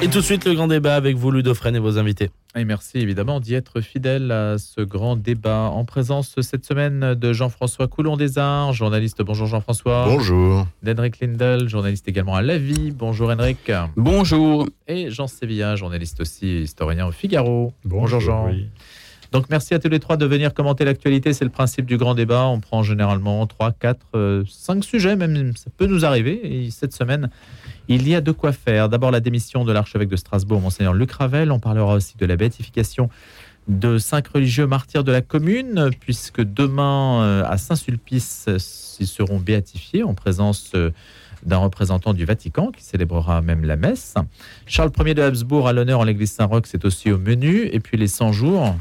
Et 0.00 0.06
tout 0.06 0.18
de 0.18 0.24
suite, 0.24 0.44
le 0.44 0.54
grand 0.54 0.68
débat 0.68 0.94
avec 0.94 1.16
vous, 1.16 1.32
Ludofren 1.32 1.74
et 1.74 1.80
vos 1.80 1.98
invités. 1.98 2.30
Et 2.54 2.64
merci 2.64 2.98
évidemment 2.98 3.40
d'y 3.40 3.54
être 3.54 3.80
fidèle 3.80 4.30
à 4.30 4.56
ce 4.56 4.80
grand 4.80 5.16
débat 5.16 5.70
en 5.74 5.84
présence 5.84 6.40
cette 6.40 6.64
semaine 6.64 7.14
de 7.14 7.32
Jean-François 7.32 7.88
Coulon 7.88 8.16
des 8.16 8.38
Arts, 8.38 8.72
journaliste. 8.74 9.22
Bonjour 9.22 9.48
Jean-François. 9.48 10.04
Bonjour. 10.06 10.68
D'Henrik 10.84 11.18
Lindel, 11.18 11.68
journaliste 11.68 12.06
également 12.06 12.36
à 12.36 12.42
La 12.42 12.58
Vie. 12.58 12.92
Bonjour 12.92 13.28
Henrik. 13.28 13.72
Bonjour. 13.96 14.68
Et 14.86 15.10
Jean 15.10 15.26
Sévilla, 15.26 15.74
journaliste 15.74 16.20
aussi, 16.20 16.62
historien 16.62 17.08
au 17.08 17.12
Figaro. 17.12 17.72
Bonjour, 17.84 18.20
Jean. 18.20 18.52
Donc 19.32 19.50
merci 19.50 19.74
à 19.74 19.80
tous 19.80 19.88
les 19.88 19.98
trois 19.98 20.16
de 20.16 20.26
venir 20.26 20.54
commenter 20.54 20.84
l'actualité. 20.84 21.32
C'est 21.32 21.44
le 21.44 21.50
principe 21.50 21.86
du 21.86 21.96
grand 21.96 22.14
débat. 22.14 22.46
On 22.46 22.60
prend 22.60 22.84
généralement 22.84 23.44
3, 23.48 23.72
4, 23.72 24.44
5 24.48 24.84
sujets, 24.84 25.16
même 25.16 25.56
ça 25.56 25.70
peut 25.76 25.86
nous 25.86 26.04
arriver. 26.04 26.40
Et 26.44 26.70
cette 26.70 26.94
semaine, 26.94 27.30
il 27.88 28.08
y 28.08 28.14
a 28.14 28.20
de 28.20 28.32
quoi 28.32 28.52
faire. 28.52 28.88
D'abord 28.88 29.10
la 29.10 29.20
démission 29.20 29.64
de 29.64 29.72
l'archevêque 29.72 30.08
de 30.08 30.16
Strasbourg, 30.16 30.60
monseigneur 30.60 30.94
Luc 30.94 31.12
Ravel. 31.12 31.50
On 31.50 31.58
parlera 31.58 31.94
aussi 31.94 32.16
de 32.16 32.26
la 32.26 32.36
béatification 32.36 33.08
de 33.66 33.98
cinq 33.98 34.28
religieux 34.28 34.66
martyrs 34.66 35.04
de 35.04 35.12
la 35.12 35.20
commune, 35.20 35.90
puisque 36.00 36.42
demain 36.42 37.22
euh, 37.22 37.44
à 37.46 37.58
Saint-Sulpice, 37.58 38.46
ils 39.00 39.06
seront 39.06 39.38
béatifiés 39.38 40.02
en 40.02 40.14
présence 40.14 40.72
euh, 40.74 40.90
d'un 41.44 41.58
représentant 41.58 42.14
du 42.14 42.24
Vatican 42.24 42.72
qui 42.72 42.82
célébrera 42.82 43.42
même 43.42 43.64
la 43.64 43.76
messe. 43.76 44.14
Charles 44.66 44.90
Ier 45.04 45.14
de 45.14 45.22
Habsbourg 45.22 45.68
à 45.68 45.72
l'honneur 45.72 46.00
en 46.00 46.04
l'église 46.04 46.32
Saint-Roch, 46.32 46.64
c'est 46.66 46.84
aussi 46.84 47.10
au 47.10 47.18
menu. 47.18 47.68
Et 47.72 47.80
puis 47.80 47.96
les 47.96 48.08
100 48.08 48.32
jours, 48.32 48.74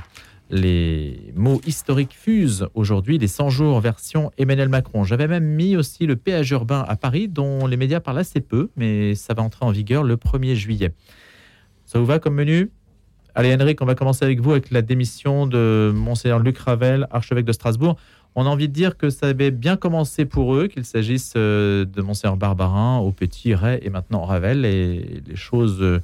les 0.49 1.33
mots 1.35 1.61
historiques 1.65 2.13
fusent 2.13 2.67
aujourd'hui, 2.73 3.17
les 3.17 3.27
100 3.27 3.49
jours 3.49 3.79
version 3.79 4.31
Emmanuel 4.37 4.69
Macron. 4.69 5.03
J'avais 5.03 5.27
même 5.27 5.43
mis 5.43 5.75
aussi 5.75 6.05
le 6.05 6.15
péage 6.15 6.51
urbain 6.51 6.85
à 6.87 6.95
Paris, 6.95 7.27
dont 7.27 7.67
les 7.67 7.77
médias 7.77 7.99
parlent 7.99 8.19
assez 8.19 8.39
peu, 8.39 8.69
mais 8.75 9.15
ça 9.15 9.33
va 9.33 9.43
entrer 9.43 9.65
en 9.65 9.71
vigueur 9.71 10.03
le 10.03 10.15
1er 10.15 10.55
juillet. 10.55 10.93
Ça 11.85 11.99
vous 11.99 12.05
va 12.05 12.19
comme 12.19 12.35
menu? 12.35 12.71
Allez, 13.35 13.53
Henrik, 13.53 13.81
on 13.81 13.85
va 13.85 13.93
commencer 13.93 14.25
avec 14.25 14.41
vous 14.41 14.51
avec 14.51 14.71
la 14.71 14.81
démission 14.81 15.45
de 15.45 15.91
Monseigneur 15.93 16.39
Luc 16.39 16.57
Ravel, 16.57 17.07
archevêque 17.11 17.45
de 17.45 17.51
Strasbourg. 17.51 17.97
On 18.35 18.45
a 18.45 18.49
envie 18.49 18.67
de 18.67 18.73
dire 18.73 18.97
que 18.97 19.09
ça 19.09 19.27
avait 19.27 19.51
bien 19.51 19.77
commencé 19.77 20.25
pour 20.25 20.55
eux, 20.55 20.67
qu'il 20.67 20.85
s'agisse 20.85 21.33
euh, 21.35 21.85
de 21.85 22.01
Monseigneur 22.01 22.37
Barbarin, 22.37 22.97
au 22.97 23.11
Petit, 23.11 23.53
Ray 23.53 23.79
et 23.81 23.89
maintenant 23.89 24.23
Ravel, 24.25 24.65
et 24.65 25.21
les 25.25 25.35
choses 25.35 25.81
euh, 25.81 25.99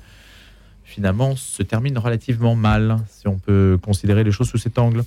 finalement 0.93 1.35
se 1.35 1.63
terminent 1.63 1.99
relativement 1.99 2.55
mal, 2.55 2.97
si 3.09 3.27
on 3.27 3.39
peut 3.39 3.79
considérer 3.81 4.23
les 4.23 4.31
choses 4.31 4.49
sous 4.49 4.59
cet 4.59 4.77
angle. 4.77 5.03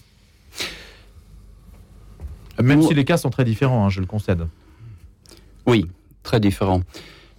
Même 2.61 2.83
si 2.83 2.95
les 2.95 3.05
cas 3.05 3.17
sont 3.17 3.31
très 3.31 3.45
différents, 3.45 3.87
hein, 3.87 3.91
je 3.91 4.01
le 4.01 4.06
concède. 4.06 4.47
Oui, 5.67 5.87
très 6.25 6.41
différents. 6.41 6.83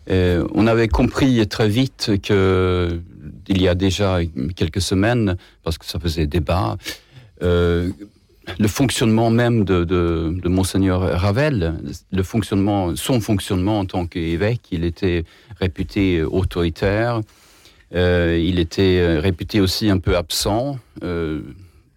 Euh, 0.10 0.48
on 0.54 0.66
avait 0.66 0.88
compris 0.88 1.46
très 1.48 1.68
vite 1.68 2.12
que 2.24 3.02
il 3.50 3.62
y 3.62 3.68
a 3.68 3.76
déjà 3.76 4.20
quelques 4.56 4.82
semaines, 4.82 5.36
parce 5.64 5.78
que 5.78 5.86
ça 5.86 6.00
faisait 6.00 6.28
débat, 6.28 6.78
euh, 7.44 7.90
le 8.60 8.68
fonctionnement 8.70 9.30
même 9.30 9.66
de, 9.66 9.84
de, 9.84 10.48
monseigneur 10.50 11.02
Ravel, 11.02 11.76
le 12.12 12.24
fonctionnement, 12.24 12.96
son 12.96 13.20
fonctionnement 13.20 13.80
en 13.80 13.86
tant 13.86 14.06
qu'évêque, 14.06 14.62
il 14.72 14.86
était 14.86 15.26
réputé 15.60 16.24
autoritaire, 16.24 17.22
il 17.92 18.60
était 18.60 19.18
réputé 19.18 19.62
aussi 19.62 19.90
un 19.90 19.98
peu 19.98 20.18
absent, 20.18 20.80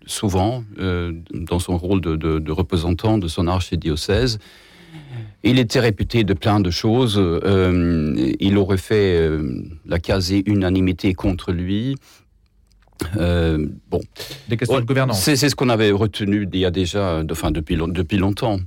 souvent, 0.06 0.64
dans 0.77 1.58
son 1.58 1.77
rôle 1.77 2.00
de, 2.00 2.16
de 2.16 2.52
représentant 2.52 3.19
de 3.19 3.28
son 3.28 3.46
archidiocèse. 3.46 4.38
Il 5.42 5.58
était 5.58 5.80
réputé 5.80 6.24
de 6.24 6.34
plein 6.34 6.61
de 6.61 6.70
choses. 6.70 7.16
Euh, 7.18 8.34
il 8.41 8.58
aurait 8.58 8.77
fait 8.77 9.16
euh, 9.16 9.64
la 9.86 9.98
quasi-unanimité 9.98 11.14
contre 11.14 11.52
lui. 11.52 11.96
Euh, 13.16 13.66
bon, 13.91 14.00
des 14.48 14.58
questions 14.58 14.79
de 14.79 14.84
gouvernance. 14.84 15.20
C'est 15.23 15.36
ce 15.36 15.55
qu'on 15.55 15.70
avait 15.70 15.90
retenu 15.90 16.46
il 16.52 16.58
y 16.58 16.67
a 16.67 16.70
déjà, 16.70 17.23
enfin 17.30 17.50
depuis, 17.50 17.79
depuis 17.89 18.18
longtemps. 18.18 18.58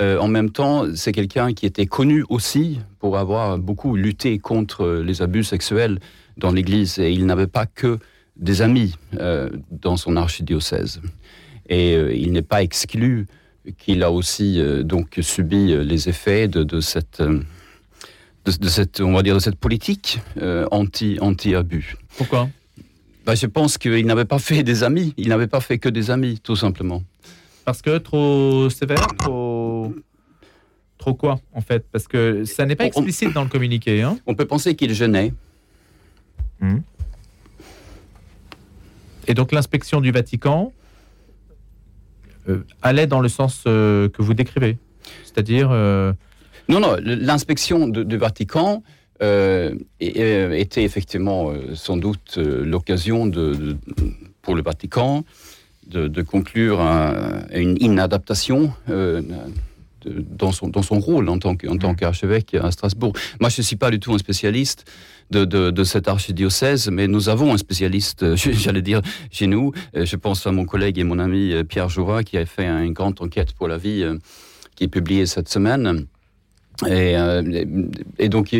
en 0.00 0.28
même 0.28 0.50
temps, 0.50 0.86
c'est 0.96 1.12
quelqu'un 1.12 1.52
qui 1.52 1.66
était 1.66 1.86
connu 1.86 2.24
aussi 2.28 2.80
pour 2.98 3.16
avoir 3.16 3.58
beaucoup 3.58 3.94
lutté 3.94 4.38
contre 4.38 5.02
les 5.04 5.22
abus 5.22 5.44
sexuels 5.44 6.00
dans 6.36 6.52
l'Église, 6.52 6.98
et 6.98 7.12
il 7.12 7.26
n'avait 7.26 7.46
pas 7.46 7.66
que 7.66 7.98
des 8.36 8.60
amis 8.60 8.94
dans 9.70 9.96
son 9.96 10.16
archidiocèse. 10.16 11.00
Et 11.68 11.94
il 11.94 12.32
n'est 12.32 12.42
pas 12.42 12.62
exclu 12.62 13.26
qu'il 13.72 14.02
a 14.02 14.10
aussi 14.10 14.60
euh, 14.60 14.82
donc 14.82 15.18
subi 15.20 15.72
euh, 15.72 15.82
les 15.82 16.08
effets 16.08 16.48
de, 16.48 16.80
cette 16.80 17.20
euh, 17.20 17.40
de, 18.44 18.68
cette 18.68 19.00
on 19.00 19.12
va 19.12 19.22
dire 19.22 19.34
de 19.34 19.40
cette 19.40 19.56
politique 19.56 20.20
anti 20.70 21.18
anti 21.20 21.54
abus. 21.54 21.96
Pourquoi? 22.16 22.48
Bah, 23.24 23.34
je 23.34 23.46
pense 23.46 23.76
qu'il 23.76 24.06
n'avait 24.06 24.24
pas 24.24 24.38
fait 24.38 24.62
des 24.62 24.84
amis, 24.84 25.12
il 25.16 25.28
n'avait 25.28 25.48
pas 25.48 25.60
fait 25.60 25.78
que 25.78 25.88
des 25.88 26.12
amis, 26.12 26.38
tout 26.40 26.54
simplement. 26.54 27.02
Parce 27.64 27.82
que 27.82 27.98
trop 27.98 28.70
sévère, 28.70 29.08
trop 29.18 29.92
trop 30.96 31.14
quoi 31.14 31.40
en 31.52 31.60
fait? 31.60 31.84
Parce 31.90 32.06
que 32.06 32.44
ça 32.44 32.64
n'est 32.66 32.76
pas 32.76 32.86
explicite 32.86 33.32
dans 33.32 33.42
le 33.42 33.48
communiqué. 33.48 34.02
Hein? 34.02 34.18
On 34.26 34.34
peut 34.34 34.46
penser 34.46 34.76
qu'il 34.76 34.94
gênait. 34.94 35.32
Hmm. 36.60 36.78
Et 39.26 39.34
donc 39.34 39.52
l'inspection 39.52 40.00
du 40.00 40.10
Vatican 40.10 40.72
euh, 42.48 42.64
allait 42.82 43.06
dans 43.06 43.20
le 43.20 43.28
sens 43.28 43.64
euh, 43.66 44.08
que 44.08 44.22
vous 44.22 44.34
décrivez. 44.34 44.78
C'est-à-dire. 45.24 45.70
Euh, 45.72 46.12
non, 46.68 46.80
non, 46.80 46.96
l'inspection 47.00 47.86
du 47.86 48.16
Vatican 48.16 48.82
était 49.20 50.82
effectivement 50.82 51.52
sans 51.74 51.96
doute 51.96 52.38
l'occasion 52.38 53.26
de, 53.26 53.76
pour 54.42 54.56
le 54.56 54.62
Vatican 54.62 55.24
de, 55.86 56.22
conclure 56.22 56.80
une 56.80 57.76
inadaptation 57.80 58.72
dans 60.06 60.52
son, 60.52 60.68
dans 60.68 60.82
son 60.82 61.00
rôle 61.00 61.28
en 61.28 61.38
tant 61.38 61.56
qu'archevêque 61.56 62.54
à 62.54 62.70
Strasbourg. 62.70 63.12
Moi, 63.40 63.50
je 63.50 63.60
ne 63.60 63.64
suis 63.64 63.76
pas 63.76 63.90
du 63.90 63.98
tout 63.98 64.12
un 64.12 64.18
spécialiste 64.18 64.84
de, 65.30 65.44
de, 65.44 65.84
cet 65.84 66.08
archidiocèse, 66.08 66.88
mais 66.90 67.08
nous 67.08 67.28
avons 67.28 67.52
un 67.52 67.58
spécialiste, 67.58 68.34
j'allais 68.36 68.82
dire, 68.82 69.00
chez 69.30 69.46
nous. 69.46 69.72
Euh, 69.96 70.04
je 70.04 70.16
pense 70.16 70.46
à 70.46 70.52
mon 70.52 70.64
collègue 70.64 70.98
et 70.98 71.04
mon 71.04 71.18
ami 71.18 71.52
euh, 71.52 71.64
Pierre 71.64 71.88
Jourat, 71.88 72.22
qui 72.22 72.38
a 72.38 72.46
fait 72.46 72.66
une 72.66 72.92
grande 72.92 73.20
enquête 73.20 73.52
pour 73.52 73.68
la 73.68 73.78
vie, 73.78 74.02
euh, 74.02 74.16
qui 74.74 74.84
est 74.84 74.88
publiée 74.88 75.26
cette 75.26 75.48
semaine. 75.48 76.06
Et, 76.86 77.14
et, 78.18 78.28
donc, 78.28 78.54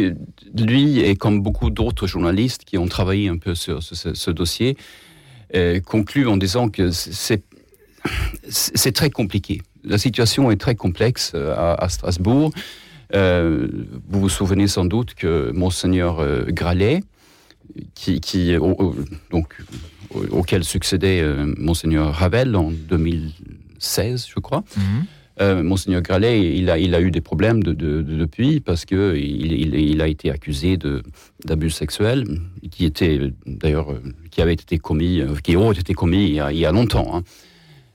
lui, 0.54 1.00
et 1.00 1.16
comme 1.16 1.42
beaucoup 1.42 1.68
d'autres 1.68 2.06
journalistes 2.06 2.64
qui 2.64 2.78
ont 2.78 2.86
travaillé 2.86 3.28
un 3.28 3.36
peu 3.36 3.54
sur 3.54 3.82
ce, 3.82 4.30
dossier, 4.30 4.78
conclut 5.84 6.26
en 6.26 6.38
disant 6.38 6.70
que 6.70 6.92
c'est 6.92 7.42
très 8.92 9.10
compliqué 9.10 9.60
la 9.86 9.98
situation 9.98 10.50
est 10.50 10.56
très 10.56 10.74
complexe 10.74 11.32
euh, 11.34 11.54
à, 11.56 11.88
Strasbourg. 11.88 12.52
Euh, 13.14 13.68
vous 14.08 14.20
vous 14.20 14.28
souvenez 14.28 14.66
sans 14.66 14.84
doute 14.84 15.14
que 15.14 15.52
Monseigneur 15.52 16.18
euh, 16.18 16.44
Gralet, 16.48 17.02
qui, 17.94 18.20
donc, 19.30 19.56
auquel 20.30 20.64
succédait 20.64 21.22
Monseigneur 21.58 22.14
Ravel 22.14 22.54
en 22.54 22.70
2016, 22.70 24.28
je 24.32 24.40
crois. 24.40 24.64
Mhm. 24.76 25.62
Monseigneur 25.62 26.00
Gralet, 26.00 26.56
il 26.56 26.70
a, 26.70 26.78
il 26.78 26.94
a 26.94 27.00
eu 27.00 27.10
des 27.10 27.20
problèmes 27.20 27.62
de, 27.62 27.74
depuis 27.74 28.60
parce 28.60 28.86
que 28.86 29.14
il, 29.16 30.00
a 30.00 30.08
été 30.08 30.30
accusé 30.30 30.78
d'abus 31.44 31.70
sexuels 31.70 32.24
qui 32.70 32.90
d'ailleurs 33.46 33.88
qui 34.30 34.40
avait 34.40 34.54
été 34.54 34.78
commis, 34.78 35.20
qui 35.42 35.56
ont 35.56 35.72
été 35.72 35.92
commis 35.92 36.28
il 36.28 36.56
y 36.56 36.64
a, 36.64 36.72
longtemps. 36.72 37.16
Hein. 37.16 37.22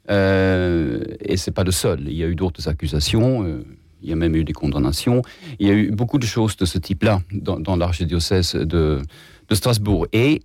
Euh, 0.09 1.03
et 1.19 1.37
c'est 1.37 1.51
pas 1.51 1.63
le 1.63 1.71
seul. 1.71 2.01
Il 2.07 2.13
y 2.13 2.23
a 2.23 2.27
eu 2.27 2.35
d'autres 2.35 2.67
accusations. 2.67 3.43
Euh, 3.43 3.63
il 4.01 4.09
y 4.09 4.13
a 4.13 4.15
même 4.15 4.35
eu 4.35 4.43
des 4.43 4.53
condamnations. 4.53 5.21
Il 5.59 5.67
y 5.67 5.69
a 5.69 5.73
eu 5.73 5.91
beaucoup 5.91 6.17
de 6.17 6.25
choses 6.25 6.55
de 6.57 6.65
ce 6.65 6.79
type-là 6.79 7.21
dans, 7.31 7.75
l'archidiocèse 7.75 8.55
de, 8.55 8.99
de 9.47 9.55
Strasbourg. 9.55 10.07
Et 10.11 10.41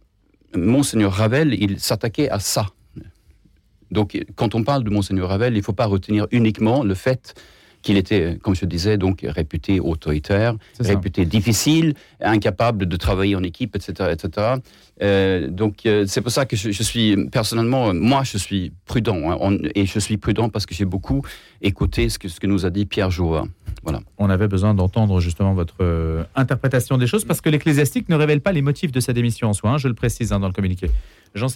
Monseigneur 0.54 1.12
Ravel, 1.12 1.54
il 1.54 1.80
s'attaquait 1.80 2.28
à 2.28 2.38
ça. 2.38 2.66
Donc, 3.90 4.20
quand 4.34 4.54
on 4.54 4.62
parle 4.62 4.84
de 4.84 4.90
Monseigneur 4.90 5.28
Ravel, 5.28 5.54
il 5.54 5.58
ne 5.58 5.62
faut 5.62 5.72
pas 5.72 5.86
retenir 5.86 6.26
uniquement 6.32 6.82
le 6.82 6.94
fait 6.94 7.34
qu'il 7.82 7.96
était, 7.96 8.38
comme 8.42 8.54
je 8.54 8.64
disais, 8.64 8.98
donc 8.98 9.24
réputé 9.26 9.80
autoritaire, 9.80 10.54
réputé 10.80 11.24
difficile, 11.24 11.94
incapable 12.20 12.86
de 12.86 12.96
travailler 12.96 13.36
en 13.36 13.42
équipe, 13.42 13.76
etc., 13.76 14.10
etc. 14.12 14.56
Euh, 15.02 15.48
donc 15.48 15.84
euh, 15.84 16.04
c'est 16.06 16.22
pour 16.22 16.32
ça 16.32 16.46
que 16.46 16.56
je, 16.56 16.82
suis 16.82 17.28
personnellement, 17.28 17.92
moi, 17.92 18.22
je 18.24 18.38
suis 18.38 18.72
prudent, 18.86 19.30
hein, 19.30 19.58
et 19.74 19.86
je 19.86 19.98
suis 19.98 20.16
prudent 20.16 20.48
parce 20.48 20.66
que 20.66 20.74
j'ai 20.74 20.84
beaucoup 20.84 21.22
écouté 21.62 22.08
ce 22.08 22.18
que, 22.18 22.28
ce 22.28 22.40
que 22.40 22.46
nous 22.46 22.66
a 22.66 22.70
dit 22.70 22.86
Pierre 22.86 23.10
Joua. 23.10 23.46
Voilà. 23.82 24.00
On 24.18 24.30
avait 24.30 24.48
besoin 24.48 24.74
d'entendre 24.74 25.20
justement 25.20 25.54
votre 25.54 25.76
euh, 25.80 26.24
interprétation 26.34 26.98
des 26.98 27.06
choses 27.06 27.24
parce 27.24 27.40
que 27.40 27.50
l'ecclésiastique 27.50 28.08
ne 28.08 28.16
révèle 28.16 28.40
pas 28.40 28.52
les 28.52 28.62
motifs 28.62 28.90
de 28.90 29.00
sa 29.00 29.12
démission 29.12 29.48
en 29.48 29.52
soi. 29.52 29.70
Hein, 29.70 29.78
je 29.78 29.86
le 29.86 29.94
précise 29.94 30.32
hein, 30.32 30.40
dans 30.40 30.48
le 30.48 30.52
communiqué. 30.52 30.90
Jean 31.34 31.48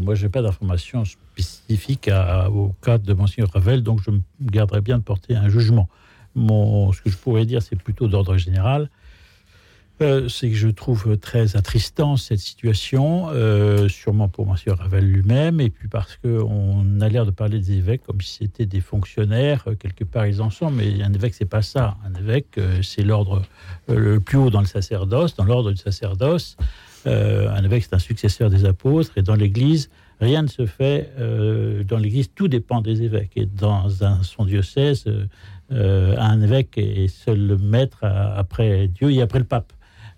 Moi, 0.00 0.14
je 0.14 0.24
n'ai 0.24 0.30
pas 0.30 0.42
d'informations 0.42 1.04
spécifiques 1.04 2.10
au 2.54 2.74
cas 2.82 2.98
de 2.98 3.12
Monseigneur 3.12 3.50
Ravel, 3.52 3.82
donc 3.82 4.00
je 4.04 4.10
me 4.10 4.20
garderai 4.40 4.80
bien 4.80 4.98
de 4.98 5.02
porter 5.02 5.36
un 5.36 5.48
jugement. 5.48 5.88
Mon, 6.34 6.92
ce 6.92 7.02
que 7.02 7.10
je 7.10 7.16
pourrais 7.16 7.44
dire, 7.44 7.60
c'est 7.62 7.76
plutôt 7.76 8.08
d'ordre 8.08 8.36
général. 8.36 8.88
euh, 10.02 10.28
c'est 10.28 10.48
que 10.48 10.56
je 10.56 10.68
trouve 10.68 11.16
très 11.18 11.56
attristant 11.56 12.16
cette 12.16 12.40
situation, 12.40 13.28
euh, 13.30 13.88
sûrement 13.88 14.28
pour 14.28 14.46
M. 14.48 14.56
Ravel 14.74 15.04
lui-même, 15.04 15.60
et 15.60 15.70
puis 15.70 15.88
parce 15.88 16.16
qu'on 16.16 17.00
a 17.00 17.08
l'air 17.08 17.24
de 17.24 17.30
parler 17.30 17.60
des 17.60 17.72
évêques 17.72 18.02
comme 18.04 18.20
si 18.20 18.38
c'était 18.38 18.66
des 18.66 18.80
fonctionnaires, 18.80 19.64
euh, 19.66 19.74
quelque 19.74 20.04
part 20.04 20.26
ils 20.26 20.40
en 20.42 20.50
sont, 20.50 20.70
mais 20.70 21.02
un 21.02 21.12
évêque, 21.12 21.34
c'est 21.34 21.44
pas 21.44 21.62
ça. 21.62 21.96
Un 22.04 22.18
évêque, 22.18 22.58
c'est 22.82 23.02
l'ordre 23.02 23.42
le 23.88 24.20
plus 24.20 24.38
haut 24.38 24.50
dans 24.50 24.60
le 24.60 24.66
sacerdoce, 24.66 25.36
dans 25.36 25.44
l'ordre 25.44 25.70
du 25.70 25.76
sacerdoce. 25.76 26.56
Un 27.06 27.64
évêque, 27.64 27.84
c'est 27.84 27.94
un 27.94 27.98
successeur 27.98 28.50
des 28.50 28.64
apôtres, 28.64 29.12
et 29.16 29.22
dans 29.22 29.34
l'Église, 29.34 29.90
rien 30.20 30.42
ne 30.42 30.48
se 30.48 30.66
fait. 30.66 31.12
dans 31.88 31.98
l'Église, 31.98 32.30
tout 32.34 32.48
dépend 32.48 32.80
des 32.80 33.02
évêques. 33.02 33.32
Et 33.36 33.46
dans 33.46 33.88
son 34.22 34.44
diocèse, 34.44 35.04
un 35.70 36.42
évêque 36.42 36.78
est 36.78 37.08
seul 37.08 37.58
maître 37.58 38.04
après 38.04 38.88
Dieu 38.88 39.10
et 39.10 39.22
après 39.22 39.38
le 39.38 39.44
pape. 39.44 39.72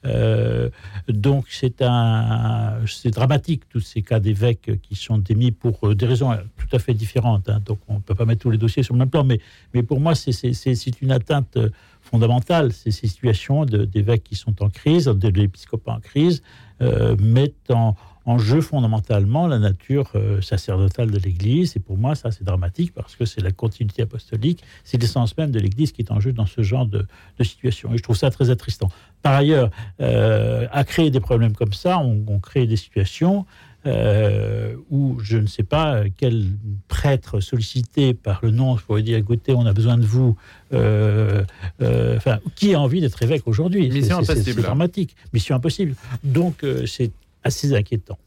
Euh, 0.07 0.69
donc 1.09 1.47
c'est 1.49 1.81
un, 1.81 2.75
c'est 2.87 3.11
dramatique 3.11 3.69
tous 3.71 3.81
ces 3.81 4.03
cas 4.03 4.21
d'évêques 4.21 4.81
qui 4.83 4.97
sont 4.97 5.17
démis 5.17 5.51
pour 5.51 5.79
euh, 5.89 5.95
des 5.95 6.07
raisons 6.07 6.31
tout 6.57 6.77
à 6.77 6.79
fait 6.79 6.95
différentes. 6.95 7.49
Hein. 7.49 7.61
donc 7.65 7.79
on 7.89 7.95
ne 7.95 8.01
peut 8.01 8.15
pas 8.15 8.27
mettre 8.27 8.43
tous 8.43 8.51
les 8.51 8.59
dossiers 8.59 8.83
sur 8.83 8.95
le 8.95 8.99
même 8.99 9.11
plan, 9.11 9.25
mais, 9.25 9.41
mais 9.73 9.83
pour 9.83 10.01
moi 10.01 10.15
c'est, 10.15 11.01
une 11.01 11.11
atteinte 11.11 11.59
fondamentale. 12.03 12.73
Ces 12.73 12.91
situations 12.91 13.65
d'évêques 13.65 14.25
qui 14.25 14.37
sont 14.37 14.63
en 14.63 14.69
crise, 14.69 15.07
de 15.07 15.29
l'épiscopat 15.29 15.93
en 15.93 16.01
crise, 16.01 16.43
euh, 16.83 17.17
mettent 17.21 17.71
en, 17.71 17.97
jeu 18.39 18.63
fondamentalement 18.63 19.47
la 19.47 19.59
nature 19.59 20.11
euh, 20.15 20.41
sacerdotale 20.41 21.11
de 21.11 21.19
l'Église. 21.19 21.77
Et 21.77 21.81
pour 21.81 21.99
moi, 21.99 22.15
ça, 22.15 22.31
c'est 22.31 22.43
dramatique 22.43 22.93
parce 22.95 23.17
que 23.17 23.27
c'est 23.27 23.43
la 23.43 23.53
continuité 23.53 24.03
apostolique, 24.03 24.65
c'est 24.83 25.01
l'essence 25.01 25.37
même 25.37 25.51
de 25.51 25.61
l'Église 25.61 25.93
qui 25.93 26.01
est 26.01 26.11
en 26.11 26.21
jeu 26.21 26.33
dans 26.33 26.47
ce 26.47 26.63
genre 26.63 26.87
de, 26.87 27.07
situation. 27.43 27.93
Et 27.93 27.99
je 27.99 28.03
trouve 28.03 28.17
ça 28.17 28.31
très 28.31 28.49
attristant. 28.49 28.89
Par 29.23 29.35
ailleurs, 29.35 29.71
euh, 30.01 30.67
à 30.73 30.85
créer 30.85 31.11
des 31.11 31.21
problèmes 31.21 31.53
comme 31.53 31.75
ça, 31.75 31.99
on, 31.99 32.39
crée 32.39 32.67
des 32.67 32.77
situations 32.77 33.45
euh, 33.87 34.75
où 34.91 35.19
je 35.21 35.37
ne 35.37 35.47
sais 35.47 35.63
pas 35.63 36.05
quel 36.17 36.47
prêtre 36.89 37.41
sollicité 37.41 38.15
par 38.15 38.41
le 38.43 38.51
nom 38.51 38.77
pourrait 38.77 39.03
dire 39.03 39.19
écoutez, 39.19 39.53
on 39.53 39.67
a 39.67 39.75
besoin 39.75 39.99
de 39.99 40.07
vous. 40.07 40.37
Enfin, 42.17 42.39
qui 42.57 42.75
a 42.75 42.81
envie 42.81 43.01
d'être 43.01 43.23
évêque 43.23 43.47
aujourd'hui 43.47 43.91
C'est 44.03 44.55
dramatique. 44.55 45.17
Mission 45.33 45.57
impossible. 45.57 45.95
Donc, 46.23 46.65
c'est 46.87 47.11
assez 47.43 47.75
inquiétant. 47.75 48.19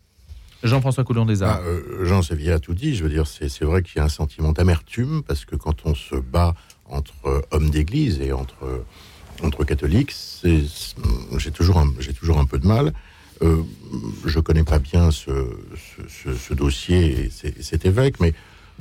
Jean-François 0.64 1.04
Coulon 1.04 1.26
des 1.26 1.44
Arts. 1.44 1.62
Ah, 1.64 1.68
euh, 1.68 2.06
Jean 2.06 2.22
Séville 2.22 2.52
a 2.52 2.60
tout 2.60 2.74
dit. 2.74 2.96
Je 2.96 3.04
veux 3.04 3.10
dire, 3.10 3.28
c'est 3.28 3.64
vrai 3.64 3.84
qu'il 3.84 3.98
y 3.98 4.00
a 4.00 4.04
un 4.04 4.10
sentiment 4.10 4.52
d'amertume 4.54 5.24
parce 5.24 5.46
que 5.46 5.56
quand 5.56 5.86
on 5.86 5.94
se 5.94 6.16
bat 6.16 6.56
entre 6.86 7.14
euh, 7.26 7.42
hommes 7.52 7.70
d'église 7.70 8.22
et 8.22 8.32
entre, 8.32 8.64
euh, 8.64 8.86
entre 9.44 9.64
catholiques, 9.64 10.16
j'ai 10.44 11.52
toujours, 11.52 11.78
un, 11.78 11.92
toujours 12.18 12.40
un 12.40 12.46
peu 12.46 12.60
de 12.60 12.68
mal. 12.68 12.94
Euh, 13.44 13.62
je 14.26 14.40
connais 14.40 14.64
pas 14.64 14.80
bien 14.80 15.12
ce, 15.12 15.32
ce, 16.10 16.54
dossier 16.56 17.26
et 17.26 17.62
cet 17.62 17.86
évêque, 17.86 18.20
mais 18.20 18.34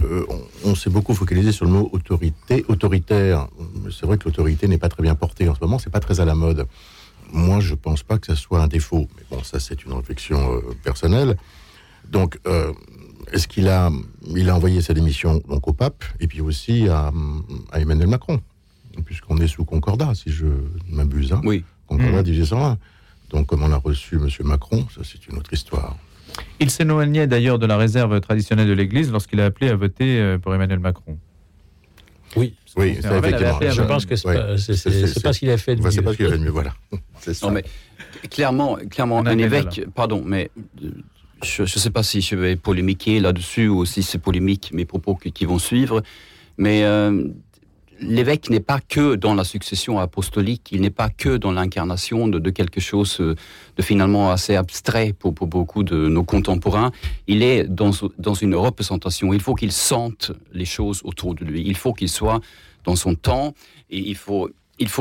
on, 0.03 0.71
on 0.71 0.75
s'est 0.75 0.91
beaucoup 0.91 1.15
focalisé 1.15 1.53
sur 1.53 1.65
le 1.65 1.71
mot 1.73 1.89
autorité, 1.93 2.65
autoritaire. 2.69 3.49
C'est 3.91 4.07
vrai 4.07 4.19
que 4.19 4.25
l'autorité 4.25 4.69
n'est 4.69 4.79
pas 4.79 4.89
très 4.89 5.03
bien 5.03 5.15
portée 5.15 5.49
en 5.49 5.55
ce 5.55 5.61
moment, 5.61 5.79
c'est 5.79 5.91
pas 5.91 6.01
très 6.01 6.21
à 6.21 6.25
la 6.25 6.35
mode 6.35 6.67
moi, 7.33 7.61
je 7.61 7.75
pense 7.75 8.03
pas 8.03 8.19
que 8.19 8.27
ça 8.27 8.37
soit 8.37 8.63
un 8.63 8.69
défaut. 8.69 9.09
Mais 9.17 9.23
bon, 9.31 9.43
ça, 9.43 9.61
c'est 9.61 9.85
une 9.85 9.93
réflexion 9.93 10.55
euh, 10.55 10.61
personnelle. 10.83 11.37
Donc, 12.11 12.39
euh, 12.47 12.73
est-ce 13.33 13.49
qu'il 13.49 13.69
a, 13.69 13.91
il 14.35 14.49
a 14.49 14.55
envoyé 14.55 14.81
sa 14.81 14.95
démission 14.95 15.43
donc 15.49 15.67
au 15.67 15.73
pape 15.73 16.05
et 16.21 16.29
puis 16.29 16.41
aussi 16.41 16.89
à, 16.89 17.13
Emmanuel 17.75 18.09
Macron, 18.09 18.41
puisqu'on 19.05 19.39
est 19.39 19.49
sous 19.49 19.65
concordat, 19.65 20.15
si 20.15 20.31
je 20.31 20.47
ne 20.47 20.97
m'abuse. 20.97 21.33
Hein. 21.33 21.41
oui. 21.45 21.65
Concordat 21.87 22.23
mmh. 22.23 22.31
1801. 22.31 22.79
Donc, 23.31 23.47
comme 23.47 23.63
on 23.63 23.73
a 23.73 23.77
reçu 23.77 24.17
M. 24.17 24.29
Macron, 24.45 24.87
ça, 24.95 25.03
c'est 25.05 25.27
une 25.29 25.39
autre 25.39 25.53
histoire. 25.53 25.97
Il 26.61 26.71
s'éloignait 26.71 27.27
d'ailleurs 27.27 27.59
de 27.59 27.67
la 27.67 27.77
réserve 27.77 28.21
traditionnelle 28.21 28.69
de 28.69 28.73
l'Église 28.73 29.11
lorsqu'il 29.11 29.41
a 29.41 29.47
appelé 29.47 29.71
à 29.71 29.77
voter 29.77 30.21
euh, 30.21 30.39
pour 30.39 30.55
Emmanuel 30.55 30.79
Macron. 30.79 31.19
Oui, 32.37 32.55
oui, 32.77 32.99
ça, 33.01 33.17
effectivement. 33.19 33.71
Je 33.71 33.83
pense 33.83 34.07
que 34.07 34.17
c'est 34.17 34.33
pas, 34.33 34.57
pas 35.23 35.33
ce 35.33 35.39
qu'il 35.39 35.51
a 35.51 35.57
fait 35.57 35.77
de 35.77 35.83
mieux. 35.83 35.91
C'est 35.91 36.03
pas 36.03 36.13
ce 36.13 36.17
qu'il 36.17 36.27
a 36.27 36.31
fait 36.31 36.39
de 36.39 36.45
mieux, 36.45 36.51
voilà. 36.51 36.75
Non, 37.43 37.51
mais 37.51 37.65
clairement, 38.31 38.77
clairement 38.91 39.19
un, 39.19 39.39
évêque, 39.39 39.83
pardon, 39.95 40.23
mais 40.25 40.51
euh, 40.83 40.91
je 41.43 41.63
ne 41.63 41.67
sais 41.67 41.91
pas 41.91 42.03
si 42.03 42.21
je 42.21 42.37
vais 42.37 42.57
polémiquer 42.57 43.21
là-dessus 43.21 43.69
ou 43.69 43.85
si 43.85 44.03
c'est 44.03 44.19
polémique 44.19 44.71
mes 44.73 44.85
propos 44.85 45.15
qui, 45.15 45.45
vont 45.45 45.59
suivre, 45.59 46.03
mais 46.59 46.85
euh, 46.85 47.29
l'évêque 48.01 48.51
n'est 48.51 48.61
pas 48.61 48.81
que 48.81 49.15
dans 49.15 49.35
la 49.35 49.45
succession 49.45 49.99
apostolique, 49.99 50.69
il 50.73 50.81
n'est 50.81 50.91
pas 50.91 51.09
que 51.09 51.37
dans 51.37 51.53
l'incarnation 51.53 52.29
de, 52.29 52.51
quelque 52.51 52.81
chose 52.81 53.21
euh, 53.21 53.35
de 53.77 53.83
finalement 53.83 54.31
assez 54.31 54.57
abstrait 54.57 55.13
pour, 55.13 55.33
beaucoup 55.33 55.83
de 55.83 56.09
nos 56.09 56.25
contemporains. 56.25 56.93
Il 57.27 57.43
est 57.43 57.65
dans, 57.65 57.93
une 58.41 58.55
représentation. 58.55 59.33
Il 59.33 59.41
faut 59.41 59.55
qu'il 59.55 59.73
sente 59.73 60.33
les 60.53 60.65
choses 60.65 61.01
autour 61.05 61.35
de 61.35 61.45
lui. 61.45 61.63
Il 61.67 61.77
faut 61.77 61.93
qu'il 61.93 62.09
soit 62.09 62.41
dans 62.85 62.97
son 62.97 63.15
temps 63.15 63.55
et 63.91 63.99
il 63.99 64.17
faut, 64.17 64.51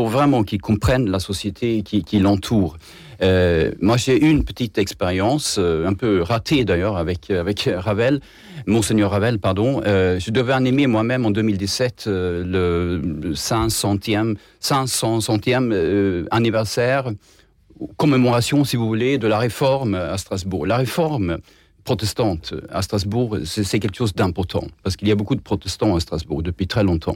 vraiment 0.07 0.43
qu'il 0.43 0.61
comprenne 0.61 1.09
la 1.09 1.19
société 1.19 1.83
qui 1.83 2.19
l'entoure. 2.19 2.77
Euh, 3.21 3.71
moi, 3.79 3.97
j'ai 3.97 4.23
eu 4.23 4.29
une 4.29 4.43
petite 4.43 4.77
expérience, 4.77 5.57
euh, 5.59 5.87
un 5.87 5.93
peu 5.93 6.21
ratée 6.21 6.65
d'ailleurs, 6.65 6.97
avec, 6.97 7.29
avec 7.31 7.69
Ravel, 7.75 8.19
Monseigneur 8.65 9.11
Ravel, 9.11 9.39
pardon. 9.39 9.81
Euh, 9.85 10.19
je 10.19 10.31
devais 10.31 10.53
animer 10.53 10.87
moi-même 10.87 11.25
en 11.25 11.31
2017 11.31 12.03
le 12.07 13.01
500e, 13.33 14.35
500e 14.61 16.25
anniversaire, 16.31 17.11
commémoration, 17.97 18.63
si 18.63 18.75
vous 18.75 18.87
voulez, 18.87 19.17
de 19.17 19.27
la 19.27 19.37
réforme 19.37 19.95
à 19.95 20.17
Strasbourg. 20.17 20.65
La 20.65 20.77
réforme 20.77 21.37
protestante 21.83 22.53
à 22.69 22.81
Strasbourg, 22.81 23.37
c'est 23.45 23.79
quelque 23.79 23.97
chose 23.97 24.13
d'important, 24.13 24.65
parce 24.81 24.95
qu'il 24.95 25.07
y 25.07 25.11
a 25.11 25.15
beaucoup 25.15 25.35
de 25.35 25.41
protestants 25.41 25.95
à 25.95 25.99
Strasbourg 25.99 26.41
depuis 26.41 26.67
très 26.67 26.83
longtemps. 26.83 27.15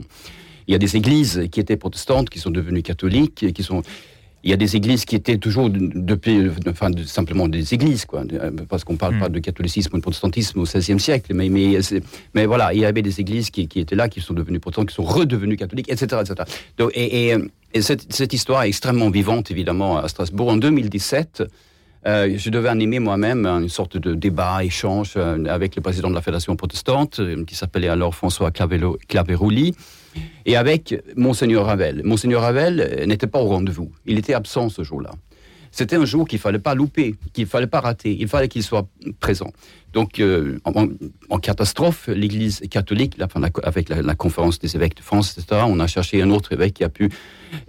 Il 0.68 0.72
y 0.72 0.74
a 0.76 0.78
des 0.78 0.96
églises 0.96 1.48
qui 1.50 1.58
étaient 1.58 1.76
protestantes, 1.76 2.30
qui 2.30 2.38
sont 2.38 2.50
devenues 2.50 2.82
catholiques, 2.82 3.52
qui 3.52 3.62
sont 3.64 3.82
il 4.42 4.50
y 4.50 4.52
a 4.52 4.56
des 4.56 4.76
églises 4.76 5.04
qui 5.04 5.16
étaient 5.16 5.36
toujours 5.36 5.68
depuis, 5.70 6.48
enfin, 6.68 6.90
simplement 7.04 7.46
des 7.46 7.74
églises, 7.74 8.06
quoi, 8.06 8.24
parce 8.68 8.84
qu'on 8.84 8.94
ne 8.94 8.98
parle 8.98 9.16
hmm. 9.16 9.20
pas 9.20 9.28
de 9.28 9.38
catholicisme 9.38 9.94
ou 9.94 9.96
de 9.98 10.02
protestantisme 10.02 10.60
au 10.60 10.64
XVIe 10.64 10.98
siècle, 10.98 11.34
mais, 11.34 11.48
mais, 11.48 11.78
mais, 12.34 12.46
voilà, 12.46 12.72
il 12.72 12.80
y 12.80 12.84
avait 12.84 13.02
des 13.02 13.20
églises 13.20 13.50
qui, 13.50 13.68
qui, 13.68 13.80
étaient 13.80 13.96
là, 13.96 14.08
qui 14.08 14.20
sont 14.20 14.34
devenues 14.34 14.60
protestantes, 14.60 14.88
qui 14.88 14.94
sont 14.94 15.04
redevenues 15.04 15.56
catholiques, 15.56 15.90
etc. 15.90 16.22
etc. 16.22 16.48
Donc, 16.78 16.90
et, 16.94 17.30
et, 17.30 17.36
et 17.74 17.82
cette, 17.82 18.12
cette, 18.12 18.32
histoire 18.32 18.62
est 18.62 18.68
extrêmement 18.68 19.10
vivante, 19.10 19.50
évidemment, 19.50 19.98
à 19.98 20.08
Strasbourg. 20.08 20.48
En 20.48 20.56
2017, 20.56 21.44
euh, 22.06 22.34
je 22.36 22.50
devais 22.50 22.68
animer 22.68 22.98
moi-même 22.98 23.46
une 23.46 23.68
sorte 23.68 23.98
de 23.98 24.14
débat, 24.14 24.64
échange 24.64 25.14
euh, 25.16 25.44
avec 25.46 25.76
le 25.76 25.82
président 25.82 26.08
de 26.08 26.14
la 26.14 26.22
Fédération 26.22 26.56
protestante, 26.56 27.20
euh, 27.20 27.44
qui 27.44 27.54
s'appelait 27.54 27.88
alors 27.88 28.14
François 28.14 28.50
Claveroli, 28.50 29.74
et 30.46 30.56
avec 30.56 31.02
Monseigneur 31.16 31.66
Ravel. 31.66 32.02
Monseigneur 32.04 32.42
Ravel 32.42 33.04
n'était 33.06 33.26
pas 33.26 33.40
au 33.40 33.48
rendez-vous. 33.48 33.90
Il 34.06 34.18
était 34.18 34.34
absent 34.34 34.68
ce 34.68 34.82
jour-là. 34.82 35.10
C'était 35.72 35.96
un 35.96 36.04
jour 36.04 36.26
qu'il 36.26 36.38
fallait 36.38 36.58
pas 36.58 36.74
louper, 36.74 37.14
qu'il 37.32 37.46
fallait 37.46 37.68
pas 37.68 37.80
rater. 37.80 38.16
Il 38.18 38.26
fallait 38.26 38.48
qu'il 38.48 38.62
soit 38.62 38.88
présent. 39.20 39.52
Donc, 39.92 40.18
euh, 40.18 40.58
en, 40.64 41.38
catastrophe, 41.38 42.08
l'Église 42.08 42.60
catholique, 42.70 43.16
avec 43.62 43.88
la, 43.88 44.14
conférence 44.14 44.58
des 44.58 44.74
évêques 44.76 44.96
de 44.96 45.02
France, 45.02 45.36
etc., 45.38 45.62
on 45.66 45.78
a 45.80 45.86
cherché 45.86 46.22
un 46.22 46.30
autre 46.30 46.52
évêque 46.52 46.74
qui 46.74 46.84
a 46.84 46.88
pu 46.88 47.08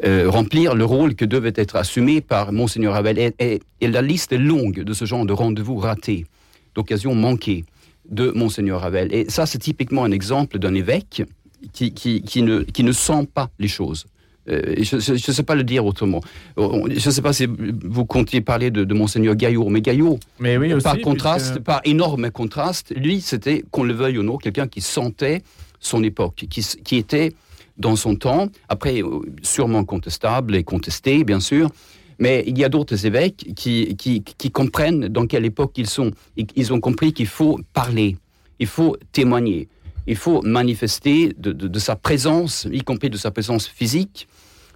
euh, 0.03 0.29
remplir 0.29 0.75
le 0.75 0.85
rôle 0.85 1.15
que 1.15 1.25
devait 1.25 1.53
être 1.55 1.75
assumé 1.75 2.21
par 2.21 2.51
Monseigneur 2.51 2.93
Ravel. 2.93 3.33
Et, 3.39 3.61
et 3.81 3.87
la 3.87 4.01
liste 4.01 4.31
est 4.31 4.37
longue 4.37 4.83
de 4.83 4.93
ce 4.93 5.05
genre 5.05 5.25
de 5.25 5.33
rendez-vous 5.33 5.77
ratés, 5.77 6.25
d'occasions 6.73 7.13
manquées 7.13 7.65
de 8.09 8.31
Monseigneur 8.31 8.81
Ravel. 8.81 9.13
Et 9.13 9.29
ça, 9.29 9.45
c'est 9.45 9.59
typiquement 9.59 10.03
un 10.03 10.11
exemple 10.11 10.57
d'un 10.57 10.73
évêque 10.73 11.23
qui, 11.73 11.93
qui, 11.93 12.41
ne, 12.41 12.59
qui 12.59 12.83
ne 12.83 12.91
sent 12.91 13.27
pas 13.33 13.49
les 13.59 13.67
choses. 13.67 14.05
Euh, 14.49 14.75
je 14.79 14.95
ne 14.95 15.17
sais 15.17 15.43
pas 15.43 15.55
le 15.55 15.63
dire 15.63 15.85
autrement. 15.85 16.21
Je 16.57 16.61
ne 16.63 16.99
sais 16.99 17.21
pas 17.21 17.33
si 17.33 17.45
vous 17.47 18.05
comptiez 18.05 18.41
parler 18.41 18.71
de, 18.71 18.93
Monseigneur 18.93 19.35
Gaillot, 19.35 19.69
mais 19.69 19.81
Gaillot, 19.81 20.19
mais 20.39 20.57
oui, 20.57 20.73
par 20.81 20.99
contraste, 20.99 21.59
par 21.59 21.81
énorme 21.85 22.31
contraste, 22.31 22.93
lui, 22.95 23.21
c'était, 23.21 23.63
qu'on 23.71 23.83
le 23.83 23.93
veuille 23.93 24.17
ou 24.17 24.23
non, 24.23 24.37
quelqu'un 24.37 24.67
qui 24.67 24.81
sentait 24.81 25.41
son 25.79 26.03
époque, 26.03 26.45
qui, 26.49 26.65
qui, 26.83 26.95
était 26.97 27.33
dans 27.77 27.95
son 27.95 28.15
temps, 28.15 28.47
après 28.67 29.01
euh, 29.01 29.21
sûrement 29.43 29.83
contestable 29.83 30.55
et 30.55 30.63
contesté, 30.63 31.23
bien 31.23 31.39
sûr, 31.39 31.69
mais 32.17 32.43
il 32.45 32.57
y 32.57 32.63
a 32.63 32.69
d'autres 32.69 33.05
évêques 33.05 33.53
qui, 33.55 33.95
qui, 33.95 34.23
qui, 34.23 34.51
comprennent 34.51 35.07
dans 35.07 35.25
quelle 35.25 35.45
époque 35.45 35.73
ils 35.77 35.89
sont. 35.89 36.11
Ils 36.37 36.71
ont 36.71 36.79
compris 36.79 37.13
qu'il 37.13 37.25
faut 37.25 37.59
parler, 37.73 38.17
il 38.59 38.67
faut 38.67 38.95
témoigner 39.11 39.67
il 40.07 40.15
faut 40.15 40.41
manifester 40.41 41.33
de, 41.37 41.79
sa 41.79 41.95
présence, 41.95 42.67
y 42.71 42.81
compris 42.81 43.09
de 43.09 43.17
sa 43.17 43.31
présence 43.31 43.67
physique, 43.67 44.27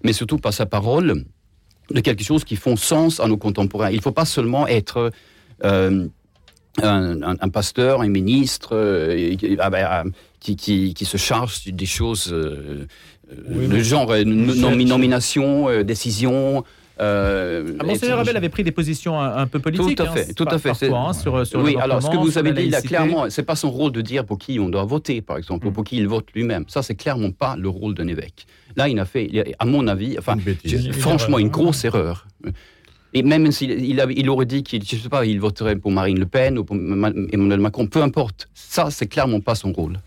mais 0.03 0.13
surtout 0.13 0.37
par 0.37 0.53
sa 0.53 0.65
parole, 0.65 1.25
de 1.91 1.99
quelque 1.99 2.23
chose 2.23 2.43
qui 2.43 2.55
font 2.55 2.75
sens 2.75 3.19
à 3.19 3.27
nos 3.27 3.37
contemporains. 3.37 3.89
Il 3.91 3.97
ne 3.97 4.01
faut 4.01 4.11
pas 4.11 4.25
seulement 4.25 4.67
être 4.67 5.11
euh, 5.63 6.07
un, 6.81 7.49
pasteur, 7.49 8.01
un 8.01 8.09
ministre 8.09 8.69
euh, 8.73 9.35
ah 9.59 9.69
ben, 9.69 10.11
qui, 10.39 10.93
se 11.05 11.17
charge 11.17 11.65
des 11.65 11.85
choses 11.85 12.31
euh, 12.31 12.85
de 13.47 13.79
genre 13.79 14.13
nomination, 14.25 15.83
décision, 15.83 16.63
Euh, 16.99 17.75
ah, 17.79 17.83
Monseigneur 17.83 18.17
Rabel 18.17 18.37
avait 18.37 18.49
pris 18.49 18.63
des 18.63 18.71
positions 18.71 19.19
un, 19.19 19.47
peu 19.47 19.59
politiques. 19.59 19.97
Tout 19.97 20.03
à 20.03 20.07
fait, 20.07 20.29
hein, 20.29 20.33
tout 20.35 20.47
à 20.49 20.57
fait. 20.57 20.91
Hein, 20.93 21.13
sur, 21.13 21.45
sur 21.45 21.61
oui, 21.61 21.75
alors 21.79 22.01
ce 22.01 22.09
que 22.09 22.17
vous 22.17 22.37
avez 22.37 22.53
dit 22.53 22.69
là, 22.69 22.81
clairement, 22.81 23.29
c'est 23.29 23.43
pas 23.43 23.55
son 23.55 23.69
rôle 23.69 23.91
de 23.91 24.01
dire 24.01 24.25
pour 24.25 24.37
qui 24.37 24.59
on 24.59 24.69
doit 24.69 24.85
voter, 24.85 25.21
par 25.21 25.37
exemple, 25.37 25.67
ou 25.67 25.71
mm. 25.71 25.73
pour 25.73 25.83
qui 25.83 25.97
il 25.97 26.07
vote 26.07 26.27
lui-même. 26.33 26.65
Ça, 26.67 26.81
c'est 26.81 26.95
clairement 26.95 27.31
pas 27.31 27.55
le 27.57 27.69
rôle 27.69 27.95
d'un 27.95 28.07
évêque. 28.07 28.45
Là, 28.75 28.89
il 28.89 28.99
a 28.99 29.05
fait, 29.05 29.55
à 29.59 29.65
mon 29.65 29.87
avis, 29.87 30.17
enfin, 30.17 30.37
franchement, 30.99 31.39
une 31.39 31.49
grosse 31.49 31.83
erreur. 31.85 32.27
Et 33.13 33.23
même 33.23 33.49
s'il 33.51 33.71
il, 33.71 34.05
il 34.17 34.29
aurait 34.29 34.45
dit 34.45 34.61
qu'il, 34.61 34.83
je 34.83 34.97
sais 34.97 35.09
pas, 35.09 35.25
il 35.25 35.39
voterait 35.39 35.77
pour 35.77 35.89
Marine 35.89 36.19
Le 36.19 36.25
Pen 36.25 36.57
ou 36.57 36.65
pour 36.65 36.75
Emmanuel 36.75 37.61
Macron, 37.61 37.87
peu 37.87 38.01
importe. 38.01 38.49
Ça, 38.53 38.91
c'est 38.91 39.07
clairement 39.07 39.39
pas 39.39 39.55
son 39.55 39.71
rôle. 39.71 39.99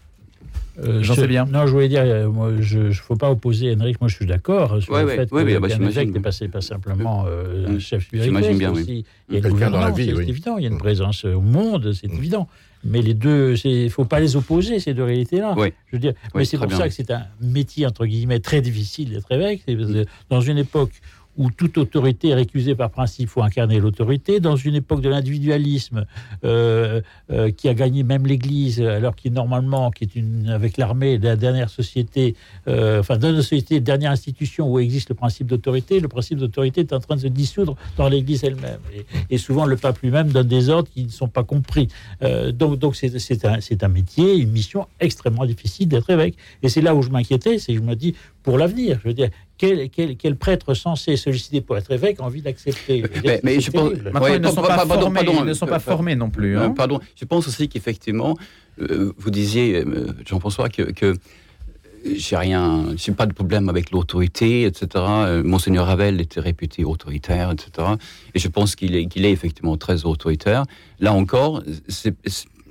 Euh, 0.85 1.02
J'en 1.02 1.14
sais 1.14 1.26
bien. 1.26 1.47
Non, 1.47 1.66
je 1.66 1.73
voulais 1.73 1.88
dire, 1.88 2.02
euh, 2.04 2.28
moi, 2.28 2.52
je 2.61 2.78
ne 2.78 2.92
faut 2.92 3.16
pas 3.16 3.30
opposer 3.30 3.75
Henrik. 3.75 4.00
Moi, 4.00 4.08
je 4.08 4.14
suis 4.14 4.26
d'accord 4.26 4.80
sur 4.82 4.97
le 4.97 5.08
fait 5.08 5.30
que 5.30 5.58
bah, 5.58 5.68
évêque 5.68 6.11
n'est 6.12 6.20
passé 6.20 6.49
pas 6.49 6.61
simplement 6.61 7.25
euh, 7.26 7.78
chef 7.78 8.04
spirituel. 8.04 8.56
bien, 8.56 8.73
aussi. 8.73 9.04
Il 9.28 9.35
y 9.35 9.37
a 9.37 9.40
une 9.40 9.52
gouvernance, 9.52 9.97
c'est 9.97 10.06
évident. 10.06 10.56
Il 10.58 10.64
y 10.64 10.66
a 10.66 10.70
une 10.70 10.78
présence 10.78 11.25
au 11.25 11.40
monde, 11.40 11.92
c'est 11.92 12.12
évident. 12.12 12.49
Mais 12.85 13.02
les 13.02 13.14
deux, 13.14 13.54
il 13.64 13.85
ne 13.85 13.88
faut 13.88 14.04
pas 14.04 14.20
les 14.20 14.37
opposer, 14.37 14.78
ces 14.78 14.94
deux 14.94 15.02
réalités-là. 15.02 15.54
Je 15.56 15.97
veux 15.97 15.99
dire, 15.99 16.14
mais 16.35 16.44
c'est 16.44 16.58
pour 16.58 16.73
ça 16.73 16.88
que 16.88 16.94
c'est 16.94 17.11
un 17.11 17.25
métier, 17.40 17.87
entre 17.87 18.06
guillemets, 18.06 18.40
très 18.40 18.61
difficile 18.61 19.11
d'être 19.11 19.30
évêque. 19.32 19.64
Dans 20.30 20.40
une 20.40 20.58
époque 20.58 20.92
où 21.38 21.50
toute 21.50 21.78
autorité 21.78 22.30
est 22.30 22.35
récusée 22.35 22.75
par 22.75 22.90
principe, 22.90 23.28
faut 23.28 23.42
incarner 23.42 23.78
l'autorité. 23.78 24.40
Dans 24.40 24.57
une 24.57 24.75
époque 24.75 25.00
de 25.00 25.09
l'individualisme 25.09 26.04
euh, 26.45 27.00
euh, 27.30 27.50
qui 27.52 27.68
a 27.68 27.75
gagné 27.75 28.02
même 28.02 28.26
l'Église, 28.26 28.80
alors 28.80 29.14
qu'il 29.14 29.33
normalement, 29.33 29.90
est 30.00 30.16
une, 30.16 30.49
avec 30.49 30.76
l'armée, 30.76 31.16
la 31.16 31.37
dernière 31.37 31.71
société, 31.71 32.35
euh, 32.66 33.00
enfin, 33.00 33.18
dans 33.18 33.30
une 33.30 33.42
société, 33.42 33.80
dernière 33.80 34.11
institution 34.11 34.71
où 34.71 34.80
existe 34.80 35.11
le 35.11 35.14
principe 35.14 35.47
d'autorité, 35.47 36.00
le 36.00 36.09
principe 36.09 36.38
d'autorité 36.38 36.80
est 36.80 36.92
en 36.92 37.00
train 37.00 37.14
de 37.14 37.21
se 37.21 37.28
dissoudre 37.28 37.76
dans 37.97 38.09
l'Église 38.09 38.42
elle-même. 38.42 38.80
Et, 39.30 39.38
souvent, 39.38 39.64
le 39.64 39.76
pape 39.76 40.00
lui-même 40.00 40.28
donne 40.28 40.49
des 40.49 40.68
ordres 40.68 40.88
qui 40.92 41.04
ne 41.04 41.11
sont 41.11 41.28
pas 41.28 41.45
compris. 41.45 41.88
donc, 42.52 42.78
donc 42.78 42.97
c'est 42.97 43.45
un, 43.45 43.59
un 43.83 43.88
métier, 43.88 44.37
une 44.37 44.50
mission 44.50 44.88
extrêmement 44.99 45.47
difficile 45.47 45.87
d'être 45.87 46.11
évêque. 46.11 46.37
Et 46.62 46.68
c'est 46.68 46.80
là 46.80 46.97
où 46.97 47.02
je 47.02 47.11
m'inquiétais, 47.11 47.59
c'est 47.59 47.73
que 47.73 47.78
je 47.78 47.85
me 47.85 47.95
dis, 47.95 48.14
pour 48.42 48.59
l'avenir, 48.59 48.99
je 49.02 49.09
veux 49.09 49.14
dire, 49.14 49.30
quel, 49.59 49.91
quel, 49.91 50.37
prêtre 50.37 50.73
censé 50.75 51.17
solliciter 51.17 51.61
pour 51.61 51.77
être 51.77 51.91
évêque 51.91 52.21
a 52.21 52.23
envie 52.23 52.43
d'accepter? 52.43 53.03
Mais, 53.43 53.61
je 53.61 53.71
pense, 53.71 53.93
ils 53.93 54.41
ne 54.41 54.49
sont 54.49 54.62
pas, 54.62 54.87
formés, 54.87 55.23
ne 55.45 55.55
sont 55.55 55.67
pas 55.67 55.79
formés 55.81 56.17
non 56.17 56.31
plus. 56.31 56.57
Hein. 56.57 56.71
Pardon, 56.71 57.00
je 57.17 57.25
pense 57.25 57.47
aussi 57.49 57.69
qu'effectivement, 57.69 58.37
euh, 58.81 59.12
vous 59.19 59.31
disiez, 59.31 59.85
euh, 59.85 60.07
Jean-François, 60.25 60.69
que, 60.69 60.83
que 60.83 61.15
j'ai 62.05 62.37
rien, 62.37 62.87
j'ai 62.97 63.12
pas 63.12 63.27
de 63.27 63.33
problème 63.33 63.69
avec 63.69 63.91
l'autorité, 63.91 64.62
etc. 64.62 64.87
Euh, 64.97 65.43
Monseigneur 65.43 65.87
Ravel 65.87 66.21
était 66.21 66.41
réputé 66.41 66.85
autoritaire, 66.85 67.50
etc. 67.50 67.88
Et 68.35 68.38
je 68.38 68.49
pense 68.49 68.77
qu'il 68.77 68.95
est, 68.95 69.07
qu'il 69.07 69.25
est 69.25 69.33
effectivement 69.33 69.77
très 69.77 70.05
autoritaire. 70.05 70.65
Là 71.00 71.12
encore, 71.12 71.62
c'est 71.88 72.15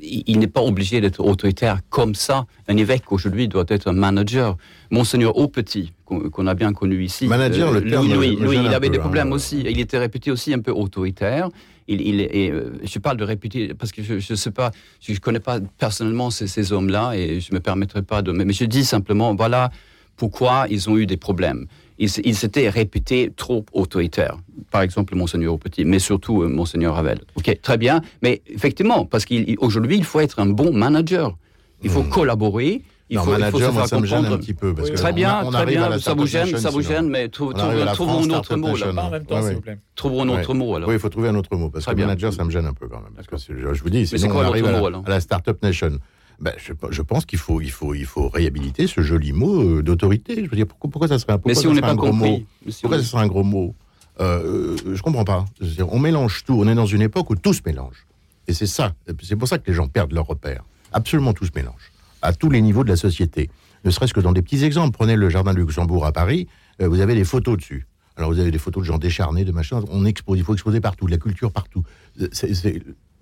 il 0.01 0.39
n'est 0.39 0.48
pas 0.48 0.62
obligé 0.62 1.01
d'être 1.01 1.20
autoritaire 1.24 1.80
comme 1.89 2.16
ça. 2.16 2.46
Un 2.68 2.77
évêque 2.77 3.12
aujourd'hui 3.12 3.48
doit 3.48 3.66
être 3.68 3.88
un 3.88 3.94
manager. 3.94 4.58
Monseigneur 4.92 5.38
Aupetit, 5.38 5.94
qu'on 6.06 6.48
a 6.48 6.54
bien 6.54 6.74
connu 6.74 7.04
ici, 7.04 7.27
manager, 7.27 7.72
le 7.72 7.84
terme 7.84 8.08
lui, 8.08 8.38
il 8.39 8.74
avait 8.74 8.89
des 8.89 9.00
problèmes 9.00 9.32
hein. 9.32 9.36
aussi. 9.36 9.60
Il 9.60 9.80
était 9.80 9.98
réputé 9.98 10.32
aussi 10.32 10.54
un 10.54 10.60
peu 10.60 10.72
autoritaire. 10.72 11.50
Il, 11.88 12.01
il 12.01 12.22
et, 12.22 12.51
euh, 12.51 12.80
je 12.84 13.00
parle 13.00 13.18
de 13.18 13.24
réputé 13.24 13.74
parce 13.74 13.92
que 13.92 14.01
je 14.04 14.16
ne 14.16 14.36
sais 14.36 14.51
pas, 14.51 14.72
je 15.00 15.13
ne 15.13 15.18
connais 15.18 15.39
pas 15.39 15.60
personnellement 15.77 16.30
ces, 16.30 16.48
ces 16.48 16.74
hommes-là 16.74 17.13
et 17.13 17.39
je 17.39 17.51
ne 17.51 17.56
me 17.56 17.60
permettrai 17.62 18.01
pas 18.01 18.22
de. 18.22 18.32
Mais 18.32 18.51
je 18.54 18.66
dis 18.66 18.84
simplement, 18.84 19.36
voilà 19.36 19.72
pourquoi 20.18 20.66
ils 20.70 20.89
ont 20.89 20.98
eu 20.98 21.06
des 21.06 21.18
problèmes 21.18 21.68
il, 22.00 22.36
s'était 22.36 22.70
réputé 22.70 23.32
trop 23.36 23.66
autoritaire. 23.74 24.38
Par 24.72 24.82
exemple, 24.82 25.16
Monseigneur 25.16 25.58
Petit, 25.58 25.86
mais 25.86 26.00
surtout 26.00 26.44
euh, 26.44 26.48
Monseigneur 26.48 26.96
Ravel. 26.96 27.20
Ok, 27.36 27.60
très 27.62 27.77
bien. 27.77 28.01
Mais 28.22 28.42
effectivement, 28.48 29.06
parce 29.06 29.25
qu'aujourd'hui, 29.25 29.98
il, 29.98 30.04
faut 30.04 30.20
être 30.20 30.39
un 30.39 30.46
bon 30.46 30.74
manager. 30.74 31.36
Il 31.84 31.89
faut 31.89 32.04
hmm. 32.04 32.10
collaborer. 32.10 32.82
Il 33.10 33.16
non, 33.16 33.24
faut, 33.24 33.32
manager, 33.32 33.60
il 33.60 33.66
faut 33.66 33.72
moi, 33.72 33.88
ça 33.88 34.00
me 34.00 34.06
gêne 34.06 34.25
un 34.25 34.38
petit 34.38 34.54
peu. 34.54 34.75
Parce 34.75 34.92
très 34.92 35.13
bien, 35.13 35.50
très 35.50 35.66
bien. 35.66 35.98
Ça 35.98 36.13
vous 36.13 36.27
gêne, 36.27 36.58
ça 36.58 36.70
vous 36.70 36.82
gêne, 36.82 37.08
mais 37.10 37.30
trouvons 37.30 37.56
un 37.56 38.30
autre 38.32 38.56
mot. 38.56 38.75
Là. 38.75 38.92
en 38.96 39.10
même 39.10 39.25
temps, 39.25 39.42
s'il 39.42 39.56
vous 39.56 39.62
plaît. 39.62 39.80
Trouvons 39.96 40.24
un 40.24 40.30
autre 40.30 40.54
mot, 40.54 40.75
alors. 40.75 40.89
Oui, 40.89 40.96
il 40.96 41.00
faut 41.00 41.10
trouver 41.10 41.30
un 41.30 41.36
autre 41.36 41.56
mot, 41.56 41.70
parce 41.70 41.86
que 41.86 41.96
manager, 41.96 42.34
ça 42.34 42.44
me 42.44 42.51
gêne 42.51 42.66
un 42.66 42.74
peu 42.74 42.88
quand 42.88 43.01
même. 43.01 43.13
Parce 43.16 43.27
que 43.27 43.38
je 43.74 43.82
vous 43.82 43.89
dis, 43.89 44.06
sinon 44.08 44.36
on 44.36 44.39
arrive 44.42 44.66
à 44.66 45.10
la 45.10 45.20
Startup 45.20 45.62
Nation. 45.63 45.98
Ben, 46.39 46.53
je, 46.58 47.01
pense 47.01 47.25
qu'il 47.25 47.39
faut, 47.39 47.62
il 47.62 47.72
faut, 47.72 47.96
il 47.96 48.06
faut 48.06 48.29
réhabiliter 48.29 48.86
ce 48.86 49.01
joli 49.01 49.34
mot 49.34 49.60
euh, 49.60 49.82
d'autorité. 49.82 50.36
Je 50.36 50.50
veux 50.50 50.56
dire, 50.56 50.67
pourquoi, 50.67 50.89
pourquoi 50.91 51.08
ça 51.08 51.17
serait 51.17 51.34
un, 51.34 51.41
Mais 51.46 51.56
si 51.56 51.65
on 51.65 51.74
n'est 51.74 51.82
pas 51.82 51.96
gros 51.96 52.13
mot 52.13 52.44
Pourquoi 52.82 53.00
ça 53.00 53.03
serait 53.03 53.24
un 53.24 53.27
gros 53.27 53.44
mot 53.44 53.74
euh, 54.20 54.77
Je 54.94 55.01
comprends 55.01 55.24
pas. 55.24 55.46
on 55.89 56.00
mélange 56.00 56.44
tout. 56.46 56.53
On 56.53 56.67
est 56.67 56.75
dans 56.75 56.86
une 56.86 57.01
époque 57.01 57.32
où 57.32 57.36
tout 57.36 57.53
se 57.53 57.62
mélange. 57.65 58.06
Et 58.48 58.53
c'est 58.53 58.67
ça. 58.67 58.94
C'est 59.24 59.36
pour 59.36 59.48
ça 59.48 59.58
que 59.58 59.67
les 59.67 59.74
gens 59.74 59.88
perdent 59.88 60.13
leur 60.13 60.27
repère. 60.27 60.63
Absolument 60.94 61.34
tout 61.34 61.46
se 61.46 61.51
mélange. 61.56 61.91
À 62.22 62.34
tous 62.34 62.51
les 62.51 62.62
niveaux 62.62 62.84
de 62.84 62.89
la 62.89 62.98
société. 62.98 63.50
Ne 63.84 63.89
serait-ce 63.89 64.13
que 64.13 64.20
dans 64.20 64.32
des 64.32 64.44
petits 64.44 64.63
exemples. 64.63 64.96
Prenez 64.96 65.15
le 65.15 65.29
jardin 65.29 65.53
de 65.53 65.60
Luxembourg 65.60 66.06
à 66.06 66.12
Paris. 66.12 66.48
Euh, 66.82 66.88
vous 66.88 67.01
avez 67.01 67.15
des 67.15 67.24
photos 67.25 67.58
dessus. 67.58 67.88
Alors 68.15 68.32
vous 68.32 68.39
avez 68.39 68.51
des 68.51 68.60
photos 68.60 68.84
de 68.84 68.88
gens 68.88 69.00
décharnés, 69.00 69.44
de 69.44 69.51
machins. 69.51 69.82
On 69.89 70.06
expose. 70.06 70.38
Il 70.38 70.44
faut 70.44 70.53
exposer 70.53 70.82
partout. 70.82 71.08
De 71.08 71.12
la 71.12 71.17
culture 71.17 71.51
partout. 71.51 71.84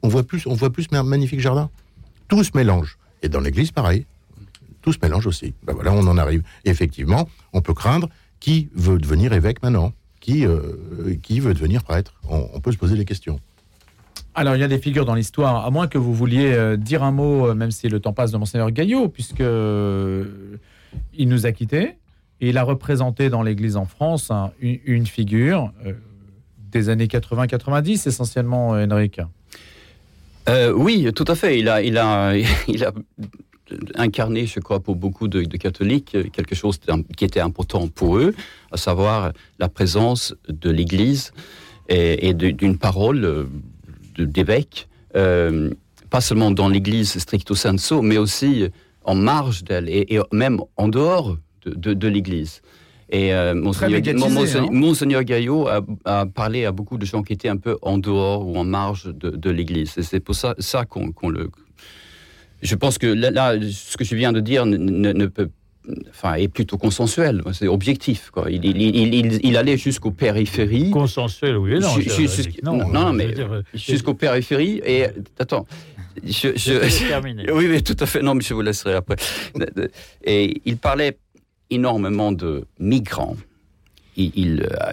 on 0.03 0.07
voit 0.09 0.23
plus. 0.23 0.45
On 0.47 0.53
voit 0.53 0.69
plus 0.69 0.87
un 0.91 1.03
magnifique 1.03 1.39
jardin. 1.39 1.69
Tout 2.27 2.43
se 2.43 2.51
mélange. 2.53 2.97
Et 3.25 3.29
dans 3.29 3.39
l'Église, 3.39 3.71
pareil. 3.71 4.05
Tout 4.81 4.93
se 4.93 4.99
mélange 5.01 5.25
aussi. 5.25 5.55
Ben 5.63 5.73
voilà, 5.73 5.91
on 5.91 6.05
en 6.05 6.17
arrive. 6.17 6.43
effectivement, 6.63 7.27
on 7.53 7.61
peut 7.61 7.73
craindre 7.73 8.07
qui 8.39 8.69
veut 8.75 8.99
devenir 8.99 9.33
évêque 9.33 9.63
maintenant 9.63 9.93
qui, 10.19 10.45
euh, 10.45 11.15
qui 11.21 11.39
veut 11.39 11.53
devenir 11.53 11.83
prêtre 11.83 12.13
on, 12.29 12.59
peut 12.59 12.71
se 12.71 12.77
poser 12.77 12.95
des 12.95 13.05
questions. 13.05 13.39
Alors, 14.33 14.55
il 14.55 14.59
y 14.59 14.63
a 14.63 14.67
des 14.67 14.79
figures 14.79 15.05
dans 15.05 15.15
l'histoire, 15.15 15.65
à 15.65 15.69
moins 15.71 15.87
que 15.87 15.97
vous 15.97 16.13
vouliez 16.13 16.51
euh, 16.53 16.77
dire 16.77 17.03
un 17.03 17.11
mot, 17.11 17.47
euh, 17.47 17.53
même 17.55 17.71
si 17.71 17.89
le 17.89 17.99
temps 17.99 18.13
passe, 18.13 18.31
de 18.31 18.37
Monseigneur 18.37 18.69
Gaillot, 18.71 19.07
puisque 19.07 19.43
il 21.13 21.29
nous 21.29 21.45
a 21.45 21.51
quittés. 21.51 21.97
Et 22.41 22.49
il 22.49 22.57
a 22.57 22.63
représenté 22.63 23.29
dans 23.29 23.41
l'Église 23.43 23.77
en 23.77 23.85
France 23.85 24.31
une, 24.59 25.07
figure 25.07 25.71
des 26.71 26.89
années 26.89 27.07
80-90, 27.07 28.07
essentiellement, 28.07 28.71
Henrik. 28.71 29.21
Euh, 30.47 30.71
oui, 30.71 31.11
tout 31.13 31.25
à 31.27 31.35
fait. 31.35 31.59
Il 31.59 31.67
a, 31.67 32.33
incarné, 33.95 34.45
je 34.45 34.59
crois, 34.59 34.79
pour 34.79 34.95
beaucoup 34.95 35.27
de, 35.27 35.43
catholiques, 35.57 36.15
quelque 36.31 36.55
chose 36.55 36.79
qui 37.17 37.25
était 37.25 37.39
important 37.39 37.87
pour 37.87 38.17
eux, 38.17 38.33
à 38.71 38.77
savoir 38.77 39.31
la 39.59 39.69
présence 39.69 40.35
de 40.47 40.69
l'Église 40.69 41.31
et, 41.89 42.33
d'une 42.33 42.77
parole 42.77 43.25
euh, 43.25 43.45
d'évêque, 44.17 44.87
euh, 45.15 45.71
pas 46.09 46.21
seulement 46.21 46.51
dans 46.51 46.69
l'Église 46.69 47.17
stricto 47.17 47.55
sensu, 47.55 48.01
mais 48.01 48.17
aussi 48.17 48.67
en 49.03 49.15
marge 49.15 49.63
d'elle 49.63 49.89
et, 49.89 50.19
même 50.31 50.59
en 50.77 50.87
dehors 50.87 51.37
de 51.65 52.07
l'Église. 52.07 52.61
Et 53.09 53.33
euh, 53.33 53.53
Monseigneur, 53.53 55.23
Gaillot 55.23 55.67
a, 56.05 56.25
parlé 56.25 56.65
à 56.65 56.71
beaucoup 56.71 56.97
de 56.97 57.05
gens 57.05 57.21
qui 57.21 57.33
étaient 57.33 57.49
un 57.49 57.57
peu 57.57 57.77
en 57.81 57.97
dehors 57.97 58.47
ou 58.47 58.57
en 58.57 58.63
marge 58.63 59.13
de, 59.13 59.49
l'Église. 59.49 59.97
Et 59.97 60.03
c'est 60.03 60.19
pour 60.19 60.35
ça, 60.35 60.55
ça 60.59 60.85
qu'on 60.85 61.29
le. 61.29 61.49
Je 62.61 62.75
pense 62.75 62.97
que 62.97 63.07
là, 63.07 63.55
ce 63.61 63.95
que 63.97 64.03
je 64.03 64.15
viens 64.15 64.33
de 64.33 64.39
dire 64.39 64.65
ne, 64.65 65.25
peut 65.27 65.49
enfin, 66.09 66.33
est 66.33 66.47
plutôt 66.47 66.79
consensuel, 66.79 67.43
c'est 67.53 67.67
objectif. 67.67 68.31
Quoi. 68.31 68.49
Il, 68.49 68.65
il, 68.65 69.39
il, 69.45 69.57
allait 69.57 69.77
jusqu'aux 69.77 70.11
périphéries. 70.11 70.89
Consensuel, 70.89 71.57
oui, 71.57 71.79
non. 71.79 72.77
non, 72.77 72.87
non, 72.89 73.13
mais 73.13 73.35
jusqu'aux 73.75 74.15
périphéries. 74.15 74.81
Et 74.83 75.05
attends, 75.37 75.67
je, 76.23 76.49
je, 76.55 77.51
oui, 77.53 77.67
mais 77.67 77.81
tout 77.81 77.97
à 77.99 78.05
fait. 78.05 78.21
Non, 78.21 78.33
mais 78.33 78.41
je 78.41 78.53
vous 78.53 78.61
laisserai 78.61 78.93
après. 78.93 79.17
Et 80.23 80.61
il 80.65 80.77
parlait 80.77 81.17
énormément 81.69 82.31
de 82.31 82.65
migrants. 82.79 83.37
Il, 84.17 84.67
euh, 84.71 84.91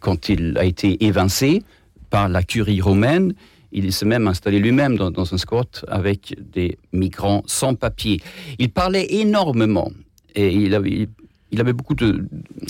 quand 0.00 0.28
il 0.28 0.56
a 0.56 0.64
été 0.64 1.04
évincé 1.04 1.62
par 2.10 2.28
la 2.28 2.42
curie 2.42 2.80
romaine, 2.80 3.34
il 3.72 3.92
s'est 3.92 4.06
même 4.06 4.26
installé 4.28 4.58
lui-même 4.58 4.96
dans, 4.96 5.34
un 5.34 5.38
squat 5.38 5.84
avec 5.88 6.34
des 6.52 6.78
migrants 6.92 7.42
sans 7.46 7.74
papier. 7.74 8.20
Il 8.58 8.70
parlait 8.70 9.06
énormément 9.10 9.90
et 10.34 10.54
il 10.54 10.74
avait, 10.74 11.08
il 11.50 11.60
avait 11.60 11.72
beaucoup 11.72 11.94
de, 11.94 12.26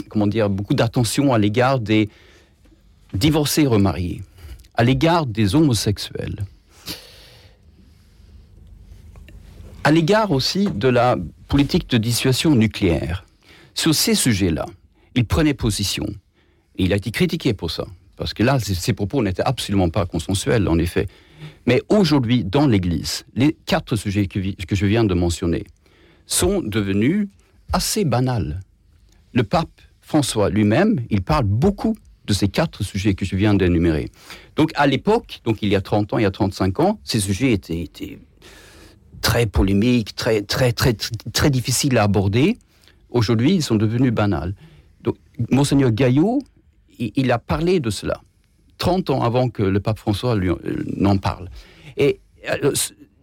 comment 0.08 0.26
dire, 0.26 0.48
beaucoup 0.50 0.74
d'attention 0.74 1.32
à 1.32 1.38
l'égard 1.38 1.78
des 1.78 2.08
divorcés 3.14 3.66
remariés, 3.66 4.22
à 4.74 4.82
l'égard 4.82 5.26
des 5.26 5.54
homosexuels, 5.54 6.44
à 9.84 9.92
l'égard 9.92 10.32
aussi 10.32 10.66
de 10.66 10.88
la 10.88 11.16
politique 11.48 11.88
de 11.90 11.98
dissuasion 11.98 12.54
nucléaire. 12.54 13.25
Sur 13.76 13.94
ces 13.94 14.14
sujets-là, 14.14 14.66
il 15.14 15.24
prenait 15.26 15.54
position. 15.54 16.06
Il 16.76 16.92
a 16.92 16.96
été 16.96 17.10
critiqué 17.12 17.54
pour 17.54 17.70
ça. 17.70 17.86
Parce 18.16 18.32
que 18.34 18.42
là, 18.42 18.58
ses 18.58 18.92
propos 18.94 19.22
n'étaient 19.22 19.42
absolument 19.42 19.90
pas 19.90 20.06
consensuels, 20.06 20.66
en 20.68 20.78
effet. 20.78 21.06
Mais 21.66 21.82
aujourd'hui, 21.88 22.44
dans 22.44 22.66
l'Église, 22.66 23.24
les 23.34 23.56
quatre 23.66 23.94
sujets 23.94 24.26
que, 24.26 24.40
je 24.40 24.86
viens 24.86 25.04
de 25.04 25.14
mentionner 25.14 25.64
sont 26.26 26.62
devenus 26.62 27.28
assez 27.72 28.04
banals. 28.04 28.60
Le 29.32 29.42
pape 29.42 29.80
François 30.00 30.48
lui-même, 30.48 31.04
il 31.10 31.20
parle 31.20 31.44
beaucoup 31.44 31.96
de 32.26 32.32
ces 32.32 32.48
quatre 32.48 32.82
sujets 32.82 33.14
que 33.14 33.24
je 33.24 33.36
viens 33.36 33.54
d'énumérer. 33.54 34.08
Donc 34.56 34.70
à 34.74 34.86
l'époque, 34.86 35.40
donc 35.44 35.58
il 35.62 35.68
y 35.68 35.76
a 35.76 35.80
30 35.80 36.14
ans, 36.14 36.18
il 36.18 36.22
y 36.22 36.26
a 36.26 36.30
35 36.30 36.80
ans, 36.80 37.00
ces 37.04 37.20
sujets 37.20 37.52
étaient, 37.52 37.82
étaient 37.82 38.18
très 39.20 39.46
polémiques, 39.46 40.14
très, 40.14 40.42
très, 40.42 40.72
très, 40.72 40.94
très, 41.32 41.50
difficiles 41.50 41.98
à 41.98 42.04
aborder. 42.04 42.56
Aujourd'hui, 43.10 43.54
ils 43.54 43.62
sont 43.62 43.76
devenus 43.76 44.12
banals. 44.12 44.54
Donc, 45.02 45.16
Monseigneur 45.50 45.90
Gaillot, 45.90 46.40
il, 46.98 47.30
a 47.30 47.38
parlé 47.38 47.80
de 47.80 47.90
cela 47.90 48.20
30 48.78 49.10
ans 49.10 49.22
avant 49.22 49.48
que 49.48 49.62
le 49.62 49.80
pape 49.80 49.98
François 49.98 50.36
euh, 50.36 50.56
n'en 50.96 51.16
parle. 51.18 51.48
Et 51.96 52.20
euh, 52.50 52.72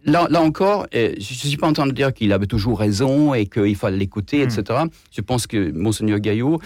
là, 0.04 0.26
là, 0.30 0.40
encore, 0.40 0.86
euh, 0.94 1.12
je 1.18 1.32
ne 1.32 1.48
suis 1.48 1.56
pas 1.56 1.68
en 1.68 1.72
train 1.72 1.86
de 1.86 1.92
dire 1.92 2.12
qu'il 2.12 2.32
avait 2.32 2.46
toujours 2.46 2.78
raison 2.78 3.34
et 3.34 3.46
qu'il 3.46 3.76
fallait 3.76 3.96
l'écouter, 3.96 4.42
etc. 4.42 4.62
Hmm. 4.84 4.88
Je 5.12 5.20
pense 5.20 5.46
que 5.46 5.70
Monseigneur 5.72 6.18
Gaillot 6.18 6.60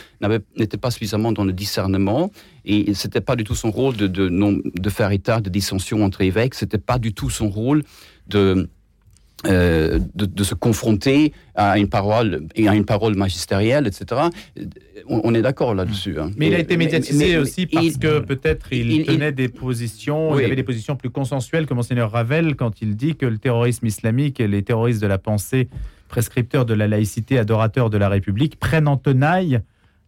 n'était 0.57 0.77
pas 0.77 0.91
suffisamment 0.91 1.33
dans 1.33 1.45
le 1.45 1.53
discernement 1.53 2.31
et 2.65 2.95
ce 2.95 3.07
n'était 3.07 3.21
pas 3.21 3.37
du 3.37 3.45
tout 3.45 3.55
son 3.55 3.71
rôle 3.71 3.97
de, 3.97 4.07
de, 4.07 4.29
de 4.29 4.91
faire 4.91 5.11
état 5.13 5.41
de 5.41 5.51
dissension 5.51 6.05
entre 6.05 6.23
évêques, 6.23 6.55
ce 6.55 6.65
n'était 6.65 6.79
pas 6.79 6.99
du 6.99 7.13
tout 7.15 7.31
son 7.31 7.49
rôle 7.49 7.83
de 8.27 8.69
euh, 9.47 10.01
de, 10.17 10.43
se 10.43 10.55
confronter 10.55 11.33
à 11.55 11.79
une 11.79 11.89
parole 11.89 12.49
et 12.57 12.69
à 12.69 12.75
une 12.75 12.85
parole 12.85 13.15
magistérielle, 13.15 13.87
etc. 13.87 14.23
On, 15.07 15.33
est 15.33 15.43
d'accord 15.43 15.77
là-dessus. 15.77 16.19
Hein. 16.19 16.33
Mais 16.37 16.49
il 16.49 16.55
a 16.57 16.59
été 16.59 16.77
médiatisé 16.77 17.39
aussi 17.39 17.67
parce 17.67 17.99
que 17.99 18.19
peut-être 18.19 18.73
il, 18.73 19.07
tenait 19.07 19.31
des 19.31 19.49
positions, 19.49 20.37
il 20.37 20.45
avait 20.45 20.57
des 20.57 20.65
positions 20.65 20.97
plus 20.97 21.11
consensuelles 21.11 21.67
que 21.67 21.75
Monseigneur 21.75 22.11
Ravel 22.11 22.57
quand 22.57 22.83
il 22.83 22.97
dit 22.97 23.15
que 23.15 23.27
le 23.27 23.39
terrorisme 23.39 23.87
islamique 23.87 24.41
et 24.41 24.49
les 24.49 24.65
terroristes 24.65 25.01
de 25.01 25.07
la 25.07 25.19
pensée, 25.19 25.69
prescripteurs 26.09 26.67
de 26.67 26.75
la 26.75 26.89
laïcité, 26.89 27.39
adorateurs 27.39 27.91
de 27.91 27.97
la 27.97 28.09
République, 28.09 28.59
prennent 28.59 28.89
en 28.89 28.97
tenaille 28.97 29.61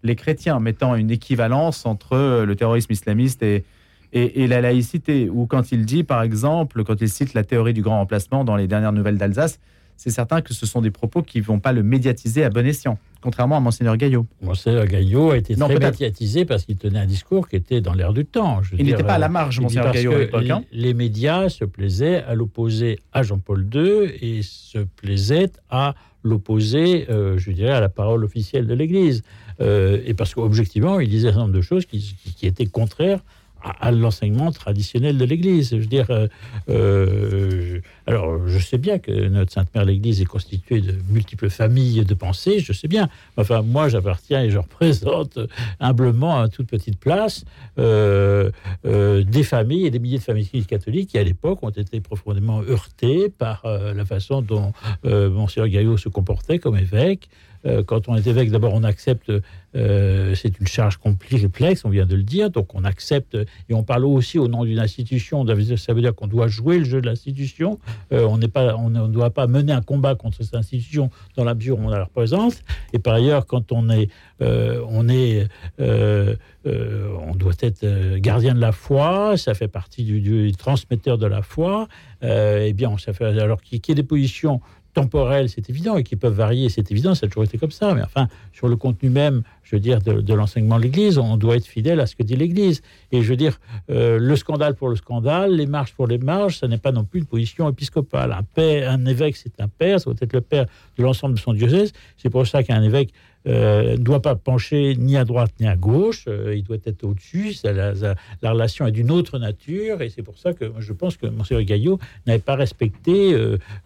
les 0.03 0.17
chrétiens, 0.17 0.59
mettant 0.59 0.97
une 0.97 1.13
équivalence 1.13 1.87
entre 1.87 2.45
le 2.45 2.57
terrorisme 2.57 2.93
islamiste 2.93 3.45
et, 3.45 3.65
et, 4.13 4.47
la 4.49 4.61
laïcité, 4.61 5.29
ou 5.31 5.47
quand 5.47 5.71
il 5.71 5.85
dit, 5.85 6.03
par 6.03 6.23
exemple, 6.23 6.83
quand 6.85 7.01
il 7.01 7.09
cite 7.09 7.35
la 7.35 7.45
théorie 7.45 7.73
du 7.73 7.83
grand 7.83 7.99
remplacement 7.99 8.45
dans 8.45 8.57
les 8.57 8.67
dernières 8.67 8.93
nouvelles 8.93 9.19
d'Alsace, 9.19 9.61
c'est 9.97 10.11
certain 10.11 10.41
que 10.41 10.55
ce 10.55 10.65
sont 10.65 10.81
des 10.81 10.91
propos 10.91 11.23
qui 11.23 11.39
ne 11.39 11.45
vont 11.45 11.61
pas 11.61 11.73
le 11.73 11.83
médiatiser 11.83 12.43
à 12.43 12.49
bon 12.49 12.67
escient, 12.67 12.99
contrairement 13.21 13.59
à 13.59 13.61
Monseigneur 13.61 13.99
Gaillot. 13.99 14.27
Monseigneur 14.41 14.87
Gaillot 14.87 15.33
a 15.33 15.37
été 15.37 15.55
très 15.55 15.79
médiatisé 15.79 16.47
parce 16.47 16.65
qu'il 16.65 16.79
tenait 16.79 17.01
un 17.01 17.07
discours 17.07 17.49
qui 17.49 17.57
était 17.57 17.83
dans 17.83 17.93
l'air 17.93 18.15
du 18.15 18.25
temps. 18.25 18.63
il 18.79 18.87
n'était 18.87 19.05
pas 19.05 19.15
à 19.15 19.19
la 19.19 19.29
marge, 19.29 19.61
Monseigneur 19.61 19.93
Gaillot, 19.93 20.13
à 20.13 20.19
l'époque. 20.19 20.49
Hein. 20.49 20.65
Les 20.73 20.95
médias 20.95 21.51
se 21.51 21.67
plaisaient 21.67 22.23
à 22.25 22.35
l'opposer 22.35 22.99
à 23.13 23.23
Jean-Paul 23.23 23.69
II 23.73 24.11
et 24.23 24.41
se 24.43 24.79
plaisaient 24.79 25.53
à 25.69 25.95
l'opposer, 26.25 27.07
euh, 27.11 27.37
je 27.37 27.53
dirais, 27.53 27.73
à 27.73 27.81
la 27.81 27.91
parole 27.91 28.25
officielle 28.25 28.67
de 28.67 28.75
l'Église. 28.75 29.23
Euh, 29.61 30.01
et 30.07 30.15
parce 30.15 30.35
qu'objectivement, 30.35 30.99
il 30.99 31.11
disait 31.11 31.29
un 31.29 31.33
certain 31.33 31.43
nombre 31.43 31.57
de 31.57 31.61
choses 31.61 31.85
qui, 31.85 32.17
qui 32.37 32.47
étaient 32.47 32.67
contraires 32.67 33.21
à, 33.63 33.91
l'enseignement 33.91 34.51
traditionnel 34.53 35.19
de 35.19 35.25
l'Église. 35.25 35.71
Je 35.71 35.77
veux 35.77 35.87
dire, 35.87 36.11
euh, 36.11 36.29
euh, 36.69 37.81
alors 38.07 38.47
je 38.47 38.59
sais 38.59 38.79
bien 38.79 38.99
que 38.99 39.29
notre 39.29 39.53
Sainte 39.53 39.75
Mère 39.75 39.85
l'Église 39.85 40.21
est 40.21 40.27
constituée 40.27 40.81
de 40.81 40.95
multiples 41.11 41.51
familles 41.51 42.05
de 42.05 42.15
pensée, 42.15 42.61
je 42.61 42.73
sais 42.73 42.89
bien. 42.89 43.09
Enfin, 43.37 43.63
moi, 43.63 43.89
j'appartiens 43.89 44.43
et 44.43 44.51
je 44.51 44.59
représente 44.59 45.39
humblement 45.81 46.41
à 46.41 46.49
toute 46.49 46.69
petite 46.69 46.99
place 46.99 47.45
euh, 47.79 48.51
des 48.85 49.43
familles 49.43 49.87
et 49.87 49.91
des 49.91 49.99
milliers 49.99 50.19
de 50.19 50.23
familles 50.23 50.67
catholiques 50.67 51.11
qui, 51.11 51.19
à 51.19 51.25
l'époque, 51.25 51.63
ont 51.63 51.71
été 51.71 52.01
profondément 52.01 52.63
heurtées 52.63 53.29
par 53.29 53.63
la 53.65 54.05
façon 54.05 54.43
dont 54.43 54.73
Monseigneur 55.05 55.69
Gaillot 55.69 55.97
se 55.97 56.09
comportait 56.09 56.59
comme 56.59 56.77
évêque. 56.77 57.29
Euh, 57.67 57.83
quand 57.83 58.09
on 58.09 58.17
est 58.17 58.27
évêque, 58.27 58.51
d'abord 58.51 58.75
on 58.75 58.85
accepte, 58.85 59.31
euh, 59.77 60.35
c'est 60.35 60.59
une 60.59 60.67
charge 60.67 60.97
complexe, 60.97 61.85
on 61.85 61.91
vient 61.91 62.07
de 62.07 62.17
le 62.17 62.23
dire, 62.23 62.51
donc 62.51 62.75
on 62.75 62.85
accepte, 62.85 63.37
et 63.69 63.75
on 63.75 63.83
parle 63.83 64.07
aussi 64.07 64.39
au 64.39 64.49
nom 64.49 64.65
d'une 64.65 64.79
institution, 64.79 65.47
ça 65.77 65.93
veut 65.93 66.01
dire 66.01 66.15
qu'on 66.15 66.27
doit 66.27 66.49
jouer 66.49 66.79
le 66.79 66.85
jeu 66.85 67.01
de 67.01 67.07
l'institution, 67.07 67.79
euh, 68.13 68.27
on 68.27 68.39
ne 68.39 69.09
doit 69.09 69.31
pas 69.31 69.47
mener 69.47 69.73
un 69.73 69.83
combat 69.83 70.15
contre 70.15 70.43
cette 70.43 70.55
institution 70.55 71.11
dans 71.37 71.45
la 71.45 71.55
mesure 71.55 71.79
où 71.79 71.83
on 71.83 71.91
a 71.91 71.99
la 71.99 72.05
représente, 72.05 72.63
et 72.93 72.99
par 72.99 73.15
ailleurs, 73.15 73.47
quand 73.47 73.73
on 73.73 73.91
est, 73.91 74.09
on 74.41 75.09
est, 75.09 75.49
on 75.79 77.35
doit 77.35 77.53
être 77.61 78.17
gardien 78.17 78.55
de 78.55 78.61
la 78.61 78.73
foi, 78.73 79.37
ça 79.37 79.55
fait 79.55 79.69
partie 79.69 80.05
du, 80.05 80.53
transmetteur 80.53 81.19
de 81.19 81.27
la 81.27 81.43
foi, 81.43 81.89
eh 82.23 82.73
bien, 82.73 82.97
ça 82.99 83.13
fait, 83.13 83.25
alors 83.25 83.61
qu'il 83.61 83.81
y 83.87 83.93
ait 83.93 83.95
des 83.95 84.03
positions 84.03 84.61
temporels, 85.03 85.49
c'est 85.49 85.69
évident, 85.71 85.97
et 85.97 86.03
qui 86.03 86.17
peuvent 86.17 86.35
varier, 86.35 86.69
c'est 86.69 86.91
évident, 86.91 87.15
ça 87.15 87.27
a 87.27 87.29
toujours 87.29 87.45
été 87.45 87.59
comme 87.59 87.71
ça. 87.71 87.95
Mais 87.95 88.03
enfin, 88.03 88.29
sur 88.53 88.69
le 88.69 88.77
contenu 88.77 89.11
même, 89.11 89.43
je 89.71 89.77
veux 89.77 89.81
dire, 89.81 90.01
de, 90.01 90.35
l'enseignement 90.35 90.79
de 90.79 90.83
l'Église, 90.83 91.17
on 91.17 91.37
doit 91.37 91.55
être 91.55 91.67
fidèle 91.67 92.01
à 92.01 92.07
ce 92.07 92.17
que 92.17 92.25
dit 92.25 92.35
l'Église. 92.35 92.83
Et 93.13 93.23
je 93.23 93.29
veux 93.29 93.37
dire, 93.37 93.61
euh, 93.89 94.19
le 94.19 94.35
scandale 94.35 94.75
pour 94.75 94.89
le 94.89 94.97
scandale, 94.97 95.55
les 95.55 95.67
marches 95.67 95.95
pour 95.95 96.09
les 96.09 96.19
marches, 96.19 96.59
ça 96.59 96.67
n'est 96.67 96.79
pas 96.79 96.91
non 96.91 97.05
plus 97.05 97.21
une 97.21 97.27
position 97.27 97.69
épiscopale. 97.69 98.33
Un 98.33 98.43
père, 98.43 98.91
un 98.91 99.07
évêque, 99.07 99.37
c'est 99.37 99.61
un 99.61 99.69
père, 99.69 100.01
ça 100.01 100.11
doit 100.11 100.19
être 100.21 100.33
le 100.33 100.41
père 100.41 100.67
de 100.99 101.03
l'ensemble 101.05 101.37
de 101.37 101.39
son 101.39 101.53
diocèse. 101.53 101.93
C'est 102.17 102.31
pour 102.31 102.49
ça 102.49 102.65
qu'un 102.65 102.83
évêque 102.83 103.13
euh, 103.47 103.93
ne 103.93 103.97
doit 103.97 104.21
pas 104.21 104.35
pencher 104.35 104.95
ni 104.99 105.17
à 105.17 105.25
droite 105.25 105.51
ni 105.61 105.67
à 105.67 105.75
gauche, 105.75 106.25
euh, 106.29 106.55
il 106.55 106.63
doit 106.63 106.77
être 106.85 107.05
au-dessus, 107.05 107.55
la, 107.65 107.95
la, 107.95 108.51
relation 108.51 108.87
est 108.87 108.93
d'une 108.93 109.11
autre 109.11 109.39
nature, 109.39 110.03
et 110.03 110.11
c'est 110.11 110.23
pour 110.23 110.37
ça 110.37 110.53
que 110.53 110.67
je 110.79 110.93
pense 110.93 111.17
que 111.17 111.25
M. 111.25 111.65
Gaillot 111.65 111.99
n'avait 112.27 112.39
pas 112.39 112.55
respecté 112.55 113.33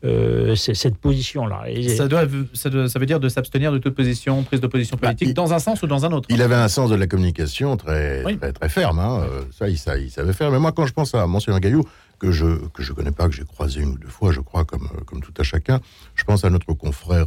euh, 0.04 0.56
cette 0.56 0.96
position-là. 0.96 1.66
Ça, 1.86 2.08
doit, 2.08 2.24
ça, 2.52 2.88
ça, 2.88 2.98
veut 2.98 3.06
dire 3.06 3.20
de 3.20 3.28
s'abstenir 3.28 3.70
de 3.70 3.78
toute 3.78 3.94
position, 3.94 4.42
prise 4.42 4.60
de 4.60 4.66
position 4.66 4.96
bah, 5.00 5.14
politique, 5.14 5.34
dans 5.34 5.52
un 5.52 5.60
sens 5.60 5.73
ou 5.82 5.86
dans 5.86 6.04
un 6.04 6.12
autre. 6.12 6.28
Il 6.30 6.42
avait 6.42 6.54
un 6.54 6.68
sens 6.68 6.90
de 6.90 6.94
la 6.94 7.06
communication 7.06 7.76
très, 7.76 8.22
très, 8.52 8.68
ferme, 8.68 8.98
hein. 8.98 9.22
ça, 9.56 9.68
il, 9.68 9.78
ça 9.78 9.98
il 9.98 10.10
savait 10.10 10.32
faire. 10.32 10.50
Mais 10.50 10.58
moi, 10.58 10.72
quand 10.72 10.86
je 10.86 10.92
pense 10.92 11.14
à 11.14 11.24
M. 11.24 11.38
Gaillot, 11.60 11.86
que 12.18 12.30
je 12.30 12.46
que 12.72 12.82
je 12.82 12.92
connais 12.92 13.10
pas, 13.10 13.28
que 13.28 13.34
j'ai 13.34 13.44
croisé 13.44 13.80
une 13.80 13.90
ou 13.90 13.98
deux 13.98 14.08
fois, 14.08 14.32
je 14.32 14.40
crois, 14.40 14.64
comme, 14.64 14.88
comme 15.06 15.20
tout 15.20 15.34
à 15.38 15.42
chacun, 15.42 15.80
je 16.14 16.24
pense 16.24 16.44
à 16.44 16.50
notre 16.50 16.72
confrère 16.72 17.26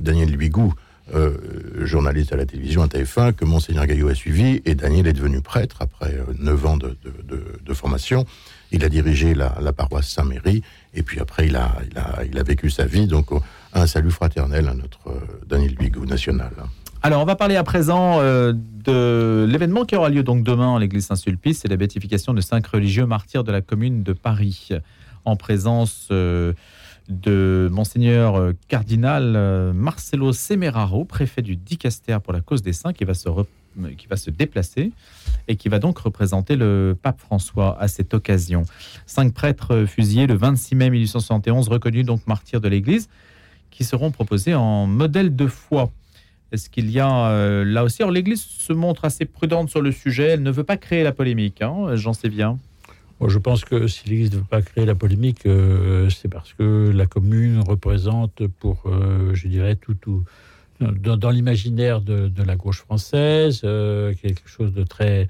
Daniel 0.00 0.30
Luigou, 0.30 0.74
euh, 1.14 1.84
journaliste 1.84 2.32
à 2.32 2.36
la 2.36 2.46
télévision, 2.46 2.82
à 2.82 2.86
TF1, 2.86 3.32
que 3.32 3.44
Monseigneur 3.44 3.86
Gaillot 3.86 4.08
a 4.08 4.14
suivi, 4.14 4.62
et 4.64 4.76
Daniel 4.76 5.08
est 5.08 5.12
devenu 5.12 5.40
prêtre 5.40 5.78
après 5.80 6.14
euh, 6.14 6.32
neuf 6.38 6.64
ans 6.64 6.76
de, 6.76 7.74
formation. 7.74 8.24
Il 8.70 8.84
a 8.84 8.88
dirigé 8.88 9.34
la, 9.34 9.50
paroisse 9.72 10.08
Saint-Méry, 10.08 10.62
et 10.94 11.02
puis 11.02 11.18
après, 11.18 11.48
il 11.48 11.56
a, 11.56 11.76
il, 11.90 11.98
a, 11.98 12.24
il 12.24 12.38
a 12.38 12.42
vécu 12.44 12.70
sa 12.70 12.86
vie. 12.86 13.06
Donc, 13.06 13.30
un 13.74 13.86
salut 13.86 14.12
fraternel 14.12 14.68
à 14.68 14.74
notre 14.74 15.08
euh, 15.08 15.20
Daniel 15.46 15.74
Bigou 15.74 16.06
national. 16.06 16.52
Alors, 17.02 17.20
on 17.20 17.24
va 17.24 17.34
parler 17.34 17.56
à 17.56 17.64
présent 17.64 18.20
de 18.20 19.46
l'événement 19.48 19.84
qui 19.84 19.96
aura 19.96 20.08
lieu 20.08 20.22
demain 20.22 20.76
à 20.76 20.78
l'église 20.78 21.06
Saint-Sulpice, 21.06 21.60
c'est 21.60 21.68
la 21.68 21.76
béatification 21.76 22.32
de 22.32 22.40
cinq 22.40 22.66
religieux 22.66 23.06
martyrs 23.06 23.42
de 23.42 23.50
la 23.50 23.60
commune 23.60 24.04
de 24.04 24.12
Paris, 24.12 24.68
en 25.24 25.36
présence 25.36 26.10
de 27.08 27.68
Monseigneur 27.70 28.36
euh, 28.36 28.52
cardinal 28.68 29.34
euh, 29.36 29.72
Marcelo 29.72 30.32
Semeraro, 30.32 31.04
préfet 31.04 31.42
du 31.42 31.56
Dicaster 31.56 32.18
pour 32.22 32.32
la 32.32 32.40
cause 32.40 32.62
des 32.62 32.72
saints, 32.72 32.92
qui 32.92 33.04
va 33.04 33.14
se, 33.14 33.28
qui 33.98 34.06
va 34.06 34.16
se 34.16 34.30
déplacer 34.30 34.92
et 35.48 35.56
qui 35.56 35.68
va 35.68 35.78
donc 35.78 35.98
représenter 35.98 36.56
le 36.56 36.96
pape 37.00 37.20
François 37.20 37.78
à 37.80 37.88
cette 37.88 38.14
occasion. 38.14 38.64
Cinq 39.06 39.34
prêtres 39.34 39.84
fusillés 39.86 40.26
le 40.26 40.34
26 40.34 40.74
mai 40.76 40.90
1871, 40.90 41.68
reconnus 41.68 42.06
donc 42.06 42.26
martyrs 42.26 42.60
de 42.60 42.68
l'Église, 42.68 43.08
qui 43.70 43.84
seront 43.84 44.10
proposés 44.10 44.54
en 44.54 44.86
modèle 44.86 45.34
de 45.34 45.46
foi. 45.46 45.90
Est-ce 46.52 46.68
qu'il 46.68 46.90
y 46.90 47.00
a 47.00 47.30
euh, 47.30 47.64
là 47.64 47.82
aussi 47.82 48.02
Alors 48.02 48.12
l'Église 48.12 48.42
se 48.42 48.74
montre 48.74 49.06
assez 49.06 49.24
prudente 49.24 49.70
sur 49.70 49.80
le 49.80 49.90
sujet, 49.90 50.24
elle 50.24 50.42
ne 50.42 50.50
veut 50.50 50.64
pas 50.64 50.76
créer 50.76 51.02
la 51.02 51.12
polémique, 51.12 51.62
hein, 51.62 51.96
j'en 51.96 52.12
sais 52.12 52.28
bien 52.28 52.58
je 53.28 53.38
pense 53.38 53.64
que 53.64 53.86
si 53.86 54.08
l'Église 54.08 54.32
ne 54.32 54.38
veut 54.38 54.44
pas 54.50 54.62
créer 54.62 54.84
la 54.84 54.96
polémique, 54.96 55.46
euh, 55.46 56.10
c'est 56.10 56.26
parce 56.26 56.54
que 56.54 56.90
la 56.92 57.06
commune 57.06 57.60
représente 57.60 58.48
pour, 58.58 58.82
euh, 58.86 59.32
je 59.32 59.46
dirais, 59.46 59.76
tout, 59.76 59.94
tout 59.94 60.24
dans, 60.80 61.30
l'imaginaire 61.30 62.00
de, 62.00 62.28
la 62.44 62.56
gauche 62.56 62.80
française, 62.80 63.60
quelque 63.60 64.42
chose 64.46 64.72
de 64.72 64.82
très, 64.82 65.28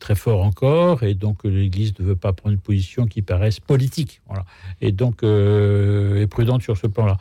très 0.00 0.16
fort 0.16 0.42
encore, 0.42 1.04
et 1.04 1.14
donc 1.14 1.44
l'Église 1.44 1.96
ne 2.00 2.04
veut 2.04 2.16
pas 2.16 2.32
prendre 2.32 2.54
une 2.54 2.60
position 2.60 3.06
qui 3.06 3.22
paraisse 3.22 3.60
politique, 3.60 4.22
voilà, 4.26 4.44
et 4.80 4.90
donc 4.90 5.22
est 5.22 6.26
prudente 6.26 6.62
sur 6.62 6.76
ce 6.76 6.88
plan-là. 6.88 7.18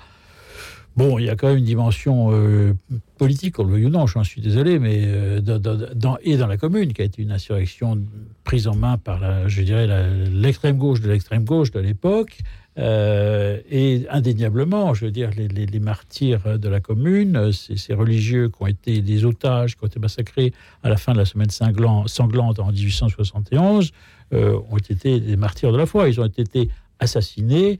Bon, 0.97 1.17
il 1.17 1.25
y 1.25 1.29
a 1.29 1.35
quand 1.37 1.47
même 1.47 1.57
une 1.57 1.65
dimension 1.65 2.31
euh, 2.33 2.73
politique, 3.17 3.59
on 3.59 3.63
le 3.63 3.77
veut 3.77 3.85
ou 3.85 3.89
non, 3.89 4.07
j'en 4.07 4.25
suis 4.25 4.41
désolé, 4.41 4.77
mais 4.77 5.03
euh, 5.05 5.39
dans, 5.39 6.17
et 6.21 6.35
dans 6.35 6.47
la 6.47 6.57
commune, 6.57 6.91
qui 6.91 7.01
a 7.01 7.05
été 7.05 7.21
une 7.21 7.31
insurrection 7.31 7.97
prise 8.43 8.67
en 8.67 8.75
main 8.75 8.97
par, 8.97 9.47
je 9.47 9.61
dirais, 9.61 9.87
l'extrême 10.29 10.77
gauche 10.77 10.99
de 10.99 11.09
l'extrême 11.09 11.45
gauche 11.45 11.71
de 11.71 11.79
l'époque, 11.79 12.39
euh, 12.77 13.59
et 13.69 14.05
indéniablement, 14.09 14.93
je 14.93 15.05
veux 15.05 15.11
dire, 15.11 15.29
les, 15.37 15.79
martyrs 15.79 16.59
de 16.59 16.69
la 16.69 16.81
commune, 16.81 17.51
ces, 17.53 17.93
religieux 17.93 18.49
qui 18.49 18.61
ont 18.61 18.67
été 18.67 19.01
des 19.01 19.23
otages, 19.23 19.77
qui 19.77 19.83
ont 19.85 19.87
été 19.87 19.99
massacrés 19.99 20.51
à 20.83 20.89
la 20.89 20.97
fin 20.97 21.13
de 21.13 21.17
la 21.17 21.25
semaine 21.25 21.49
sanglante 21.49 22.59
en 22.59 22.71
1871, 22.71 23.91
ont 24.33 24.77
été 24.89 25.19
des 25.19 25.35
martyrs 25.35 25.71
de 25.71 25.77
la 25.77 25.85
foi. 25.85 26.07
Ils 26.07 26.19
ont 26.21 26.25
été 26.25 26.69
assassinés 27.01 27.79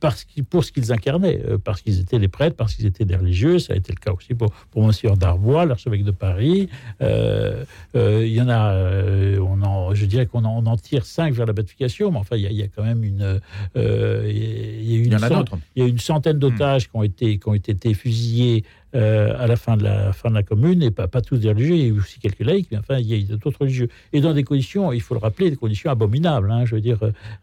parce 0.00 0.26
pour 0.50 0.64
ce 0.64 0.72
qu'ils 0.72 0.92
incarnaient, 0.92 1.40
parce 1.64 1.80
qu'ils 1.80 2.00
étaient 2.00 2.18
les 2.18 2.28
prêtres, 2.28 2.56
parce 2.56 2.74
qu'ils 2.74 2.84
étaient 2.84 3.06
des 3.06 3.16
religieux. 3.16 3.58
Ça 3.58 3.72
a 3.72 3.76
été 3.76 3.92
le 3.92 3.98
cas 3.98 4.12
aussi 4.12 4.34
pour, 4.34 4.52
pour 4.70 4.84
Monsieur 4.84 5.10
Darbois, 5.16 5.64
l'archevêque 5.64 6.04
de 6.04 6.10
Paris. 6.10 6.68
Il 7.00 8.26
y 8.26 8.40
en 8.40 8.48
a, 8.48 8.74
on 9.40 9.62
en, 9.62 9.94
je 9.94 10.04
dirais 10.04 10.26
qu'on 10.26 10.44
en, 10.44 10.66
en, 10.66 10.76
tire 10.76 11.06
cinq 11.06 11.32
vers 11.32 11.46
la 11.46 11.52
béatification, 11.52 12.10
mais 12.10 12.18
enfin, 12.18 12.36
il 12.36 12.52
y, 12.52 12.62
a, 12.62 12.66
quand 12.68 12.82
même 12.82 13.04
une. 13.04 13.40
il 13.74 13.80
y 13.80 14.96
a 14.96 15.04
une, 15.04 15.50
y 15.76 15.82
a 15.82 15.86
une 15.86 15.98
centaine 15.98 16.38
d'otages 16.38 16.90
qui 16.90 16.96
ont 16.96 17.02
été 17.02 17.38
qui 17.38 17.48
ont 17.48 17.54
été 17.54 17.94
fusillés 17.94 18.64
euh, 18.94 19.34
à 19.38 19.46
la 19.46 19.56
fin 19.56 19.76
de 19.76 19.84
la 19.84 20.12
fin 20.12 20.28
de 20.28 20.34
la 20.34 20.42
commune, 20.42 20.82
et 20.82 20.90
pas, 20.90 21.08
pas 21.08 21.22
tous 21.22 21.38
des 21.38 21.48
religieux, 21.48 21.76
il 21.76 21.86
y 21.86 21.90
a 21.90 21.94
aussi 21.94 22.18
quelques 22.18 22.40
laïcs, 22.40 22.68
mais 22.70 22.78
enfin, 22.78 22.98
il 22.98 23.06
y 23.06 23.32
a 23.32 23.36
d'autres 23.36 23.60
religieux. 23.60 23.88
Et 24.12 24.20
dans 24.20 24.34
des 24.34 24.44
conditions, 24.44 24.92
il 24.92 25.00
faut 25.00 25.14
le 25.14 25.20
rappeler, 25.20 25.50
des 25.50 25.56
conditions 25.56 25.90
abominables. 25.90 26.50
Hein, 26.50 26.64
je 26.66 26.74
veux 26.74 26.80
dire, 26.80 26.98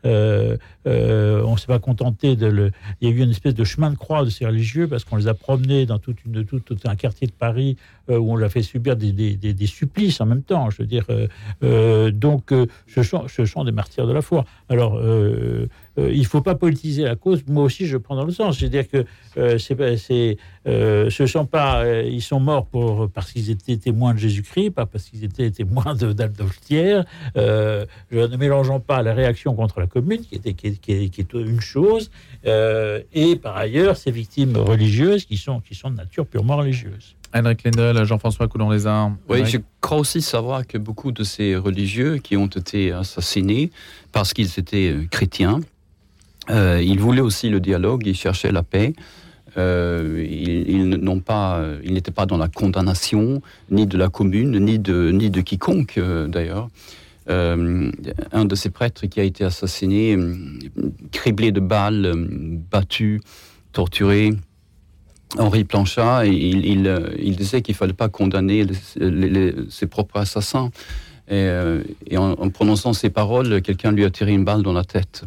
euh, 0.06 0.58
euh, 0.86 1.42
on 1.44 1.54
ne 1.54 1.58
s'est 1.58 1.68
pas 1.68 1.80
contenté 1.80 2.36
de 2.36 2.46
le. 2.46 2.72
Il 3.02 3.10
y 3.10 3.12
a 3.12 3.16
eu 3.16 3.20
une 3.24 3.32
espèce 3.32 3.56
de 3.56 3.64
chemin 3.64 3.90
de 3.90 3.96
croix 3.96 4.24
de 4.24 4.30
ces 4.30 4.46
religieux 4.46 4.88
parce 4.88 5.04
qu'on 5.04 5.16
les 5.16 5.28
a 5.28 5.34
promenés 5.34 5.86
dans 5.86 5.98
toute 5.98 6.18
une, 6.26 6.46
tout, 6.46 6.60
tout 6.60 6.78
un 6.86 6.96
quartier 6.96 7.28
de 7.28 7.34
Paris 7.34 7.78
où 8.08 8.34
on 8.34 8.36
leur 8.36 8.48
a 8.48 8.50
fait 8.50 8.64
subir 8.64 8.96
des, 8.96 9.12
des, 9.12 9.36
des, 9.36 9.68
supplices 9.68 10.20
en 10.20 10.26
même 10.26 10.42
temps. 10.42 10.72
Je 10.72 10.82
veux 10.82 10.88
dire, 10.88 11.06
donc, 12.12 12.52
ce 12.88 13.04
sont, 13.04 13.28
ce, 13.28 13.46
sont, 13.46 13.64
des 13.64 13.72
martyrs 13.72 14.08
de 14.08 14.14
la 14.14 14.24
foi. 14.24 14.46
Alors, 14.68 15.00
il 16.12 16.20
ne 16.20 16.26
faut 16.26 16.42
pas 16.42 16.56
politiser 16.56 17.04
la 17.04 17.16
cause. 17.16 17.44
Moi 17.48 17.64
aussi, 17.64 17.86
je 17.86 17.98
prends 17.98 18.16
dans 18.16 18.26
le 18.26 18.32
sens. 18.32 18.60
C'est-à-dire 18.60 18.88
que 18.88 19.06
c'est, 19.58 19.98
c'est, 19.98 20.38
ce 20.66 21.26
sont 21.26 21.46
pas, 21.46 21.84
euh, 21.84 22.04
ils 22.04 22.22
sont 22.22 22.40
morts 22.40 22.66
pour, 22.66 23.10
parce 23.10 23.32
qu'ils 23.32 23.50
étaient 23.50 23.78
témoins 23.78 24.14
de 24.14 24.20
Jésus-Christ, 24.20 24.72
pas 24.72 24.86
parce 24.86 25.06
qu'ils 25.06 25.24
étaient 25.24 25.50
témoins 25.52 25.96
d'Adolphe 25.96 26.60
Thiers. 26.62 27.02
Euh, 27.38 27.86
ne 28.12 28.38
mélangeons 28.38 28.80
pas 28.80 29.02
la 29.02 29.14
réaction 29.14 29.54
contre 29.56 29.80
la 29.80 29.88
commune, 29.88 30.22
qui, 30.22 30.36
était, 30.36 30.54
qui, 30.54 30.92
est, 30.92 31.34
une 31.34 31.62
chose, 31.62 32.12
euh, 32.46 33.02
et 33.14 33.36
par 33.36 33.58
ailleurs 33.58 33.98
ces 33.98 34.12
victimes 34.12 34.58
religieuses 34.58 35.26
qui 35.26 35.38
sont, 35.38 35.60
qui 35.60 35.76
sont 35.76 35.90
de 35.90 35.98
nature 35.98 36.26
purement 36.26 36.58
religieuse. 36.58 37.16
Henrik 37.34 37.64
Lendl, 37.64 38.04
Jean-François 38.06 38.48
Coulon-les-Arts. 38.48 39.12
Oui, 39.28 39.46
je 39.46 39.60
crois 39.82 40.00
aussi 40.00 40.22
savoir 40.22 40.66
que 40.66 40.80
beaucoup 40.80 41.12
de 41.12 41.24
ces 41.24 41.56
religieux 41.56 42.18
qui 42.18 42.36
ont 42.36 42.48
été 42.48 42.92
assassinés 42.92 43.70
parce 44.12 44.34
qu'ils 44.34 44.58
étaient 44.58 44.96
chrétiens, 45.12 45.60
ils 46.50 47.00
voulaient 47.00 47.22
aussi 47.22 47.50
le 47.50 47.60
dialogue, 47.60 48.04
ils 48.06 48.16
cherchaient 48.16 48.52
la 48.52 48.64
paix. 48.64 48.94
Euh, 49.58 50.26
ils, 50.30 51.00
pas, 51.26 51.64
n'étaient 51.84 52.12
pas 52.12 52.26
dans 52.26 52.38
la 52.38 52.48
condamnation 52.48 53.42
ni 53.72 53.88
de 53.88 53.98
la 53.98 54.10
commune 54.10 54.60
ni 54.60 54.80
de 54.80 55.12
ni 55.12 55.30
de 55.30 55.42
quiconque 55.42 55.98
euh, 55.98 56.28
d'ailleurs. 56.28 56.70
Euh, 57.30 57.92
un 58.32 58.46
de 58.46 58.56
ces 58.56 58.70
prêtres 58.70 59.06
qui 59.06 59.20
a 59.20 59.24
été 59.24 59.44
assassiné, 59.44 60.18
criblé 61.12 61.52
de 61.52 61.60
balles, 61.60 62.12
battu, 62.72 63.22
torturé, 63.72 64.34
Henri 65.38 65.64
Planchat, 65.64 66.26
il, 66.26 67.36
disait 67.38 67.62
qu'il 67.62 67.76
fallait 67.76 67.94
pas 67.94 68.10
condamner 68.10 68.66
ses 69.70 69.86
propres 69.86 70.18
assassins. 70.18 70.72
Et, 71.30 72.18
en, 72.18 72.50
prononçant 72.50 72.94
ces 72.94 73.12
paroles, 73.12 73.62
quelqu'un 73.62 73.92
lui 73.92 74.06
a 74.06 74.10
tiré 74.10 74.34
une 74.34 74.44
balle 74.44 74.64
dans 74.64 74.74
la 74.74 74.84
tête. 74.84 75.24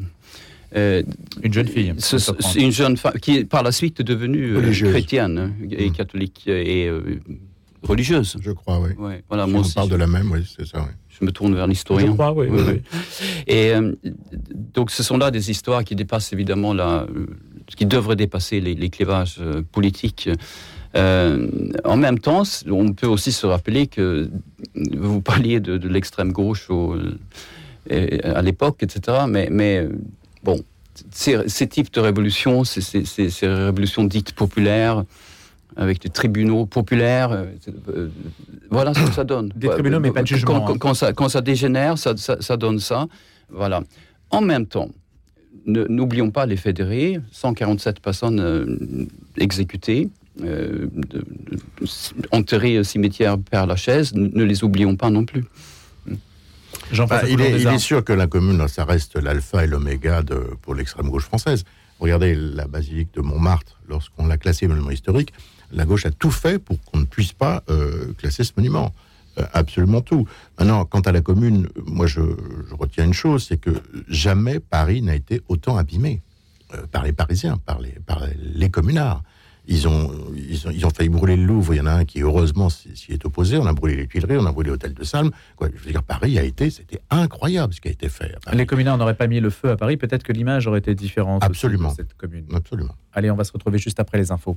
Euh, 0.74 1.02
une 1.42 1.52
jeune 1.52 1.68
fille. 1.68 1.92
une 2.56 2.72
jeune 2.72 2.96
femme 2.96 3.18
qui 3.20 3.36
est 3.36 3.44
par 3.44 3.62
la 3.62 3.72
suite 3.72 4.00
devenue 4.00 4.56
euh, 4.56 4.90
chrétienne 4.90 5.54
et 5.70 5.90
mmh. 5.90 5.92
catholique 5.92 6.44
et 6.46 6.88
euh, 6.88 7.20
religieuse. 7.82 8.36
Je 8.40 8.52
crois, 8.52 8.80
oui. 8.80 9.16
voilà, 9.28 9.46
moi 9.46 9.62
on 9.64 9.68
parle 9.68 9.90
de 9.90 9.96
la 9.96 10.06
même, 10.06 10.30
oui, 10.30 10.50
c'est 10.56 10.66
ça. 10.66 10.88
Je 11.08 11.24
me 11.24 11.30
tourne 11.30 11.54
vers 11.54 11.66
l'historien. 11.66 12.06
Je 12.06 12.12
crois, 12.12 12.32
oui. 12.32 12.48
Et 13.46 13.72
donc, 14.74 14.90
ce 14.90 15.02
sont 15.02 15.18
là 15.18 15.30
des 15.30 15.50
histoires 15.50 15.84
qui 15.84 15.94
dépassent 15.94 16.32
évidemment 16.32 16.72
la, 16.72 17.06
qui 17.66 17.84
devraient 17.84 18.16
dépasser 18.16 18.60
les, 18.60 18.88
clivages 18.88 19.40
politiques. 19.72 20.30
en 20.94 21.96
même 21.96 22.18
temps, 22.18 22.44
on 22.70 22.92
peut 22.94 23.06
aussi 23.06 23.32
se 23.32 23.46
rappeler 23.46 23.88
que 23.88 24.30
vous 24.74 25.20
parliez 25.20 25.60
de, 25.60 25.86
l'extrême 25.86 26.32
gauche 26.32 26.70
au, 26.70 26.96
à 27.90 28.42
l'époque, 28.42 28.82
etc. 28.82 29.24
Mais, 29.28 29.48
mais 29.50 29.86
Bon, 30.42 30.60
ces, 31.10 31.66
types 31.68 31.92
de 31.92 32.00
révolutions, 32.00 32.64
ces, 32.64 33.02
révolutions 33.42 34.04
dites 34.04 34.32
populaires, 34.32 35.04
avec 35.76 36.00
des 36.02 36.10
tribunaux 36.10 36.66
populaires, 36.66 37.32
euh, 37.32 37.46
euh, 37.88 38.08
voilà 38.70 38.92
ce 38.92 39.00
que 39.00 39.12
ça 39.12 39.24
donne. 39.24 39.48
Des 39.56 39.68
tribunaux, 39.68 40.00
mais 40.00 40.10
pas 40.10 40.22
de 40.22 40.26
jugement. 40.26 40.60
Quand, 40.60 40.90
hein. 40.90 40.94
ça, 40.94 41.12
quand 41.14 41.30
ça, 41.30 41.40
dégénère, 41.40 41.96
ça, 41.96 42.56
donne 42.58 42.78
ça. 42.78 43.06
Voilà. 43.48 43.82
En 44.30 44.42
même 44.42 44.66
temps, 44.66 44.90
n'oublions 45.64 46.30
pas 46.30 46.44
les 46.44 46.56
fédérés, 46.56 47.20
147 47.30 48.00
personnes 48.00 48.40
euh, 48.40 49.06
exécutées, 49.38 50.10
enterrées 52.32 52.78
au 52.78 52.84
cimetière 52.84 53.38
Père 53.38 53.66
Lachaise, 53.66 54.12
ne 54.14 54.44
les 54.44 54.64
oublions 54.64 54.96
pas 54.96 55.08
non 55.08 55.24
plus. 55.24 55.44
Bah, 57.08 57.22
il, 57.28 57.40
est, 57.40 57.78
sûr 57.78 58.04
que 58.04 58.12
la 58.12 58.26
commune, 58.26 58.68
ça 58.68 58.84
reste 58.84 59.16
l'alpha 59.16 59.64
et 59.64 59.66
l'oméga 59.66 60.22
pour 60.60 60.74
l'extrême 60.74 61.08
gauche 61.08 61.24
française. 61.24 61.64
Regardez 62.00 62.34
la 62.34 62.66
basilique 62.66 63.14
de 63.14 63.20
Montmartre, 63.20 63.78
lorsqu'on 63.88 64.26
l'a 64.26 64.36
classée 64.36 64.66
monument 64.66 64.90
historique, 64.90 65.32
la 65.70 65.84
gauche 65.84 66.04
a 66.04 66.10
tout 66.10 66.30
fait 66.30 66.58
pour 66.58 66.80
qu'on 66.84 66.98
ne 66.98 67.04
puisse 67.04 67.32
pas 67.32 67.62
euh, 67.70 68.12
classer 68.18 68.44
ce 68.44 68.52
monument. 68.56 68.92
Euh, 69.38 69.44
absolument 69.54 70.02
tout. 70.02 70.28
Maintenant, 70.58 70.84
quant 70.84 71.00
à 71.00 71.12
la 71.12 71.22
commune, 71.22 71.68
moi 71.86 72.06
je, 72.06 72.20
retiens 72.72 73.04
une 73.04 73.14
chose, 73.14 73.46
c'est 73.48 73.56
que 73.56 73.70
jamais 74.06 74.60
Paris 74.60 75.00
n'a 75.00 75.14
été 75.14 75.40
autant 75.48 75.78
abîmé 75.78 76.20
euh, 76.74 76.86
par 76.90 77.02
les 77.02 77.12
Parisiens, 77.12 77.56
par 77.56 77.80
les, 77.80 77.92
par 78.04 78.26
les 78.36 78.68
communards. 78.68 79.22
Ils 79.66 79.86
ont, 79.86 80.10
ils 80.36 80.66
ont, 80.66 80.70
ils, 80.70 80.84
ont, 80.86 80.90
failli 80.90 81.08
brûler 81.08 81.36
le 81.36 81.44
Louvre. 81.44 81.74
Il 81.74 81.78
y 81.78 81.80
en 81.80 81.86
a 81.86 81.92
un 81.92 82.04
qui, 82.04 82.20
heureusement, 82.20 82.68
s'y 82.68 83.12
est 83.12 83.24
opposé. 83.24 83.58
On 83.58 83.66
a 83.66 83.72
brûlé 83.72 83.96
les 83.96 84.06
Tuileries, 84.08 84.36
on 84.38 84.46
a 84.46 84.52
brûlé 84.52 84.70
l'hôtel 84.70 84.92
de 84.92 85.04
Salm. 85.04 85.30
Quoi, 85.56 85.68
je 85.74 85.84
veux 85.84 85.90
dire, 85.92 86.02
Paris 86.02 86.38
a 86.38 86.42
été, 86.42 86.68
c'était 86.70 87.00
incroyable 87.10 87.72
ce 87.72 87.80
qui 87.80 87.88
a 87.88 87.92
été 87.92 88.08
fait. 88.08 88.34
Les 88.52 88.66
communards 88.66 88.98
n'auraient 88.98 89.14
pas 89.14 89.28
mis 89.28 89.40
le 89.40 89.50
feu 89.50 89.70
à 89.70 89.76
Paris. 89.76 89.96
Peut-être 89.96 90.24
que 90.24 90.32
l'image 90.32 90.66
aurait 90.66 90.80
été 90.80 90.94
différente. 90.94 91.44
Absolument. 91.44 91.90
De 91.90 91.96
cette 91.96 92.14
commune. 92.14 92.46
Absolument. 92.52 92.94
Allez, 93.12 93.30
on 93.30 93.36
va 93.36 93.44
se 93.44 93.52
retrouver 93.52 93.78
juste 93.78 94.00
après 94.00 94.18
les 94.18 94.32
infos. 94.32 94.56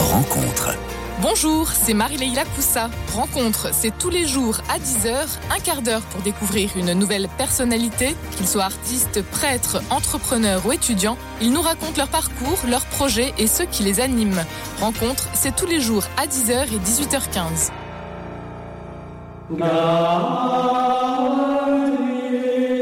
Rencontre. 0.00 0.87
Bonjour, 1.20 1.66
c'est 1.66 1.94
Marie-Leila 1.94 2.44
Coussa. 2.54 2.90
Rencontre, 3.12 3.74
c'est 3.74 3.92
tous 3.98 4.08
les 4.08 4.24
jours 4.24 4.58
à 4.70 4.78
10h, 4.78 5.26
un 5.50 5.58
quart 5.58 5.82
d'heure 5.82 6.02
pour 6.02 6.22
découvrir 6.22 6.70
une 6.76 6.92
nouvelle 6.92 7.26
personnalité, 7.36 8.14
qu'ils 8.36 8.46
soient 8.46 8.66
artistes, 8.66 9.22
prêtres, 9.22 9.82
entrepreneurs 9.90 10.64
ou 10.64 10.70
étudiants. 10.70 11.18
Ils 11.42 11.50
nous 11.50 11.60
racontent 11.60 11.96
leur 11.96 12.06
parcours, 12.06 12.58
leurs 12.68 12.86
projets 12.86 13.34
et 13.36 13.48
ceux 13.48 13.64
qui 13.64 13.82
les 13.82 13.98
animent. 13.98 14.44
Rencontre, 14.80 15.28
c'est 15.34 15.56
tous 15.56 15.66
les 15.66 15.80
jours 15.80 16.04
à 16.16 16.28
10h 16.28 16.72
et 16.72 16.78
18h15. 16.78 17.72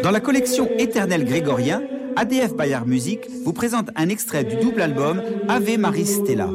Dans 0.03 0.11
la 0.11 0.21
collection 0.21 0.69
Éternel 0.79 1.25
Grégorien, 1.25 1.81
ADF 2.17 2.55
Bayard 2.55 2.87
Musique 2.87 3.31
vous 3.47 3.55
présente 3.55 3.89
un 3.97 4.11
extrait 4.11 4.45
du 4.45 4.57
double 4.57 4.83
album 4.83 5.23
Ave 5.49 5.79
Marie 5.79 6.05
Stella. 6.05 6.51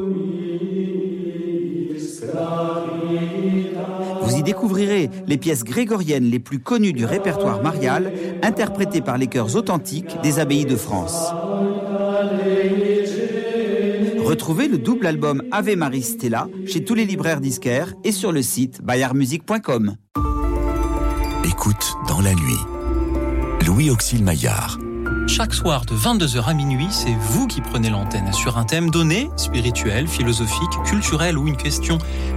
Découvrirez 4.42 5.10
les 5.26 5.38
pièces 5.38 5.64
grégoriennes 5.64 6.30
les 6.30 6.38
plus 6.38 6.58
connues 6.58 6.92
du 6.92 7.04
répertoire 7.04 7.62
marial, 7.62 8.12
interprétées 8.42 9.00
par 9.00 9.18
les 9.18 9.26
chœurs 9.26 9.56
authentiques 9.56 10.16
des 10.22 10.38
abbayes 10.38 10.64
de 10.64 10.76
France. 10.76 11.32
Retrouvez 14.24 14.68
le 14.68 14.78
double 14.78 15.06
album 15.06 15.42
Ave 15.50 15.76
Marie 15.76 16.02
Stella 16.02 16.48
chez 16.66 16.84
tous 16.84 16.94
les 16.94 17.04
libraires 17.04 17.40
disquaires 17.40 17.92
et 18.04 18.12
sur 18.12 18.32
le 18.32 18.42
site 18.42 18.82
bayardmusique.com. 18.82 19.96
Écoute 21.44 21.94
dans 22.08 22.20
la 22.20 22.34
nuit. 22.34 23.66
Louis 23.66 23.90
Auxil 23.90 24.24
Maillard. 24.24 24.78
Chaque 25.34 25.54
soir 25.54 25.86
de 25.86 25.94
22h 25.94 26.44
à 26.44 26.52
minuit, 26.52 26.88
c'est 26.90 27.14
vous 27.14 27.46
qui 27.46 27.62
prenez 27.62 27.88
l'antenne 27.88 28.30
sur 28.34 28.58
un 28.58 28.64
thème 28.64 28.90
donné, 28.90 29.30
spirituel, 29.38 30.06
philosophique, 30.06 30.68
culturel 30.84 31.38
ou 31.38 31.48
une 31.48 31.56
question 31.56 31.96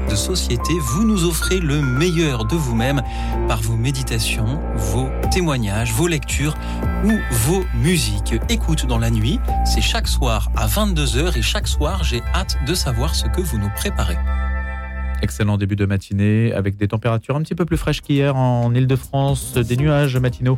de 0.09 0.15
société. 0.15 0.71
Vous 0.79 1.03
nous 1.03 1.25
offrez 1.25 1.59
le 1.59 1.81
meilleur 1.81 2.45
de 2.45 2.55
vous-même 2.55 3.03
par 3.49 3.61
vos 3.61 3.75
méditations, 3.75 4.61
vos 4.75 5.09
témoignages, 5.29 5.91
vos 5.91 6.07
lectures 6.07 6.55
ou 7.03 7.11
vos 7.31 7.65
musiques. 7.75 8.35
Écoute 8.47 8.85
dans 8.85 8.97
la 8.97 9.09
nuit, 9.09 9.41
c'est 9.65 9.81
chaque 9.81 10.07
soir 10.07 10.49
à 10.55 10.65
22h 10.65 11.37
et 11.37 11.41
chaque 11.41 11.67
soir, 11.67 12.01
j'ai 12.05 12.21
hâte 12.33 12.55
de 12.65 12.73
savoir 12.73 13.13
ce 13.13 13.25
que 13.25 13.41
vous 13.41 13.57
nous 13.57 13.71
préparez. 13.75 14.17
Excellent 15.21 15.57
début 15.57 15.75
de 15.75 15.85
matinée 15.85 16.53
avec 16.53 16.77
des 16.77 16.87
températures 16.87 17.35
un 17.35 17.41
petit 17.41 17.55
peu 17.55 17.65
plus 17.65 17.77
fraîches 17.77 17.99
qu'hier 17.99 18.37
en 18.37 18.73
Ile-de-France, 18.73 19.53
des 19.53 19.75
nuages 19.75 20.15
matinaux 20.15 20.57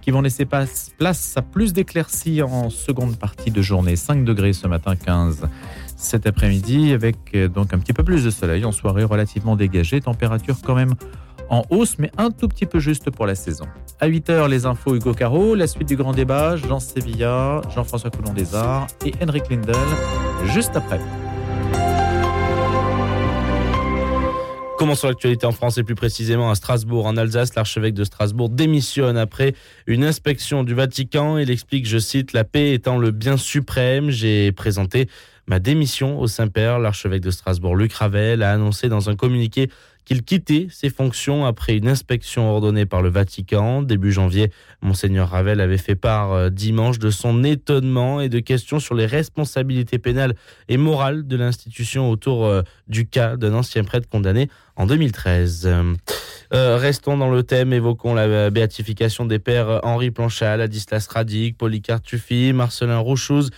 qui 0.00 0.10
vont 0.10 0.22
laisser 0.22 0.44
place 0.46 1.34
à 1.36 1.42
plus 1.42 1.72
d'éclaircies 1.72 2.42
en 2.42 2.70
seconde 2.70 3.16
partie 3.16 3.50
de 3.50 3.62
journée. 3.62 3.96
5 3.96 4.24
degrés 4.24 4.52
ce 4.52 4.66
matin, 4.66 4.96
15 4.96 5.48
cet 5.96 6.26
après-midi, 6.26 6.92
avec 6.92 7.16
euh, 7.34 7.48
donc 7.48 7.74
un 7.74 7.78
petit 7.78 7.92
peu 7.92 8.02
plus 8.02 8.24
de 8.24 8.30
soleil 8.30 8.64
en 8.64 8.72
soirée 8.72 9.04
relativement 9.04 9.56
dégagée. 9.56 10.00
Température 10.00 10.56
quand 10.64 10.74
même 10.74 10.94
en 11.50 11.64
hausse, 11.70 11.98
mais 11.98 12.10
un 12.16 12.30
tout 12.30 12.48
petit 12.48 12.64
peu 12.64 12.78
juste 12.78 13.10
pour 13.10 13.26
la 13.26 13.34
saison. 13.34 13.66
À 14.00 14.08
8h, 14.08 14.48
les 14.48 14.66
infos 14.66 14.94
Hugo 14.94 15.12
Caro, 15.12 15.54
la 15.54 15.66
suite 15.66 15.88
du 15.88 15.96
grand 15.96 16.12
débat, 16.12 16.56
Jean 16.56 16.80
Sevilla, 16.80 17.60
Jean-François 17.74 18.10
Coulon 18.10 18.32
des 18.32 18.54
Arts 18.54 18.86
et 19.04 19.12
Henrik 19.22 19.50
Lindel, 19.50 19.76
juste 20.46 20.76
après. 20.76 21.00
Commençons 24.80 25.08
l'actualité 25.08 25.44
en 25.44 25.52
France 25.52 25.76
et 25.76 25.82
plus 25.82 25.94
précisément 25.94 26.50
à 26.50 26.54
Strasbourg. 26.54 27.04
En 27.04 27.18
Alsace, 27.18 27.54
l'archevêque 27.54 27.92
de 27.92 28.02
Strasbourg 28.02 28.48
démissionne 28.48 29.18
après 29.18 29.52
une 29.86 30.04
inspection 30.04 30.64
du 30.64 30.72
Vatican. 30.72 31.36
Il 31.36 31.50
explique, 31.50 31.86
je 31.86 31.98
cite, 31.98 32.32
La 32.32 32.44
paix 32.44 32.72
étant 32.72 32.96
le 32.96 33.10
bien 33.10 33.36
suprême, 33.36 34.08
j'ai 34.08 34.52
présenté 34.52 35.06
ma 35.46 35.58
démission 35.58 36.18
au 36.18 36.28
Saint-Père. 36.28 36.78
L'archevêque 36.78 37.20
de 37.20 37.30
Strasbourg, 37.30 37.76
Luc 37.76 37.92
Ravel, 37.92 38.42
a 38.42 38.52
annoncé 38.52 38.88
dans 38.88 39.10
un 39.10 39.16
communiqué 39.16 39.68
qu'il 40.04 40.22
quittait 40.22 40.66
ses 40.70 40.90
fonctions 40.90 41.44
après 41.44 41.76
une 41.76 41.88
inspection 41.88 42.50
ordonnée 42.50 42.86
par 42.86 43.02
le 43.02 43.08
Vatican. 43.08 43.82
Début 43.82 44.12
janvier, 44.12 44.50
Monseigneur 44.82 45.30
Ravel 45.30 45.60
avait 45.60 45.78
fait 45.78 45.94
part 45.94 46.32
euh, 46.32 46.50
dimanche 46.50 46.98
de 46.98 47.10
son 47.10 47.44
étonnement 47.44 48.20
et 48.20 48.28
de 48.28 48.40
questions 48.40 48.80
sur 48.80 48.94
les 48.94 49.06
responsabilités 49.06 49.98
pénales 49.98 50.34
et 50.68 50.76
morales 50.76 51.26
de 51.26 51.36
l'institution 51.36 52.10
autour 52.10 52.46
euh, 52.46 52.62
du 52.88 53.06
cas 53.06 53.36
d'un 53.36 53.54
ancien 53.54 53.84
prêtre 53.84 54.08
condamné 54.08 54.48
en 54.76 54.86
2013. 54.86 55.68
Euh, 56.52 56.76
restons 56.76 57.16
dans 57.16 57.30
le 57.30 57.42
thème, 57.42 57.72
évoquons 57.72 58.14
la 58.14 58.50
béatification 58.50 59.26
des 59.26 59.38
pères 59.38 59.80
Henri 59.84 60.10
Planchal, 60.10 60.60
Adislas 60.60 61.06
Radic, 61.08 61.56
Polycarpe 61.56 62.02
Tuffi, 62.02 62.52
Marcelin 62.52 62.98
Rouchouz 62.98 63.50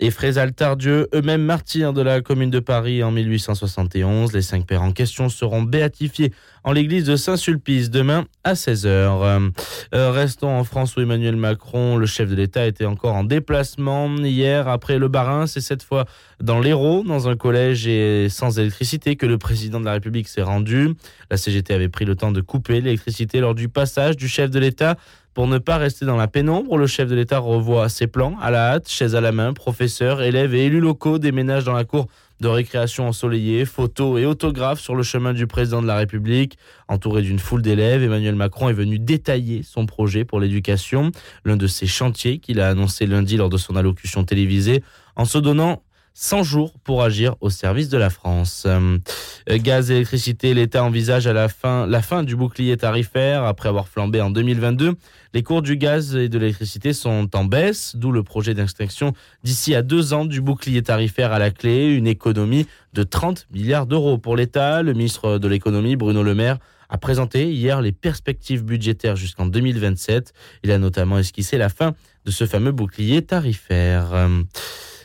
et 0.00 0.10
Frézal 0.10 0.52
Tardieu, 0.52 1.08
eux-mêmes 1.14 1.42
martyrs 1.42 1.92
de 1.92 2.00
la 2.00 2.22
commune 2.22 2.50
de 2.50 2.58
Paris 2.58 3.02
en 3.02 3.10
1871. 3.10 4.32
Les 4.32 4.40
cinq 4.40 4.66
pères 4.66 4.82
en 4.82 4.92
question 4.92 5.28
seront 5.28 5.62
béatifiés 5.62 6.32
en 6.64 6.72
l'église 6.72 7.04
de 7.04 7.16
Saint-Sulpice 7.16 7.90
demain 7.90 8.24
à 8.44 8.54
16h. 8.54 8.86
Euh, 8.86 10.10
restons 10.10 10.48
en 10.48 10.64
France 10.64 10.96
où 10.96 11.00
Emmanuel 11.00 11.36
Macron, 11.36 11.96
le 11.96 12.06
chef 12.06 12.28
de 12.28 12.34
l'État, 12.34 12.66
était 12.66 12.84
encore 12.84 13.14
en 13.14 13.24
déplacement 13.24 14.08
hier 14.16 14.68
après 14.68 14.98
le 14.98 15.08
Barin. 15.08 15.46
C'est 15.46 15.60
cette 15.60 15.82
fois 15.82 16.04
dans 16.40 16.60
l'Hérault, 16.60 17.02
dans 17.06 17.28
un 17.28 17.36
collège 17.36 17.86
et 17.86 18.28
sans 18.28 18.58
électricité, 18.58 19.16
que 19.16 19.26
le 19.26 19.38
président 19.38 19.80
de 19.80 19.86
la 19.86 19.92
République 19.92 20.28
s'est 20.28 20.42
rendu. 20.42 20.94
La 21.30 21.36
CGT 21.36 21.74
avait 21.74 21.88
pris 21.88 22.04
le 22.04 22.14
temps 22.14 22.32
de 22.32 22.40
couper 22.40 22.80
l'électricité 22.80 23.40
lors 23.40 23.54
du 23.54 23.68
passage 23.68 24.16
du 24.16 24.28
chef 24.28 24.50
de 24.50 24.58
l'État 24.58 24.96
pour 25.34 25.46
ne 25.46 25.58
pas 25.58 25.76
rester 25.76 26.04
dans 26.04 26.16
la 26.16 26.26
pénombre, 26.26 26.76
le 26.76 26.88
chef 26.88 27.08
de 27.08 27.14
l'État 27.14 27.38
revoit 27.38 27.88
ses 27.88 28.08
plans 28.08 28.36
à 28.42 28.50
la 28.50 28.72
hâte, 28.72 28.88
chaise 28.88 29.14
à 29.14 29.20
la 29.20 29.30
main, 29.30 29.52
professeurs, 29.52 30.22
élèves 30.22 30.54
et 30.54 30.66
élus 30.66 30.80
locaux 30.80 31.18
déménagent 31.18 31.64
dans 31.64 31.72
la 31.72 31.84
cour 31.84 32.08
de 32.40 32.48
récréation 32.48 33.06
ensoleillée, 33.06 33.64
photos 33.64 34.20
et 34.20 34.26
autographes 34.26 34.80
sur 34.80 34.94
le 34.94 35.02
chemin 35.02 35.32
du 35.32 35.46
président 35.46 35.82
de 35.82 35.86
la 35.86 35.96
République. 35.96 36.58
Entouré 36.88 37.22
d'une 37.22 37.38
foule 37.38 37.62
d'élèves, 37.62 38.02
Emmanuel 38.02 38.34
Macron 38.34 38.68
est 38.68 38.74
venu 38.74 38.98
détailler 38.98 39.62
son 39.62 39.86
projet 39.86 40.24
pour 40.24 40.40
l'éducation, 40.40 41.12
l'un 41.44 41.56
de 41.56 41.66
ses 41.66 41.86
chantiers 41.86 42.38
qu'il 42.38 42.60
a 42.60 42.68
annoncé 42.68 43.06
lundi 43.06 43.36
lors 43.36 43.50
de 43.50 43.58
son 43.58 43.76
allocution 43.76 44.24
télévisée, 44.24 44.82
en 45.16 45.24
se 45.24 45.38
donnant 45.38 45.82
100 46.22 46.42
jours 46.42 46.74
pour 46.84 47.02
agir 47.02 47.34
au 47.40 47.48
service 47.48 47.88
de 47.88 47.96
la 47.96 48.10
France. 48.10 48.64
Euh, 48.66 48.98
gaz 49.48 49.90
et 49.90 49.94
électricité, 49.94 50.52
l'État 50.52 50.84
envisage 50.84 51.26
à 51.26 51.32
la 51.32 51.48
fin, 51.48 51.86
la 51.86 52.02
fin 52.02 52.24
du 52.24 52.36
bouclier 52.36 52.76
tarifaire 52.76 53.44
après 53.44 53.70
avoir 53.70 53.88
flambé 53.88 54.20
en 54.20 54.28
2022. 54.28 54.96
Les 55.32 55.42
cours 55.42 55.62
du 55.62 55.78
gaz 55.78 56.14
et 56.16 56.28
de 56.28 56.38
l'électricité 56.38 56.92
sont 56.92 57.34
en 57.34 57.46
baisse, 57.46 57.96
d'où 57.96 58.12
le 58.12 58.22
projet 58.22 58.52
d'extinction 58.52 59.14
d'ici 59.44 59.74
à 59.74 59.80
deux 59.80 60.12
ans 60.12 60.26
du 60.26 60.42
bouclier 60.42 60.82
tarifaire 60.82 61.32
à 61.32 61.38
la 61.38 61.50
clé, 61.50 61.86
une 61.86 62.06
économie 62.06 62.66
de 62.92 63.02
30 63.02 63.46
milliards 63.50 63.86
d'euros 63.86 64.18
pour 64.18 64.36
l'État. 64.36 64.82
Le 64.82 64.92
ministre 64.92 65.38
de 65.38 65.48
l'économie, 65.48 65.96
Bruno 65.96 66.22
Le 66.22 66.34
Maire, 66.34 66.58
a 66.90 66.98
présenté 66.98 67.50
hier 67.50 67.80
les 67.80 67.92
perspectives 67.92 68.62
budgétaires 68.62 69.16
jusqu'en 69.16 69.46
2027. 69.46 70.34
Il 70.64 70.70
a 70.70 70.76
notamment 70.76 71.18
esquissé 71.18 71.56
la 71.56 71.70
fin 71.70 71.94
de 72.26 72.30
ce 72.30 72.44
fameux 72.44 72.72
bouclier 72.72 73.22
tarifaire. 73.22 74.28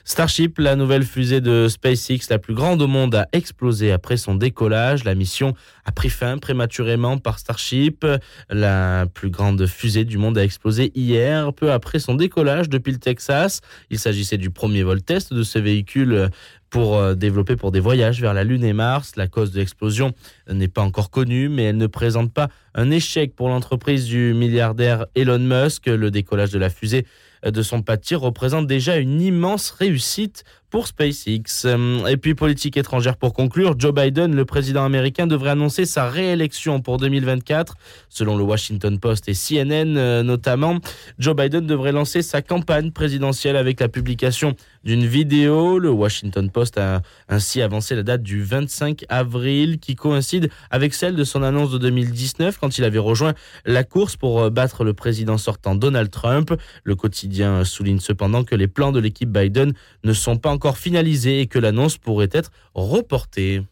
Starship, 0.07 0.59
la 0.59 0.75
nouvelle 0.75 1.01
fusée 1.01 1.41
de 1.41 1.67
SpaceX, 1.67 2.29
la 2.29 2.37
plus 2.37 2.53
grande 2.53 2.79
au 2.79 2.85
monde, 2.85 3.15
a 3.15 3.27
explosé 3.31 3.91
après 3.91 4.17
son 4.17 4.35
décollage. 4.35 5.03
La 5.03 5.15
mission 5.15 5.55
a 5.83 5.91
pris 5.91 6.11
fin 6.11 6.37
prématurément 6.37 7.17
par 7.17 7.39
Starship. 7.39 8.05
La 8.51 9.07
plus 9.11 9.31
grande 9.31 9.65
fusée 9.65 10.05
du 10.05 10.19
monde 10.19 10.37
a 10.37 10.43
explosé 10.43 10.91
hier, 10.93 11.51
peu 11.53 11.71
après 11.71 11.97
son 11.97 12.13
décollage 12.13 12.69
depuis 12.69 12.93
le 12.93 12.99
Texas. 12.99 13.61
Il 13.89 13.97
s'agissait 13.97 14.37
du 14.37 14.51
premier 14.51 14.83
vol 14.83 15.01
test 15.01 15.33
de 15.33 15.41
ce 15.41 15.57
véhicule 15.57 16.29
pour 16.69 16.97
euh, 16.97 17.15
développer 17.15 17.55
pour 17.55 17.71
des 17.71 17.79
voyages 17.79 18.21
vers 18.21 18.35
la 18.35 18.43
Lune 18.43 18.63
et 18.63 18.73
Mars. 18.73 19.13
La 19.15 19.27
cause 19.27 19.51
de 19.51 19.57
l'explosion 19.57 20.11
n'est 20.47 20.67
pas 20.67 20.83
encore 20.83 21.09
connue, 21.09 21.49
mais 21.49 21.63
elle 21.63 21.77
ne 21.77 21.87
présente 21.87 22.31
pas 22.31 22.49
un 22.75 22.91
échec 22.91 23.35
pour 23.35 23.49
l'entreprise 23.49 24.05
du 24.05 24.35
milliardaire 24.35 25.07
Elon 25.15 25.39
Musk. 25.39 25.87
Le 25.87 26.11
décollage 26.11 26.51
de 26.51 26.59
la 26.59 26.69
fusée 26.69 27.07
de 27.51 27.61
son 27.61 27.81
pas 27.81 27.97
représente 28.13 28.67
déjà 28.67 28.97
une 28.97 29.21
immense 29.21 29.71
réussite 29.71 30.43
pour 30.69 30.87
SpaceX. 30.87 31.65
Et 32.09 32.17
puis 32.17 32.35
politique 32.35 32.75
étrangère 32.75 33.15
pour 33.15 33.33
conclure, 33.33 33.75
Joe 33.79 33.93
Biden, 33.93 34.35
le 34.35 34.43
président 34.43 34.83
américain, 34.83 35.25
devrait 35.25 35.51
annoncer 35.51 35.85
sa 35.85 36.09
réélection 36.09 36.81
pour 36.81 36.97
2024. 36.97 37.75
Selon 38.09 38.35
le 38.35 38.43
Washington 38.43 38.99
Post 38.99 39.29
et 39.29 39.33
CNN 39.33 39.95
euh, 39.95 40.21
notamment, 40.21 40.79
Joe 41.17 41.35
Biden 41.35 41.65
devrait 41.65 41.93
lancer 41.93 42.21
sa 42.21 42.41
campagne 42.41 42.91
présidentielle 42.91 43.55
avec 43.55 43.79
la 43.79 43.87
publication 43.87 44.55
d'une 44.85 45.05
vidéo. 45.05 45.79
Le 45.79 45.89
Washington 45.89 46.49
Post 46.49 46.77
a 46.77 47.01
ainsi 47.27 47.61
avancé 47.61 47.95
la 47.95 48.03
date 48.03 48.23
du 48.23 48.43
25 48.43 49.05
avril 49.09 49.79
qui 49.79 49.95
coïncide 49.95 50.49
avec 50.69 50.93
celle 50.93 51.15
de 51.15 51.23
son 51.23 51.43
annonce 51.43 51.71
de 51.71 51.77
2019 51.77 52.57
quand 52.59 52.77
il 52.77 52.83
avait 52.83 52.99
rejoint 52.99 53.33
la 53.65 53.83
course 53.83 54.15
pour 54.15 54.39
euh, 54.41 54.49
battre 54.49 54.83
le 54.83 54.93
président 54.93 55.37
sortant 55.37 55.75
Donald 55.75 56.09
Trump. 56.09 56.53
Le 56.83 56.95
quotidien 56.95 57.65
souligne 57.65 57.99
cependant 57.99 58.43
que 58.43 58.55
les 58.55 58.67
plans 58.67 58.91
de 58.91 58.99
l'équipe 58.99 59.29
Biden 59.29 59.73
ne 60.03 60.13
sont 60.13 60.37
pas 60.37 60.51
encore 60.51 60.77
finalisé 60.77 61.41
et 61.41 61.47
que 61.47 61.59
l'annonce 61.59 61.97
pourrait 61.97 62.29
être 62.31 62.51
reportée. 62.73 63.63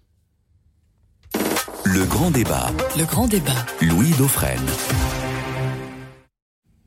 Le 1.85 2.05
grand 2.05 2.31
débat. 2.31 2.71
Le 2.97 3.05
grand 3.05 3.27
débat. 3.27 3.65
Louis 3.81 4.11
Dauphren. 4.17 4.61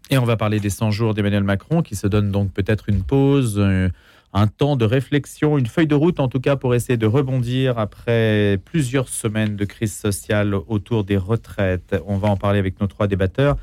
Et 0.09 0.19
on 0.19 0.25
va 0.25 0.37
parler 0.37 0.61
des 0.61 0.71
100 0.71 0.93
jours 0.93 1.15
d'Emmanuel 1.15 1.43
Macron 1.43 1.83
qui 1.83 1.97
se 1.97 2.07
donne 2.07 2.31
donc 2.31 2.53
peut-être 2.53 2.89
une 2.89 3.03
pause, 3.03 3.57
euh, 3.59 3.89
un 4.37 4.49
temps 4.49 4.77
de 4.77 4.85
réflexion, 4.85 5.57
une 5.57 5.67
feuille 5.67 5.87
de 5.87 5.95
route 5.95 6.21
en 6.21 6.29
tout 6.29 6.41
cas 6.41 6.57
pour 6.57 6.75
essayer 6.75 6.99
de 6.99 7.07
rebondir 7.07 7.79
après 7.79 8.61
plusieurs 8.67 9.09
semaines 9.09 9.57
de 9.57 9.65
crise 9.65 9.95
sociale 9.95 10.55
autour 10.55 11.05
des 11.05 11.17
retraites. 11.17 11.97
On 12.07 12.19
va 12.19 12.29
en 12.29 12.37
parler 12.37 12.59
avec 12.59 12.79
nos 12.79 12.87
trois 12.87 13.07
débatteurs. 13.07 13.57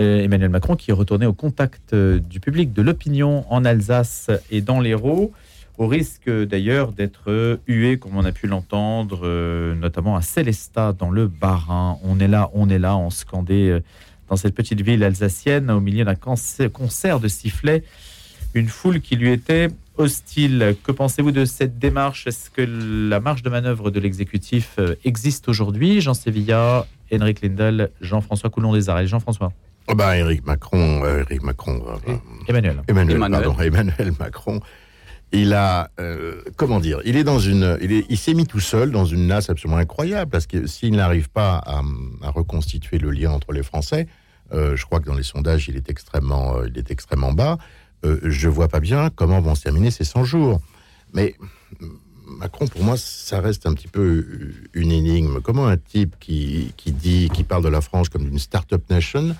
Euh, 0.00 0.22
Emmanuel 0.22 0.50
Macron 0.50 0.76
qui 0.76 0.90
est 0.90 0.94
retourné 0.94 1.24
au 1.24 1.32
contact 1.32 1.94
euh, 1.94 2.18
du 2.18 2.38
public, 2.38 2.74
de 2.74 2.82
l'opinion 2.82 3.46
en 3.50 3.64
Alsace 3.64 4.30
et 4.50 4.60
dans 4.60 4.78
l'Hérault 4.78 5.32
au 5.78 5.86
risque 5.86 6.28
d'ailleurs 6.28 6.92
d'être 6.92 7.58
hué, 7.66 7.98
comme 7.98 8.16
on 8.16 8.26
a 8.26 8.32
pu 8.32 8.46
l'entendre, 8.46 9.22
euh, 9.24 9.74
notamment 9.74 10.16
à 10.16 10.22
Célestat, 10.22 10.92
dans 10.92 11.10
le 11.10 11.28
Bas-Rhin. 11.28 11.98
On 12.04 12.20
est 12.20 12.28
là, 12.28 12.50
on 12.52 12.68
est 12.68 12.78
là, 12.78 12.96
on 12.96 13.08
scandait 13.08 13.82
dans 14.28 14.36
cette 14.36 14.54
petite 14.54 14.82
ville 14.82 15.02
alsacienne, 15.02 15.70
au 15.70 15.80
milieu 15.80 16.04
d'un 16.04 16.14
concert 16.14 17.20
de 17.20 17.28
sifflets, 17.28 17.82
une 18.52 18.68
foule 18.68 19.00
qui 19.00 19.16
lui 19.16 19.30
était 19.30 19.68
hostile. 19.96 20.76
Que 20.82 20.92
pensez-vous 20.92 21.32
de 21.32 21.44
cette 21.44 21.78
démarche? 21.78 22.26
Est-ce 22.26 22.50
que 22.50 22.62
la 23.08 23.20
marge 23.20 23.42
de 23.42 23.50
manœuvre 23.50 23.90
de 23.90 24.00
l'exécutif 24.00 24.74
euh, 24.78 24.94
existe 25.04 25.48
aujourd'hui? 25.48 26.00
Jean 26.00 26.14
Sevilla, 26.14 26.86
Henrik 27.12 27.42
Lindel, 27.42 27.90
Jean-François 28.00 28.50
Coulon 28.50 28.72
des 28.72 28.88
Arts. 28.88 29.06
Jean-François? 29.06 29.52
Oh 29.88 29.94
ben, 29.94 30.14
Eric 30.14 30.46
Macron, 30.46 31.04
Eric 31.04 31.42
Macron, 31.42 31.82
Emmanuel. 32.48 32.82
Emmanuel, 32.88 33.18
Pardon, 33.18 33.56
Emmanuel 33.60 34.12
Macron 34.18 34.60
il 35.34 35.52
a, 35.52 35.90
euh, 36.00 36.42
comment 36.56 36.80
dire, 36.80 37.00
il 37.04 37.16
est 37.16 37.24
dans 37.24 37.38
une, 37.38 37.76
il 37.82 38.16
s'est 38.16 38.34
mis 38.34 38.46
tout 38.46 38.60
seul 38.60 38.90
dans 38.90 39.04
une 39.04 39.26
nasse 39.26 39.50
absolument 39.50 39.78
incroyable 39.78 40.30
parce 40.30 40.46
que 40.46 40.66
s'il 40.66 40.94
n'arrive 40.94 41.28
pas 41.28 41.60
à, 41.66 41.82
reconstituer 42.30 42.98
le 42.98 43.10
lien 43.10 43.30
entre 43.32 43.52
les 43.52 43.62
Français, 43.62 44.06
euh, 44.52 44.76
je 44.76 44.84
crois 44.84 45.00
que 45.00 45.06
dans 45.06 45.14
les 45.14 45.24
sondages 45.24 45.68
il 45.68 45.76
est 45.76 45.90
extrêmement, 45.90 46.56
euh, 46.56 46.68
il 46.68 46.78
est 46.78 46.90
extrêmement 46.90 47.32
bas. 47.32 47.58
Je 48.22 48.48
vois 48.48 48.68
pas 48.68 48.80
bien 48.80 49.10
comment 49.10 49.40
vont 49.40 49.54
se 49.54 49.62
terminer 49.62 49.90
ces 49.90 50.04
100 50.04 50.24
jours. 50.24 50.60
Mais 51.12 51.34
Macron, 52.26 52.66
pour 52.66 52.82
moi, 52.82 52.96
ça 52.96 53.40
reste 53.40 53.66
un 53.66 53.74
petit 53.74 53.88
peu 53.88 54.26
une 54.72 54.92
énigme. 54.92 55.40
Comment 55.40 55.66
un 55.66 55.76
type 55.76 56.16
qui, 56.20 56.72
qui 56.76 56.92
dit, 56.92 57.30
qui 57.32 57.44
parle 57.44 57.64
de 57.64 57.68
la 57.68 57.80
France 57.80 58.08
comme 58.08 58.24
d'une 58.24 58.38
start-up 58.38 58.82
nation, 58.90 59.34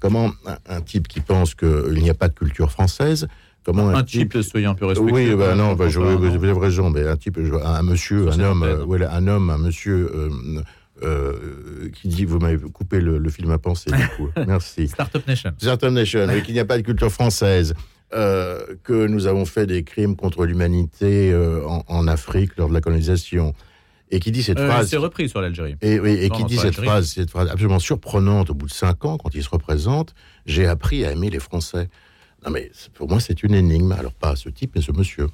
comment 0.00 0.32
un 0.68 0.80
type 0.80 1.08
qui 1.08 1.20
pense 1.20 1.54
qu'il 1.54 2.02
n'y 2.02 2.10
a 2.10 2.14
pas 2.14 2.28
de 2.28 2.34
culture 2.34 2.70
française 2.70 3.28
Comment 3.66 3.88
un, 3.88 4.04
type, 4.04 4.40
soyez 4.42 4.66
un 4.66 4.74
peu 4.74 4.86
respectueux. 4.86 5.12
Oui, 5.12 5.34
bah 5.34 5.56
non, 5.56 5.74
bah, 5.74 5.88
je, 5.88 5.98
vous 5.98 6.24
avez 6.24 6.52
raison, 6.52 6.88
mais 6.88 7.04
un 7.04 7.16
type, 7.16 7.36
un 7.36 7.82
monsieur, 7.82 8.30
un 8.30 8.38
homme, 8.38 8.62
euh, 8.62 9.08
un 9.10 9.26
homme, 9.26 9.50
un 9.50 9.58
monsieur 9.58 10.08
euh, 10.14 10.62
euh, 11.02 11.90
qui 11.92 12.06
dit, 12.06 12.24
vous 12.24 12.38
m'avez 12.38 12.58
coupé 12.58 13.00
le, 13.00 13.28
film 13.28 13.50
à 13.50 13.58
penser, 13.58 13.90
du 13.90 14.08
coup. 14.16 14.28
Merci. 14.46 14.86
Startup 14.86 15.26
Nation. 15.26 15.50
Startup 15.58 15.90
Nation, 15.90 16.30
et 16.30 16.42
qu'il 16.42 16.54
n'y 16.54 16.60
a 16.60 16.64
pas 16.64 16.78
de 16.78 16.82
culture 16.82 17.10
française. 17.10 17.74
Que 18.10 19.06
nous 19.06 19.26
avons 19.26 19.44
fait 19.44 19.66
des 19.66 19.82
crimes 19.84 20.16
contre 20.16 20.44
l'humanité 20.46 21.34
en, 21.88 22.06
Afrique 22.08 22.56
lors 22.56 22.68
de 22.68 22.74
la 22.74 22.80
colonisation, 22.80 23.54
et 24.10 24.20
qui 24.20 24.30
dit 24.30 24.42
cette 24.42 24.58
Euh, 24.58 24.68
phrase. 24.68 24.88
C'est 24.88 24.96
repris 24.96 25.28
sur 25.28 25.40
l'Algérie. 25.40 25.76
Et, 25.82 25.98
oui, 25.98 26.12
et 26.12 26.28
Non, 26.28 26.36
qui 26.36 26.42
non, 26.42 26.48
dit 26.48 26.56
cette 26.56 26.76
phrase, 26.76 27.08
cette 27.08 27.30
phrase 27.30 27.48
absolument 27.48 27.78
surprenante 27.78 28.50
au 28.50 28.54
bout 28.54 28.66
de 28.66 28.72
cinq 28.72 29.04
ans, 29.04 29.18
quand 29.18 29.34
il 29.34 29.42
se 29.42 29.48
représente, 29.48 30.14
j'ai 30.46 30.66
appris 30.66 31.04
à 31.04 31.12
aimer 31.12 31.30
les 31.30 31.40
Français. 31.40 31.88
Non 32.44 32.52
mais 32.52 32.70
pour 32.94 33.08
moi 33.08 33.18
c'est 33.18 33.42
une 33.42 33.54
énigme. 33.54 33.92
Alors 33.92 34.12
pas 34.12 34.36
ce 34.36 34.48
type, 34.48 34.72
mais 34.76 34.82
ce 34.82 34.92
monsieur. 34.92 35.26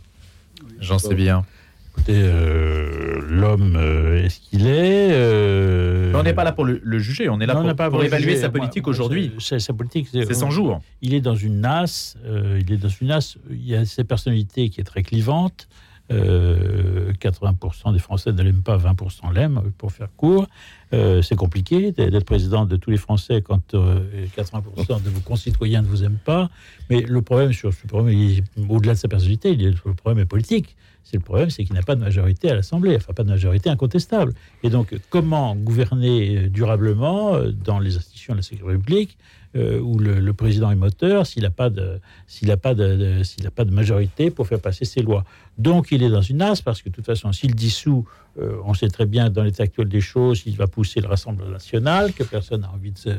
J'en 0.81 0.99
sais 0.99 1.15
bien. 1.15 1.45
Écoutez, 1.95 2.15
euh, 2.25 3.21
l'homme 3.29 3.77
euh, 3.77 4.25
est 4.25 4.29
ce 4.31 4.41
qu'il 4.41 4.67
est. 4.67 5.11
euh, 5.13 6.13
on 6.15 6.23
n'est 6.23 6.33
pas 6.33 6.43
là 6.45 6.53
pour 6.53 6.65
le, 6.65 6.81
le 6.83 6.99
juger, 6.99 7.29
on 7.29 7.39
est 7.41 7.47
là 7.47 7.55
Non, 7.55 7.75
pour, 7.75 8.03
évaluer 8.03 8.37
sa 8.37 8.49
politique 8.49 8.89
aujourd'hui. 8.89 9.33
c'est- 9.39 9.59
Sa 9.59 9.73
politique, 9.75 10.09
C'est 10.11 10.33
100 10.35 10.51
jours. 10.51 10.81
Il 11.03 11.13
est 11.15 11.21
dans 11.21 11.35
une 11.37 11.61
nasse. 11.61 12.17
il 12.27 12.73
est 12.73 12.77
dans 12.79 12.89
une 12.89 13.09
nasse. 13.09 13.37
Il 13.51 13.67
y 13.67 13.77
a 13.77 13.85
cette 13.85 14.09
personnalité 14.09 14.69
qui 14.71 14.81
est 14.81 14.85
très 14.85 15.03
clivante. 15.03 15.69
euh, 16.11 17.13
80% 17.21 17.93
des 17.93 17.99
Français 17.99 18.33
ne 18.33 18.43
l'aiment 18.43 18.63
pas, 18.63 18.77
20% 18.77 19.33
l'aiment, 19.33 19.63
pour 19.79 19.93
faire 19.93 20.09
court. 20.17 20.47
C'est 20.91 21.37
compliqué 21.37 21.93
d'être 21.93 22.25
président 22.25 22.67
de 22.67 22.77
tous 22.77 22.91
les 22.91 22.97
Français 22.99 23.41
quand 23.41 23.75
euh, 23.75 24.01
80% 24.37 25.03
de 25.03 25.09
vos 25.09 25.21
concitoyens 25.21 25.81
ne 25.83 25.87
vous 25.87 26.05
aiment 26.05 26.19
pas. 26.23 26.51
Mais 26.91 27.01
le 27.01 27.23
problème 27.23 27.53
sur 27.53 27.73
ce 27.73 27.87
problème, 27.87 28.43
au-delà 28.69 28.93
de 28.95 28.99
sa 28.99 29.09
personnalité, 29.09 29.55
le 29.55 29.73
problème 29.95 30.19
est 30.23 30.27
politique. 30.29 30.77
C'est 31.05 31.17
le 31.17 31.23
problème, 31.23 31.51
c'est 31.51 31.65
qu'il 31.65 31.75
n'a 31.75 31.83
pas 31.83 31.95
de 31.95 32.01
majorité 32.01 32.51
à 32.51 32.55
l'Assemblée, 32.55 32.97
enfin 32.97 33.13
pas 33.13 33.25
de 33.25 33.29
majorité 33.29 33.71
incontestable. 33.71 34.35
Et 34.63 34.71
donc, 34.71 34.95
comment 35.11 35.55
gouverner 35.57 36.37
euh, 36.37 36.49
durablement 36.49 37.35
euh, 37.35 37.51
dans 37.51 37.79
les 37.79 37.97
institutions 37.97 38.35
de 38.35 38.39
la 38.39 38.43
sécurité 38.43 38.79
publique 38.79 39.19
euh, 39.57 39.79
où 39.81 39.99
le, 39.99 40.19
le 40.21 40.33
président 40.33 40.71
est 40.71 40.77
moteur 40.77 41.27
s'il 41.27 41.43
n'a 41.43 41.51
pas 41.51 41.69
de 41.71 42.01
s'il 42.27 42.49
n'a 42.49 42.57
pas 42.57 42.75
de, 42.75 42.97
de- 42.97 43.49
pas 43.51 43.65
de 43.65 43.71
majorité 43.71 44.31
pour 44.31 44.47
faire 44.47 44.61
passer 44.61 44.85
ses 44.85 45.03
lois. 45.03 45.25
Donc, 45.59 45.89
il 45.93 46.03
est 46.03 46.09
dans 46.09 46.23
une 46.23 46.39
nasse 46.39 46.63
parce 46.63 46.81
que 46.81 46.89
de 46.89 46.95
toute 46.95 47.05
façon, 47.05 47.31
s'il 47.33 47.55
dissout, 47.55 48.07
euh, 48.41 48.57
on 48.65 48.73
sait 48.73 48.89
très 48.89 49.05
bien 49.05 49.29
dans 49.29 49.43
l'état 49.43 49.65
actuel 49.65 49.89
des 49.89 50.01
choses, 50.01 50.43
il 50.47 50.57
va 50.57 50.67
pousser 50.67 51.01
le 51.03 51.09
Rassemblement 51.09 51.51
national, 51.51 52.15
que 52.15 52.23
personne 52.25 52.63
n'a 52.63 52.71
envie 52.73 52.93
de 52.93 52.99
ce, 52.99 53.11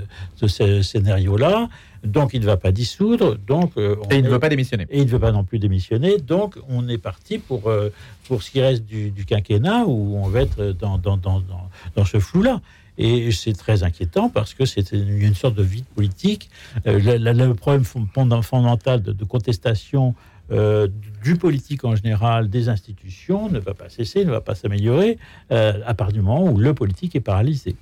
de 0.41 0.47
ce 0.47 0.81
scénario-là. 0.81 1.69
Donc, 2.03 2.31
il 2.33 2.41
ne 2.41 2.45
va 2.47 2.57
pas 2.57 2.71
dissoudre. 2.71 3.37
Donc, 3.37 3.73
euh, 3.77 3.95
Et 4.09 4.15
il 4.17 4.23
ne 4.23 4.29
veut 4.29 4.39
pas 4.39 4.49
démissionner. 4.49 4.87
et 4.89 4.99
il 5.01 5.05
ne 5.05 5.11
veut 5.11 5.19
pas 5.19 5.31
non 5.31 5.43
plus 5.43 5.59
démissionner. 5.59 6.17
Donc, 6.17 6.57
on 6.67 6.87
est 6.89 6.97
parti 6.97 7.37
pour, 7.37 7.67
euh, 7.69 7.89
pour 8.27 8.41
ce 8.41 8.49
qui 8.49 8.59
reste 8.59 8.83
du, 8.85 9.11
du 9.11 9.25
quinquennat 9.25 9.85
où 9.85 10.17
on 10.17 10.27
va 10.27 10.41
être 10.41 10.71
dans, 10.71 10.97
dans, 10.97 11.17
dans, 11.17 11.39
dans, 11.41 11.69
dans 11.95 12.05
ce 12.05 12.19
flou-là. 12.19 12.59
Et 12.97 13.31
c'est 13.31 13.53
très 13.53 13.83
inquiétant 13.83 14.29
parce 14.29 14.53
que 14.53 14.65
c'est 14.65 14.91
une, 14.91 15.33
sorte 15.35 15.55
de 15.55 15.63
vide 15.63 15.85
politique. 15.95 16.49
Euh, 16.85 16.99
le, 16.99 17.53
problème 17.53 17.83
fond- 17.83 18.07
fond- 18.13 18.41
fondamental 18.41 19.01
de, 19.01 19.11
de 19.11 19.23
contestation 19.25 20.13
euh, 20.51 20.87
du 21.23 21.35
politique 21.37 21.83
en 21.85 21.95
général, 21.95 22.49
des 22.49 22.69
institutions, 22.69 23.49
ne 23.49 23.59
va 23.59 23.73
pas 23.73 23.89
cesser, 23.89 24.25
ne 24.25 24.31
va 24.31 24.41
pas 24.41 24.55
s'améliorer 24.55 25.17
euh, 25.51 25.79
à 25.85 25.93
partir 25.93 26.15
du 26.15 26.21
moment 26.21 26.45
où 26.51 26.57
le 26.57 26.73
politique 26.73 27.15
est 27.15 27.21
paralysé. 27.21 27.75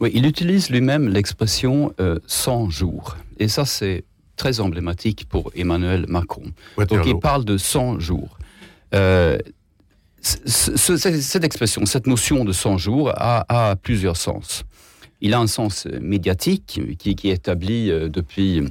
Oui, 0.00 0.10
il 0.14 0.26
utilise 0.26 0.68
lui-même 0.70 1.08
l'expression 1.08 1.92
euh, 2.00 2.18
100 2.26 2.70
jours. 2.70 3.16
Et 3.38 3.48
ça, 3.48 3.64
c'est 3.64 4.04
très 4.36 4.60
emblématique 4.60 5.26
pour 5.28 5.50
Emmanuel 5.54 6.04
Macron. 6.08 6.42
Donc, 6.86 7.06
il 7.06 7.18
parle 7.20 7.44
de 7.44 7.56
100 7.56 7.98
jours. 8.00 8.38
Euh, 8.94 9.38
ce- 10.44 10.76
ce- 10.76 10.96
cette, 11.20 11.44
expression, 11.44 11.86
cette 11.86 12.06
notion 12.06 12.44
de 12.44 12.52
100 12.52 12.78
jours 12.78 13.12
a, 13.14 13.76
plusieurs 13.82 14.16
sens. 14.16 14.64
Il 15.20 15.34
a 15.34 15.38
un 15.38 15.46
sens 15.46 15.86
médiatique 16.00 16.80
qui, 16.98 17.10
est 17.10 17.32
établi 17.32 17.90
euh, 17.90 18.08
depuis, 18.08 18.62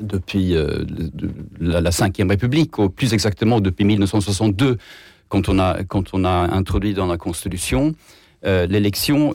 depuis 0.00 0.54
euh, 0.54 0.84
la, 1.60 1.80
la 1.80 1.90
Cinquième 1.92 2.30
République, 2.30 2.78
ou 2.78 2.88
plus 2.90 3.12
exactement 3.12 3.60
depuis 3.60 3.84
1962, 3.84 4.78
quand 5.28 5.48
on 5.48 5.58
a, 5.58 5.82
quand 5.84 6.14
on 6.14 6.24
a 6.24 6.54
introduit 6.54 6.94
dans 6.94 7.06
la 7.06 7.16
Constitution 7.18 7.94
euh, 8.46 8.66
l'élection 8.66 9.34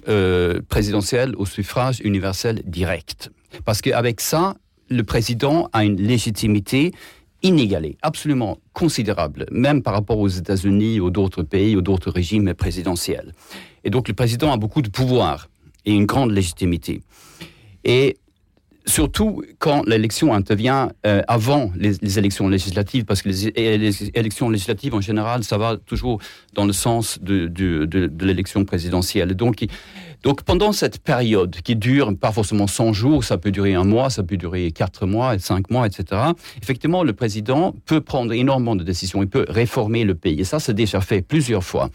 présidentielle 0.70 1.34
au 1.38 1.46
suffrage 1.46 2.00
universel 2.04 2.62
direct. 2.66 3.32
Parce 3.66 3.82
qu'avec 3.82 4.22
ça, 4.22 4.56
le 4.90 5.04
président 5.04 5.70
a 5.74 5.84
une 5.84 5.98
légitimité 6.02 6.94
inégalée, 7.44 7.98
absolument 8.02 8.58
considérable, 8.74 9.46
même 9.52 9.84
par 9.84 9.94
rapport 9.94 10.18
aux 10.18 10.28
États-Unis 10.28 11.00
ou 11.00 11.10
d'autres 11.10 11.44
pays 11.44 11.76
ou 11.76 11.82
d'autres 11.82 12.10
régimes 12.10 12.54
présidentiels. 12.54 13.34
Et 13.84 13.90
donc 13.90 14.08
le 14.08 14.14
président 14.14 14.52
a 14.52 14.58
beaucoup 14.58 14.82
de 14.82 14.90
pouvoir 14.90 15.50
et 15.86 15.94
une 15.94 16.06
grande 16.06 16.32
légitimité. 16.32 17.02
Et 17.84 18.18
surtout 18.86 19.44
quand 19.60 19.84
l'élection 19.88 20.34
intervient 20.34 20.92
euh, 21.06 21.22
avant 21.28 21.72
les, 21.78 21.94
les 22.02 22.20
élections 22.20 22.48
législatives, 22.48 23.06
parce 23.06 23.22
que 23.22 23.30
les, 23.30 23.48
élections 24.18 24.50
législatives, 24.50 24.94
en 24.94 25.02
général, 25.02 25.44
ça 25.44 25.58
va 25.58 25.78
toujours 25.78 26.20
dans 26.54 26.66
le 26.66 26.74
sens 26.74 27.20
de, 27.22 27.48
de, 27.48 27.86
de- 27.86 28.08
de 28.08 28.26
l'élection 28.26 28.66
présidentielle. 28.66 29.34
Donc, 29.36 29.66
donc, 30.24 30.44
pendant 30.44 30.72
cette 30.72 31.00
période 31.04 31.58
qui 31.66 31.76
dure 31.76 32.16
pas 32.18 32.32
forcément 32.32 32.66
100 32.68 32.94
jours, 32.94 33.26
ça 33.26 33.38
peut 33.38 33.52
durer 33.52 33.74
un 33.74 33.84
mois, 33.84 34.10
ça 34.10 34.24
peut 34.24 34.38
durer 34.38 34.72
4 34.72 35.06
mois, 35.06 35.38
5 35.38 35.70
mois, 35.70 35.86
etc., 35.86 36.22
effectivement, 36.62 37.04
le 37.04 37.12
président 37.12 37.76
peut 37.86 38.00
prendre 38.00 38.32
énormément 38.32 38.78
de 38.78 38.84
décisions, 38.86 39.22
il 39.22 39.28
peut 39.28 39.46
réformer 39.50 40.06
le 40.06 40.16
pays. 40.16 40.40
Et 40.40 40.46
ça, 40.46 40.60
c'est 40.60 40.74
déjà 40.74 41.02
fait 41.02 41.22
plusieurs 41.22 41.64
fois. 41.66 41.90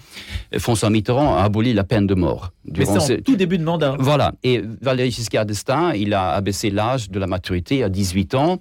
François 0.59 0.91
Mitterrand 0.91 1.37
a 1.39 1.43
aboli 1.43 1.73
la 1.73 1.85
peine 1.85 2.07
de 2.07 2.15
mort. 2.15 2.53
Mais 2.77 2.85
c'est 2.85 2.91
en 2.99 3.01
ses- 3.01 3.23
tout 3.23 3.37
début 3.37 3.57
de 3.57 3.65
mandat. 3.65 3.97
voilà. 3.99 4.33
Et 4.43 4.63
Valéry 4.83 5.11
Giscard 5.11 5.47
d'Estaing, 5.47 5.95
il 5.95 6.13
a 6.13 6.33
abaissé 6.33 6.69
l'âge 6.79 7.11
de 7.11 7.19
la 7.19 7.27
maturité 7.27 7.83
à 7.83 7.89
18 7.89 8.35
ans. 8.35 8.59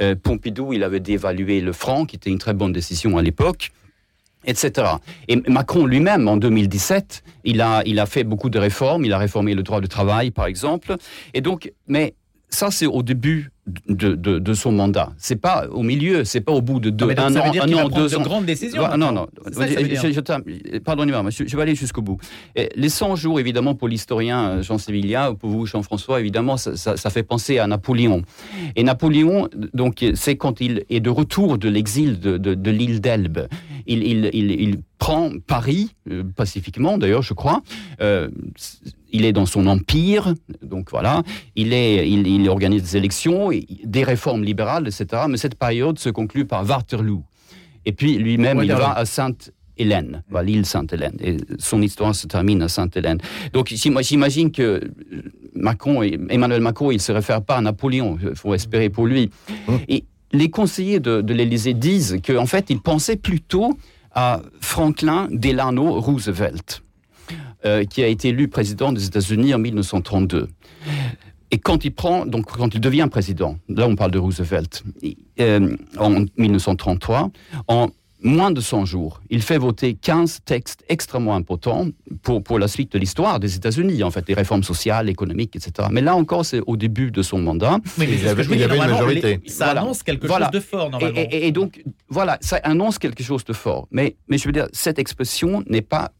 Euh, 0.00 0.14
Pompidou, 0.14 0.72
il 0.72 0.82
avait 0.82 1.00
dévalué 1.00 1.60
le 1.60 1.72
franc, 1.72 2.04
qui 2.04 2.16
était 2.16 2.30
une 2.30 2.38
très 2.38 2.52
bonne 2.52 2.72
décision 2.72 3.16
à 3.16 3.22
l'époque, 3.22 3.70
etc. 4.44 4.70
Et 5.28 5.36
Macron 5.48 5.86
lui-même, 5.86 6.28
en 6.28 6.36
2017, 6.36 7.22
il 7.44 7.60
a, 7.60 7.82
il 7.86 7.98
a 7.98 8.06
fait 8.06 8.24
beaucoup 8.24 8.50
de 8.50 8.58
réformes. 8.58 9.04
Il 9.06 9.12
a 9.12 9.18
réformé 9.18 9.54
le 9.54 9.62
droit 9.62 9.80
du 9.80 9.88
travail, 9.88 10.30
par 10.30 10.46
exemple. 10.46 10.96
Et 11.32 11.40
donc, 11.40 11.72
mais 11.88 12.14
ça, 12.54 12.70
c'est 12.70 12.86
au 12.86 13.02
début 13.02 13.50
de, 13.88 14.14
de, 14.14 14.38
de 14.38 14.52
son 14.54 14.72
mandat. 14.72 15.12
C'est 15.16 15.36
pas 15.40 15.66
au 15.70 15.82
milieu, 15.82 16.24
c'est 16.24 16.40
pas 16.42 16.52
au 16.52 16.60
bout 16.60 16.80
de 16.80 16.90
deux, 16.90 17.06
Non, 17.06 17.12
un 17.18 17.36
an, 17.36 17.44
un 17.62 17.88
deux 17.88 18.08
de 18.08 18.16
ans. 18.16 18.22
grandes 18.22 18.44
décisions. 18.46 18.80
Voilà, 18.80 18.96
non, 18.96 19.10
non. 19.12 19.26
Pardonnez-moi, 20.84 21.30
je, 21.30 21.44
je 21.46 21.56
vais 21.56 21.62
aller 21.62 21.74
jusqu'au 21.74 22.02
bout. 22.02 22.18
Et 22.56 22.68
les 22.76 22.88
100 22.88 23.16
jours, 23.16 23.40
évidemment, 23.40 23.74
pour 23.74 23.88
l'historien 23.88 24.48
euh, 24.48 24.62
Jean 24.62 24.78
Sévillia, 24.78 25.30
ou 25.30 25.34
pour 25.36 25.50
vous, 25.50 25.66
Jean-François, 25.66 26.20
évidemment, 26.20 26.56
ça, 26.56 26.76
ça- 26.76 26.96
ça 26.96 27.10
fait 27.10 27.22
penser 27.22 27.58
à 27.58 27.66
Napoléon. 27.66 28.22
Et 28.76 28.82
Napoléon, 28.82 29.48
donc, 29.72 30.04
c'est 30.14 30.36
quand 30.36 30.60
il 30.60 30.84
est 30.90 31.00
de 31.00 31.10
retour 31.10 31.58
de 31.58 31.68
l'exil 31.68 32.20
de, 32.20 32.36
de- 32.36 32.54
de 32.54 32.70
l'île 32.70 33.00
d'Elbe. 33.00 33.46
Il, 33.86 34.02
il- 34.02 34.30
il- 34.32 34.50
il 34.60 34.76
prend 34.98 35.30
Paris, 35.46 35.94
euh, 36.10 36.22
pacifiquement 36.36 36.96
d'ailleurs, 36.98 37.22
je 37.22 37.34
crois. 37.34 37.62
Euh, 38.00 38.28
il 39.12 39.24
est 39.24 39.32
dans 39.32 39.46
son 39.46 39.66
empire, 39.66 40.34
donc 40.62 40.90
voilà. 40.90 41.22
Il, 41.56 41.72
est, 41.72 42.08
il, 42.10 42.26
il 42.26 42.48
organise 42.48 42.82
des 42.82 42.96
élections, 42.96 43.50
des 43.84 44.02
réformes 44.04 44.42
libérales, 44.44 44.86
etc. 44.88 45.22
Mais 45.28 45.36
cette 45.36 45.54
période 45.56 45.98
se 45.98 46.08
conclut 46.10 46.46
par 46.46 46.68
Waterloo. 46.68 47.22
Et 47.86 47.92
puis 47.92 48.16
lui-même, 48.18 48.58
il 48.64 48.68
va 48.78 48.92
à 48.98 49.04
Sainte-Hélène, 49.04 50.22
voilà, 50.30 50.46
l'île 50.46 50.66
Sainte-Hélène. 50.66 51.16
Et 51.20 51.36
son 51.58 51.82
histoire 51.82 52.14
se 52.14 52.26
termine 52.26 52.62
à 52.62 52.68
Sainte-Hélène. 52.68 53.18
Donc 53.52 53.68
j'im- 53.68 54.00
j'imagine 54.02 54.50
que 54.50 54.62
euh, 54.62 54.80
Macron, 55.54 56.02
Emmanuel 56.02 56.60
Macron, 56.60 56.90
il 56.90 56.94
ne 56.96 57.00
se 57.00 57.12
réfère 57.12 57.42
pas 57.42 57.56
à 57.56 57.60
Napoléon, 57.60 58.18
il 58.22 58.34
faut 58.34 58.54
espérer 58.54 58.88
pour 58.90 59.06
lui. 59.06 59.30
Et 59.88 60.04
les 60.34 60.50
conseillers 60.50 61.00
de, 61.00 61.20
de 61.20 61.32
l'Élysée 61.32 61.74
disent 61.74 62.20
qu'en 62.26 62.46
fait, 62.46 62.66
ils 62.68 62.80
pensaient 62.80 63.16
plutôt 63.16 63.78
à 64.12 64.42
Franklin 64.60 65.28
Delano 65.30 66.00
Roosevelt, 66.00 66.82
euh, 67.64 67.84
qui 67.84 68.02
a 68.02 68.08
été 68.08 68.28
élu 68.28 68.48
président 68.48 68.92
des 68.92 69.06
États-Unis 69.06 69.54
en 69.54 69.58
1932. 69.58 70.48
Et 71.50 71.58
quand 71.58 71.84
il 71.84 71.92
prend, 71.92 72.26
donc 72.26 72.46
quand 72.46 72.74
il 72.74 72.80
devient 72.80 73.08
président, 73.10 73.56
là 73.68 73.86
on 73.86 73.94
parle 73.96 74.10
de 74.10 74.18
Roosevelt, 74.18 74.82
euh, 75.40 75.76
en 75.98 76.24
1933, 76.36 77.30
en 77.68 77.88
moins 78.24 78.50
de 78.50 78.60
100 78.60 78.86
jours, 78.86 79.20
il 79.30 79.42
fait 79.42 79.58
voter 79.58 79.94
15 79.94 80.40
textes 80.44 80.82
extrêmement 80.88 81.34
importants 81.36 81.86
pour, 82.22 82.42
pour 82.42 82.58
la 82.58 82.66
suite 82.68 82.90
de 82.92 82.98
l'histoire 82.98 83.38
des 83.38 83.54
États-Unis, 83.54 84.02
en 84.02 84.10
fait, 84.10 84.26
les 84.26 84.34
réformes 84.34 84.62
sociales, 84.64 85.08
économiques, 85.10 85.54
etc. 85.54 85.88
Mais 85.92 86.00
là 86.00 86.16
encore, 86.16 86.44
c'est 86.46 86.60
au 86.66 86.76
début 86.76 87.10
de 87.10 87.22
son 87.22 87.38
mandat. 87.38 87.78
Oui, 87.98 88.06
mais 88.08 88.16
Il 88.20 88.26
avait- 88.26 88.42
il 88.44 88.48
dis, 88.56 88.62
avait 88.64 88.76
une 88.76 88.82
majorité. 88.90 89.40
les- 89.44 89.48
Ça 89.50 89.66
Voilà. 89.66 89.82
annonce 89.82 90.02
quelque 90.02 90.26
Voilà. 90.26 90.46
chose 90.46 90.52
de 90.54 90.60
fort, 90.66 90.86
Et, 90.86 90.90
normalement. 90.90 91.20
et- 91.30 91.46
et 91.46 91.52
donc, 91.52 91.82
voilà, 92.08 92.38
ça 92.40 92.56
annonce 92.64 92.98
quelque 92.98 93.22
chose 93.22 93.44
de 93.44 93.52
fort. 93.52 93.86
Mais, 93.90 94.16
mais 94.28 94.38
je 94.38 94.46
veux 94.46 94.52
dire, 94.52 94.68
cette 94.72 94.98
expression 94.98 95.62
n'est 95.68 95.82
pas 95.82 96.10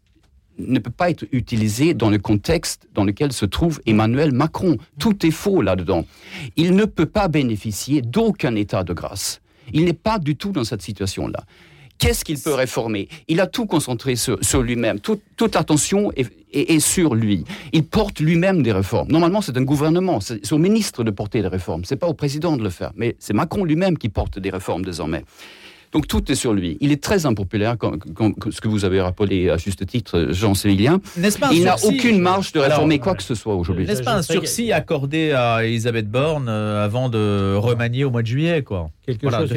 ne 0.57 0.79
peut 0.79 0.93
pas 0.93 1.11
être 1.11 1.25
utilisée 1.33 1.95
dans 1.95 2.11
le 2.11 2.19
contexte 2.19 2.87
dans 2.95 3.03
lequel 3.03 3.33
se 3.33 3.45
trouve 3.45 3.81
Emmanuel 3.87 4.31
Macron. 4.33 4.77
Tout 5.01 5.27
est 5.27 5.33
faux 5.33 5.63
là-dedans. 5.63 6.05
Il 6.57 6.77
ne 6.77 6.85
peut 6.85 7.07
pas 7.07 7.27
bénéficier 7.27 8.03
d'aucun 8.03 8.55
état 8.55 8.85
de 8.85 8.93
grâce. 8.93 9.41
Il 9.73 9.85
n'est 9.87 9.95
pas 9.95 10.21
du 10.21 10.37
tout 10.37 10.53
dans 10.53 10.63
cette 10.63 10.83
situation-là. 10.83 11.43
Qu'est-ce 11.99 12.25
qu'il 12.25 12.39
peut 12.39 12.55
réformer? 12.55 13.09
Il 13.29 13.41
a 13.41 13.47
tout 13.47 13.67
concentré 13.67 14.17
sur, 14.17 14.39
lui-même. 14.63 15.01
Tout- 15.01 15.21
toute 15.37 15.55
l'attention 15.55 16.13
est, 16.17 16.27
est- 16.53 16.81
sur 16.81 17.15
lui. 17.15 17.45
Il 17.73 17.85
porte 17.85 18.21
lui-même 18.21 18.63
des 18.63 18.73
réformes. 18.73 19.09
Normalement, 19.11 19.41
c'est 19.41 19.57
un 19.57 19.63
gouvernement. 19.63 20.21
C'est 20.21 20.45
c'est 20.45 20.53
au 20.55 20.59
ministre 20.59 21.05
de 21.05 21.11
porter 21.11 21.41
des 21.41 21.49
réformes. 21.49 21.85
C'est 21.85 21.97
pas 21.97 22.09
au 22.09 22.15
président 22.15 22.57
de 22.57 22.63
le 22.63 22.71
faire. 22.71 22.93
Mais 22.97 23.17
c'est 23.19 23.33
Macron 23.33 23.65
lui-même 23.65 23.97
qui 23.97 24.09
porte 24.09 24.39
des 24.39 24.51
réformes 24.51 24.85
désormais. 24.85 25.25
Donc 25.95 26.09
tout 26.09 26.31
est 26.31 26.35
sur 26.35 26.53
lui. 26.53 26.77
Il 26.81 26.91
est 26.91 27.01
très 27.01 27.25
impopulaire, 27.25 27.79
comme, 27.79 28.35
ce 28.51 28.61
que 28.61 28.67
vous 28.67 28.85
avez 28.85 29.01
rappelé 29.01 29.49
à 29.49 29.57
juste 29.57 29.87
titre, 29.87 30.27
Jean 30.31 30.55
Sévilien. 30.55 31.01
Il 31.53 31.63
n'a 31.63 31.77
aucune 31.85 32.19
marge 32.19 32.51
de 32.51 32.59
réformer 32.59 32.99
quoi 32.99 33.15
que 33.15 33.23
ce 33.23 33.37
soit 33.37 33.55
aujourd'hui. 33.55 33.87
N'est-ce 33.87 34.03
pas 34.03 34.17
un 34.17 34.23
sursis 34.23 34.73
accordé 34.73 35.31
à 35.31 35.65
Elisabeth 35.65 36.11
Borne 36.11 36.49
euh, 36.49 36.85
avant 36.85 37.09
de 37.09 37.55
remanier 37.55 38.05
au 38.05 38.11
mois 38.11 38.23
de 38.23 38.27
juillet 38.27 38.63
quoi? 38.63 38.91
Quelque, 39.07 39.31
chose, 39.31 39.51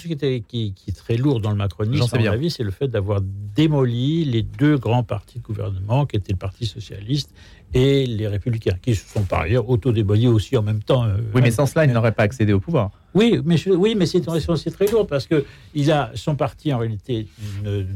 qui, 0.00 0.12
était, 0.12 0.42
qui, 0.48 0.74
est 0.88 0.96
très 0.96 1.16
lourd 1.16 1.40
dans 1.40 1.50
le 1.50 1.56
macronisme, 1.56 2.08
à 2.10 2.18
mon 2.18 2.26
avis, 2.26 2.50
c'est 2.50 2.62
le 2.64 2.70
fait 2.70 2.88
d'avoir 2.88 3.20
démoli 3.20 4.24
les 4.24 4.42
deux 4.42 4.78
grands 4.78 5.02
partis 5.02 5.38
de 5.38 5.44
gouvernement, 5.44 6.06
qui 6.06 6.16
étaient 6.16 6.32
le 6.32 6.38
Parti 6.38 6.66
socialiste 6.66 7.30
et 7.74 8.06
les 8.06 8.28
républicains, 8.28 8.76
qui 8.82 8.94
se 8.94 9.08
sont 9.08 9.22
par 9.22 9.40
ailleurs 9.40 9.68
auto-démolis 9.68 10.28
aussi 10.28 10.56
en 10.56 10.62
même 10.62 10.82
temps. 10.82 11.04
Euh, 11.04 11.16
oui, 11.34 11.40
mais 11.42 11.50
sans 11.50 11.66
cela, 11.66 11.84
il 11.84 11.92
n'aurait 11.92 12.12
pas 12.12 12.24
accédé 12.24 12.52
au 12.52 12.60
pouvoir. 12.60 12.90
Oui, 13.14 13.40
mais, 13.44 13.56
oui, 13.68 13.94
mais 13.94 14.06
c'est 14.06 14.20
très 14.20 14.86
lourd 14.86 15.06
parce 15.06 15.26
que 15.26 15.44
il 15.74 15.90
a, 15.90 16.10
son 16.14 16.34
parti 16.34 16.72
en 16.72 16.78
réalité 16.78 17.26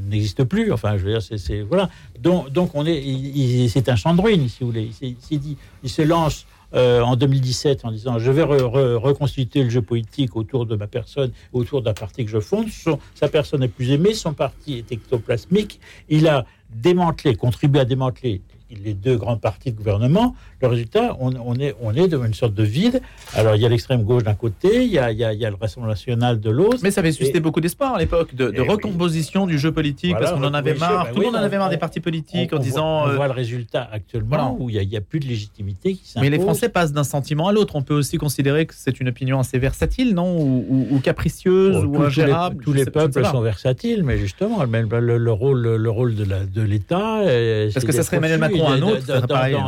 n'existe 0.09 0.45
plus. 0.45 0.73
Enfin, 0.73 0.99
je 0.99 1.05
veux 1.05 1.13
dire, 1.13 1.23
c'est 1.23 1.63
voilà. 1.63 1.89
Donc, 2.21 2.51
donc 2.51 2.71
on 2.75 2.85
est, 2.87 3.69
c'est 3.69 3.89
un 3.89 3.97
champ 3.97 4.15
de 4.15 4.49
si 4.49 4.59
vous 4.61 4.67
voulez. 4.67 4.91
Il, 5.01 5.39
dit, 5.39 5.57
il 5.83 5.91
se 5.91 6.03
lance 6.03 6.47
euh, 6.75 7.01
en 7.01 7.17
2017 7.17 7.85
en 7.85 7.93
disant 7.93 8.19
je 8.19 8.31
vais 8.31 8.43
reconstituer 8.43 9.63
le 9.63 9.71
jeu 9.71 9.83
politique 9.83 10.37
autour 10.37 10.67
de 10.67 10.77
ma 10.77 10.87
personne, 10.87 11.33
autour 11.53 11.81
d'un 11.81 11.95
parti 11.95 12.25
que 12.25 12.31
je 12.31 12.41
fonde. 12.41 12.67
sa 13.15 13.29
personne 13.29 13.63
est 13.63 13.69
plus 13.69 13.91
aimée, 13.93 14.15
son 14.15 14.35
parti 14.35 14.75
est 14.75 14.93
ectoplasmique. 14.93 15.81
Il 16.09 16.29
a 16.29 16.45
démantelé, 16.71 17.37
contribué 17.37 17.81
à 17.81 17.85
démanteler 17.85 18.43
les 18.71 18.95
deux 18.95 19.17
grands 19.17 19.37
partis 19.37 19.73
de 19.73 19.77
gouvernement, 19.77 20.35
le 20.63 20.69
résultat, 20.69 21.17
on, 21.21 21.55
est, 21.59 21.75
on 21.83 21.95
est 21.95 22.09
dans 22.09 22.25
une 22.25 22.35
sorte 22.35 22.55
de 22.55 22.63
vide. 22.63 23.03
Alors, 23.35 23.57
il 23.57 23.63
y 23.63 23.67
a 23.67 23.69
l'extrême 23.69 24.05
gauche 24.05 24.23
d'un 24.23 24.35
côté, 24.35 24.85
il 24.85 24.91
y 24.91 24.99
a, 24.99 25.13
il 25.13 25.19
y 25.19 25.25
a, 25.25 25.51
le 25.51 25.57
Rassemblement 25.61 25.93
national 25.93 26.41
de 26.41 26.51
l'autre. 26.51 26.79
Mais 26.83 26.91
ça 26.91 27.01
avait 27.01 27.13
suscité 27.13 27.41
beaucoup 27.41 27.61
d'espoir 27.61 27.95
à 27.95 27.99
l'époque, 27.99 28.35
de, 28.35 28.53
eh 28.55 28.61
recomposition 28.61 29.47
du 29.47 29.59
jeu 29.59 29.73
politique, 29.73 30.15
parce 30.19 30.33
qu'on 30.33 30.45
en 30.45 30.55
avait 30.55 30.75
marre. 30.75 31.05
Bah 31.05 31.11
tout 31.13 31.21
le 31.21 31.27
monde 31.27 31.37
en 31.37 31.41
avait 31.41 31.59
marre 31.59 31.71
des 31.71 31.77
partis 31.77 32.01
politiques 32.01 32.53
en 32.53 32.59
disant. 32.59 33.05
on 33.05 33.15
voit 33.15 33.25
euh, 33.25 33.29
le 33.29 33.35
résultat 33.35 33.89
actuellement 33.93 34.57
où 34.59 34.71
il 34.71 34.89
n'y 34.89 34.97
a, 34.97 35.01
plus 35.01 35.21
de 35.21 35.27
légitimité 35.27 35.95
qui 35.95 36.09
s'impose. 36.09 36.23
Mais 36.23 36.37
les 36.37 36.43
Français 36.43 36.69
passent 36.69 36.93
d'un 36.93 37.05
sentiment 37.05 37.49
à 37.49 37.53
l'autre. 37.53 37.77
On 37.77 37.83
peut 37.83 37.95
aussi 37.95 38.17
considérer 38.17 38.67
que 38.67 38.75
c'est 38.77 38.99
une 39.01 39.09
opinion 39.09 39.39
assez 39.39 39.59
versatile, 39.59 40.15
non? 40.15 40.37
Ou, 40.39 41.01
capricieuse, 41.03 41.85
ou 41.85 42.03
ingérable. 42.03 42.63
Tous 42.63 42.73
les, 42.73 42.87
peuples 42.87 43.25
sont 43.25 43.41
versatiles, 43.41 44.03
mais 44.03 44.17
justement, 44.19 44.65
le, 44.65 45.19
le, 45.19 45.33
rôle, 45.33 45.77
le 45.77 45.91
rôle 45.91 46.15
de 46.15 46.63
l'État. 46.63 47.25
De 47.25 47.73
parce 47.73 47.85
que 47.85 47.93
ça 47.93 48.03
serait 48.03 48.17
Emmanuel 48.17 48.41
Macron 48.41 48.69
un 48.69 48.83
autre, 48.83 49.07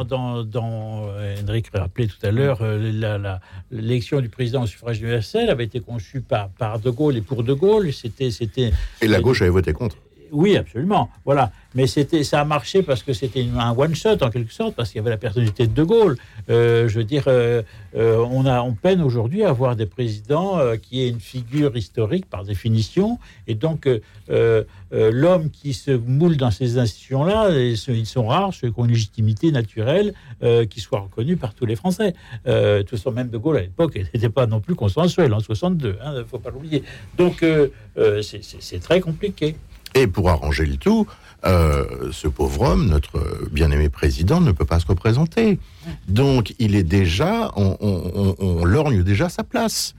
dans, 0.04 0.44
dans, 0.88 1.42
dans, 1.42 1.52
Henrik 1.52 1.70
rappelé 1.74 2.06
tout 2.08 2.26
à 2.26 2.30
l'heure, 2.30 2.58
euh, 2.62 3.38
l'élection 3.70 4.20
du 4.20 4.28
président 4.28 4.62
au 4.62 4.66
suffrage 4.66 5.00
universel 5.00 5.50
avait 5.50 5.64
été 5.64 5.80
conçue 5.80 6.20
par, 6.20 6.48
par 6.50 6.78
De 6.78 6.90
Gaulle 6.90 7.16
et 7.16 7.20
pour 7.20 7.42
De 7.42 7.52
Gaulle. 7.52 7.92
C'était, 7.92 8.30
c'était. 8.30 8.72
Et 9.00 9.08
la 9.08 9.20
gauche 9.20 9.42
avait 9.42 9.50
voté 9.50 9.72
contre. 9.72 9.96
Oui, 10.32 10.56
absolument. 10.56 11.10
Voilà. 11.24 11.52
Mais 11.74 11.86
c'était, 11.86 12.24
ça 12.24 12.40
a 12.40 12.44
marché 12.44 12.82
parce 12.82 13.02
que 13.02 13.12
c'était 13.12 13.46
un 13.56 13.76
one-shot 13.76 14.16
en 14.22 14.30
quelque 14.30 14.52
sorte, 14.52 14.74
parce 14.74 14.88
qu'il 14.88 14.96
y 14.96 15.00
avait 15.00 15.10
la 15.10 15.18
personnalité 15.18 15.66
de 15.66 15.74
De 15.74 15.82
Gaulle. 15.82 16.16
Euh, 16.48 16.88
je 16.88 16.98
veux 16.98 17.04
dire, 17.04 17.24
euh, 17.26 17.62
euh, 17.94 18.24
on, 18.30 18.46
a, 18.46 18.62
on 18.62 18.72
peine 18.72 19.02
aujourd'hui 19.02 19.44
à 19.44 19.50
avoir 19.50 19.76
des 19.76 19.86
présidents 19.86 20.58
qui 20.80 21.02
aient 21.02 21.08
une 21.08 21.20
figure 21.20 21.76
historique 21.76 22.26
par 22.26 22.44
définition. 22.44 23.18
Et 23.46 23.54
donc, 23.54 23.88
l'homme 24.90 25.50
qui 25.50 25.74
se 25.74 25.90
moule 25.90 26.36
dans 26.36 26.50
ces 26.50 26.78
institutions-là, 26.78 27.50
ils 27.50 28.06
sont 28.06 28.26
rares, 28.26 28.54
ceux 28.54 28.70
qui 28.70 28.80
ont 28.80 28.84
une 28.84 28.92
légitimité 28.92 29.52
naturelle 29.52 30.14
qui 30.70 30.80
soit 30.80 31.00
reconnue 31.00 31.36
par 31.36 31.54
tous 31.54 31.66
les 31.66 31.76
Français. 31.76 32.14
de 32.46 32.82
toute 32.82 33.06
même 33.08 33.28
De 33.28 33.38
Gaulle 33.38 33.58
à 33.58 33.60
l'époque 33.60 33.96
n'était 33.96 34.28
pas 34.28 34.46
non 34.46 34.60
plus 34.60 34.74
consensuel 34.74 35.32
en 35.34 35.40
62, 35.40 35.98
il 36.04 36.12
ne 36.12 36.24
faut 36.24 36.38
pas 36.38 36.50
l'oublier. 36.50 36.82
Donc, 37.16 37.44
c'est 38.22 38.80
très 38.80 39.00
compliqué. 39.00 39.56
Et 39.94 40.06
pour 40.06 40.28
arranger 40.30 40.66
le 40.66 40.76
tout, 40.76 41.06
euh, 41.46 42.10
ce 42.12 42.28
pauvre 42.28 42.62
homme, 42.62 42.88
notre 42.88 43.48
bien-aimé 43.50 43.88
président, 43.88 44.40
ne 44.40 44.52
peut 44.52 44.64
pas 44.64 44.80
se 44.80 44.86
représenter. 44.86 45.58
Donc, 46.08 46.54
il 46.58 46.74
est 46.74 46.82
déjà, 46.82 47.52
on, 47.56 48.64
lorgne 48.64 49.02
déjà 49.02 49.28
sa 49.28 49.44
place. 49.44 49.94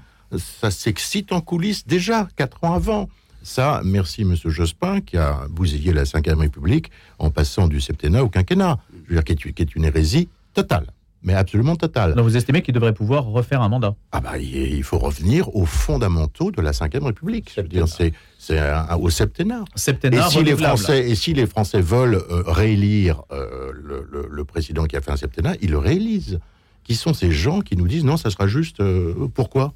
Ça 0.61 0.69
s'excite 0.69 1.31
en 1.31 1.41
coulisses 1.41 1.87
déjà, 1.87 2.27
quatre 2.35 2.63
ans 2.63 2.73
avant. 2.73 3.09
Ça, 3.41 3.81
merci 3.85 4.25
Monsieur 4.25 4.49
Jospin, 4.49 4.99
qui 4.99 5.17
a 5.17 5.47
bousillé 5.49 5.93
la 5.93 6.03
Ve 6.03 6.37
République 6.37 6.91
en 7.19 7.29
passant 7.29 7.67
du 7.67 7.79
septennat 7.79 8.23
au 8.23 8.29
quinquennat. 8.29 8.77
Je 9.07 9.15
veux 9.15 9.21
dire, 9.21 9.35
qui 9.55 9.61
est 9.61 9.75
une 9.75 9.85
hérésie 9.85 10.27
totale 10.53 10.87
mais 11.21 11.33
absolument 11.33 11.75
total. 11.75 12.13
Donc 12.13 12.25
vous 12.25 12.37
estimez 12.37 12.61
qu'il 12.61 12.73
devrait 12.73 12.93
pouvoir 12.93 13.25
refaire 13.25 13.61
un 13.61 13.69
mandat? 13.69 13.95
Ah 14.11 14.21
bah 14.21 14.37
il 14.37 14.83
faut 14.83 14.97
revenir 14.97 15.53
aux 15.55 15.65
fondamentaux 15.65 16.51
de 16.51 16.61
la 16.61 16.71
Ve 16.71 17.03
République. 17.03 17.51
C'est 17.87 18.13
c'est 18.37 18.61
au 18.99 19.09
septennat. 19.09 19.65
septennat 19.75 20.27
et 20.27 20.29
si 20.29 20.43
les 20.43 20.55
Français 20.55 21.09
et 21.09 21.15
si 21.15 21.33
les 21.33 21.45
Français 21.45 21.81
veulent 21.81 22.15
euh, 22.15 22.43
réélire 22.45 23.23
euh, 23.31 23.71
le, 23.73 24.43
président 24.45 24.85
qui 24.85 24.95
a 24.95 25.01
fait 25.01 25.11
un 25.11 25.17
septennat, 25.17 25.55
ils 25.61 25.71
le 25.71 25.77
réélisent. 25.77 26.39
Qui 26.83 26.95
sont 26.95 27.13
ces 27.13 27.31
gens 27.31 27.61
qui 27.61 27.75
nous 27.75 27.87
disent 27.87 28.03
non, 28.03 28.17
ça 28.17 28.31
sera 28.31 28.47
juste 28.47 28.79
euh, 28.79 29.27
pourquoi? 29.33 29.73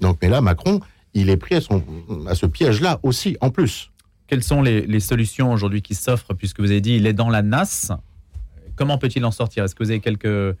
Donc 0.00 0.18
mais 0.20 0.28
là 0.28 0.40
Macron, 0.40 0.80
il 1.14 1.30
est 1.30 1.36
pris 1.36 1.54
à 1.54 1.60
son 1.60 1.82
à 2.26 2.34
ce 2.34 2.46
piège-là 2.46 2.98
aussi 3.02 3.36
en 3.40 3.50
plus. 3.50 3.90
Quelles 4.26 4.42
sont 4.42 4.62
les, 4.62 4.82
les 4.82 5.00
solutions 5.00 5.52
aujourd'hui 5.52 5.80
qui 5.82 5.94
s'offrent 5.94 6.34
puisque 6.34 6.60
vous 6.60 6.70
avez 6.70 6.80
dit 6.80 6.96
il 6.96 7.06
est 7.06 7.12
dans 7.12 7.30
la 7.30 7.42
nasse? 7.42 7.92
Comment 8.76 8.98
peut-il 8.98 9.24
en 9.24 9.30
sortir? 9.30 9.64
Est-ce 9.64 9.74
que 9.74 9.82
vous 9.84 9.90
avez 9.90 10.00
quelques, 10.00 10.56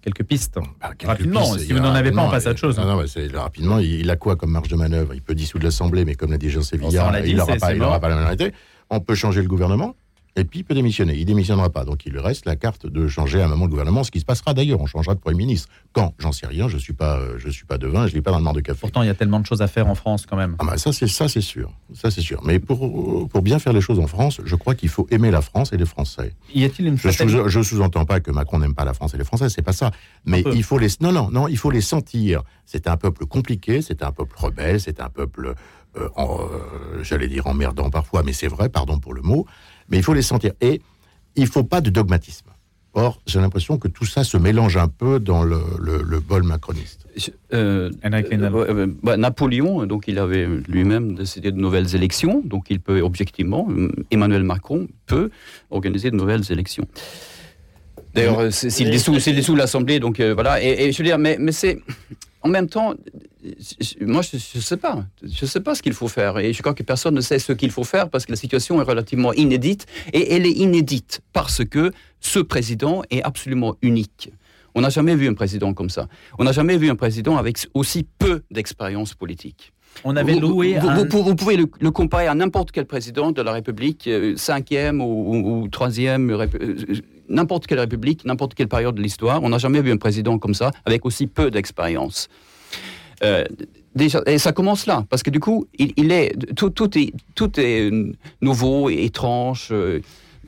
quelques 0.00 0.24
pistes? 0.24 0.58
Bah, 0.80 0.90
Rapidement, 1.04 1.44
si 1.56 1.72
vous 1.72 1.80
n'en 1.80 1.94
avez 1.94 2.12
pas, 2.12 2.26
on 2.26 2.30
passe 2.30 2.46
à 2.46 2.50
autre 2.50 2.60
chose. 2.60 2.78
Non, 2.78 2.86
non, 2.86 3.04
rapidement, 3.34 3.78
il, 3.78 4.10
a 4.10 4.16
quoi 4.16 4.36
comme 4.36 4.50
marge 4.50 4.68
de 4.68 4.76
manœuvre? 4.76 5.14
Il 5.14 5.22
peut 5.22 5.34
dissoudre 5.34 5.64
l'Assemblée, 5.64 6.04
mais 6.04 6.14
comme 6.14 6.30
l'a 6.30 6.38
dit 6.38 6.50
Jean 6.50 6.62
Sévillard, 6.62 7.18
il 7.24 7.36
n'aura 7.36 7.56
pas, 7.56 8.00
pas 8.00 8.08
la 8.08 8.16
minorité. 8.16 8.52
On 8.90 9.00
peut 9.00 9.14
changer 9.14 9.40
le 9.42 9.48
gouvernement? 9.48 9.96
Et 10.34 10.44
puis 10.44 10.60
il 10.60 10.62
peut 10.64 10.74
démissionner. 10.74 11.14
Il 11.14 11.24
démissionnera 11.26 11.70
pas. 11.70 11.84
Donc 11.84 12.06
il 12.06 12.12
lui 12.12 12.20
reste 12.20 12.46
la 12.46 12.56
carte 12.56 12.86
de 12.86 13.06
changer 13.06 13.42
à 13.42 13.44
un 13.44 13.48
moment 13.48 13.66
le 13.66 13.70
gouvernement, 13.70 14.02
ce 14.02 14.10
qui 14.10 14.20
se 14.20 14.24
passera 14.24 14.54
d'ailleurs. 14.54 14.80
On 14.80 14.86
changera 14.86 15.14
de 15.14 15.20
Premier 15.20 15.36
ministre. 15.36 15.68
Quand? 15.92 16.14
J'en 16.18 16.32
sais 16.32 16.46
rien. 16.46 16.68
Je 16.68 16.78
suis 16.78 16.94
pas, 16.94 17.18
euh, 17.18 17.34
je 17.38 17.50
suis 17.50 17.66
pas 17.66 17.76
devin. 17.76 18.06
Je 18.06 18.14
lis 18.14 18.22
pas 18.22 18.30
dans 18.30 18.38
le 18.38 18.44
mar 18.44 18.54
de 18.54 18.60
café. 18.60 18.80
Pourtant, 18.80 19.02
il 19.02 19.06
y 19.06 19.10
a 19.10 19.14
tellement 19.14 19.40
de 19.40 19.46
choses 19.46 19.60
à 19.60 19.66
faire 19.66 19.88
en 19.88 19.94
France 19.94 20.24
quand 20.26 20.36
même. 20.36 20.56
Ah 20.58 20.64
bah 20.64 20.78
ça 20.78 20.92
c'est 20.92 21.06
ça 21.06 21.28
c'est 21.28 21.42
sûr. 21.42 21.70
Ça 21.92 22.10
c'est 22.10 22.22
sûr. 22.22 22.40
Mais 22.44 22.58
pour 22.58 23.28
pour 23.28 23.42
bien 23.42 23.58
faire 23.58 23.74
les 23.74 23.82
choses 23.82 23.98
en 23.98 24.06
France, 24.06 24.40
je 24.42 24.56
crois 24.56 24.74
qu'il 24.74 24.88
faut 24.88 25.06
aimer 25.10 25.30
la 25.30 25.42
France 25.42 25.72
et 25.72 25.76
les 25.76 25.86
Français. 25.86 26.34
Y 26.54 26.64
a-t-il 26.64 26.88
une 26.88 26.96
Je, 26.96 27.10
sous, 27.10 27.48
je 27.48 27.62
sous-entends 27.62 28.06
pas 28.06 28.20
que 28.20 28.30
Macron 28.30 28.58
n'aime 28.58 28.74
pas 28.74 28.84
la 28.84 28.94
France 28.94 29.12
et 29.14 29.18
les 29.18 29.24
Français. 29.24 29.50
C'est 29.50 29.62
pas 29.62 29.72
ça. 29.72 29.90
Mais 30.24 30.42
il 30.54 30.62
faut 30.62 30.78
les 30.78 30.88
non 31.00 31.12
non 31.12 31.30
non. 31.30 31.46
Il 31.48 31.58
faut 31.58 31.70
les 31.70 31.82
sentir. 31.82 32.42
C'est 32.64 32.86
un 32.86 32.96
peuple 32.96 33.26
compliqué. 33.26 33.82
C'est 33.82 34.02
un 34.02 34.12
peuple 34.12 34.34
rebelle. 34.38 34.80
C'est 34.80 35.00
un 35.00 35.10
peuple 35.10 35.54
euh, 35.96 36.08
euh, 36.16 37.02
j'allais 37.02 37.28
dire 37.28 37.46
emmerdant 37.46 37.90
parfois, 37.90 38.22
mais 38.22 38.32
c'est 38.32 38.48
vrai. 38.48 38.68
Pardon 38.68 38.98
pour 38.98 39.12
le 39.12 39.22
mot. 39.22 39.46
Mais 39.88 39.98
il 39.98 40.02
faut 40.02 40.14
les 40.14 40.22
sentir 40.22 40.52
et 40.60 40.80
il 41.36 41.44
ne 41.44 41.48
faut 41.48 41.64
pas 41.64 41.80
de 41.80 41.90
dogmatisme. 41.90 42.46
Or, 42.94 43.20
j'ai 43.26 43.40
l'impression 43.40 43.78
que 43.78 43.88
tout 43.88 44.04
ça 44.04 44.22
se 44.22 44.36
mélange 44.36 44.76
un 44.76 44.88
peu 44.88 45.18
dans 45.18 45.42
le, 45.44 46.20
bol 46.20 46.42
macroniste. 46.42 47.06
Euh, 47.54 47.90
euh, 48.04 48.86
bah, 49.02 49.16
Napoléon, 49.16 49.86
donc 49.86 50.08
il 50.08 50.18
avait 50.18 50.46
lui-même 50.68 51.14
décidé 51.14 51.52
de 51.52 51.56
nouvelles 51.56 51.94
élections, 51.94 52.42
donc 52.44 52.66
il 52.68 52.80
peut 52.80 53.00
objectivement, 53.00 53.66
Emmanuel 54.10 54.42
Macron 54.42 54.88
peut 55.06 55.30
organiser 55.70 56.10
de 56.10 56.16
nouvelles 56.16 56.52
élections. 56.52 56.86
D'ailleurs, 58.14 58.52
s'il 58.52 58.90
dissout, 58.90 59.56
l'Assemblée, 59.56 59.98
donc 59.98 60.20
euh, 60.20 60.34
voilà. 60.34 60.62
Et, 60.62 60.92
je 60.92 60.98
veux 60.98 61.04
dire, 61.04 61.18
mais, 61.18 61.38
mais 61.40 61.52
c'est 61.52 61.80
en 62.42 62.48
même 62.48 62.68
temps, 62.68 62.94
moi, 64.00 64.22
je 64.22 64.36
ne 64.36 64.62
sais 64.62 64.76
pas. 64.76 65.04
Je 65.22 65.44
ne 65.44 65.48
sais 65.48 65.60
pas 65.60 65.74
ce 65.74 65.82
qu'il 65.82 65.92
faut 65.92 66.08
faire. 66.08 66.38
Et 66.38 66.52
je 66.52 66.60
crois 66.62 66.74
que 66.74 66.82
personne 66.82 67.14
ne 67.14 67.20
sait 67.20 67.38
ce 67.38 67.52
qu'il 67.52 67.70
faut 67.70 67.84
faire 67.84 68.10
parce 68.10 68.26
que 68.26 68.32
la 68.32 68.36
situation 68.36 68.80
est 68.80 68.84
relativement 68.84 69.32
inédite. 69.32 69.86
Et 70.12 70.34
elle 70.34 70.46
est 70.46 70.52
inédite 70.52 71.20
parce 71.32 71.64
que 71.64 71.92
ce 72.20 72.38
président 72.40 73.02
est 73.10 73.22
absolument 73.22 73.76
unique. 73.82 74.32
On 74.74 74.80
n'a 74.80 74.90
jamais 74.90 75.14
vu 75.14 75.28
un 75.28 75.34
président 75.34 75.74
comme 75.74 75.90
ça. 75.90 76.08
On 76.38 76.44
n'a 76.44 76.52
jamais 76.52 76.76
vu 76.76 76.88
un 76.90 76.96
président 76.96 77.36
avec 77.36 77.66
aussi 77.74 78.06
peu 78.18 78.42
d'expérience 78.50 79.14
politique. 79.14 79.72
On 80.04 80.16
avait 80.16 80.34
loué. 80.34 80.78
Vous, 80.78 81.36
pouvez 81.36 81.56
le, 81.56 81.90
comparer 81.90 82.26
à 82.26 82.34
n'importe 82.34 82.72
quel 82.72 82.86
président 82.86 83.30
de 83.30 83.42
la 83.42 83.52
République, 83.52 84.06
euh, 84.08 84.34
cinquième 84.36 85.02
ou, 85.02 85.68
troisième, 85.70 86.30
euh, 86.30 86.46
n'importe 87.32 87.66
quelle 87.66 87.80
République, 87.80 88.24
n'importe 88.24 88.54
quelle 88.54 88.68
période 88.68 88.94
de 88.94 89.02
l'histoire. 89.02 89.42
On 89.42 89.48
n'a 89.48 89.58
jamais 89.58 89.80
vu 89.80 89.90
un 89.90 89.96
président 89.96 90.38
comme 90.38 90.54
ça 90.54 90.70
avec 90.84 91.04
aussi 91.04 91.26
peu 91.26 91.50
d'expérience. 91.50 92.28
Euh, 93.24 93.44
déjà, 93.94 94.20
et 94.26 94.38
ça 94.38 94.52
commence 94.52 94.86
là, 94.86 95.04
parce 95.08 95.22
que 95.22 95.30
du 95.30 95.40
coup, 95.40 95.66
il, 95.78 96.12
est, 96.12 96.36
tout, 96.54 96.70
tout, 96.70 96.96
est, 96.98 97.12
tout 97.34 97.58
est 97.58 97.90
nouveau 98.40 98.90
et 98.90 99.04
étrange. 99.04 99.68
Euh, 99.70 100.00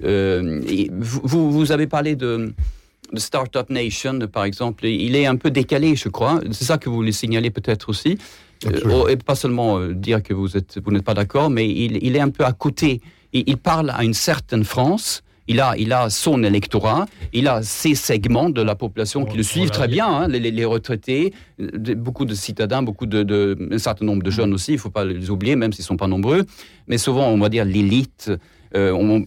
euh, 0.03 0.91
vous, 0.93 1.51
vous 1.51 1.73
avez 1.73 1.87
parlé 1.87 2.17
de, 2.17 2.53
de 3.13 3.19
Startup 3.19 3.69
Nation, 3.71 4.19
par 4.33 4.45
exemple. 4.45 4.87
Il 4.87 5.17
est 5.17 5.27
un 5.27 5.37
peu 5.37 5.51
décalé, 5.51 5.97
je 5.97 6.09
crois. 6.09 6.41
C'est 6.51 6.65
ça 6.65 6.79
que 6.79 6.89
vous 6.89 6.97
voulez 6.97 7.13
signaler 7.13 7.51
peut-être 7.51 7.89
aussi. 7.89 8.19
et 9.09 9.17
pas 9.17 9.35
seulement 9.35 9.81
dire 9.89 10.23
que 10.23 10.35
vous, 10.35 10.57
êtes, 10.57 10.79
vous 10.85 10.91
n'êtes 10.91 11.05
pas 11.05 11.15
d'accord, 11.15 11.51
mais 11.51 11.69
il, 11.69 12.05
il, 12.05 12.17
est 12.17 12.21
un 12.21 12.31
peu 12.31 12.45
à 12.45 12.53
côté. 12.53 13.01
Il, 13.33 13.45
il 13.47 13.57
parle 13.57 13.91
à 13.91 14.05
une 14.05 14.15
certaine 14.15 14.65
France 14.65 15.23
Il 15.47 15.61
a, 15.61 15.77
il 15.77 15.93
a 15.93 16.09
son 16.09 16.43
électorat, 16.43 17.07
il 17.33 17.49
a 17.49 17.63
ses 17.63 17.95
segments 17.95 18.49
de 18.49 18.63
la 18.63 18.75
population 18.75 19.25
qui 19.27 19.37
le 19.37 19.43
suivent 19.43 19.71
très 19.71 19.89
bien, 19.89 20.07
hein, 20.07 20.29
les, 20.29 20.65
retraités, 20.65 21.35
beaucoup 21.59 22.25
de 22.25 22.35
citadins, 22.35 22.83
beaucoup 22.83 23.07
de, 23.07 23.57
un 23.71 23.79
certain 23.79 24.07
nombre 24.07 24.23
de 24.23 24.31
jeunes 24.31 24.55
aussi, 24.55 24.73
il 24.73 24.77
ne 24.77 24.81
faut 24.81 24.91
pas 24.91 25.05
les 25.05 25.31
oublier, 25.31 25.55
même 25.57 25.73
s'ils 25.73 25.83
ne 25.83 25.87
sont 25.87 25.97
pas 25.97 26.07
nombreux. 26.07 26.45
Mais 26.89 26.97
souvent, 26.97 27.29
on 27.29 27.39
va 27.39 27.49
dire 27.51 27.65
l'élite, 27.65 28.31
euh, 28.77 28.93
on, 28.93 29.23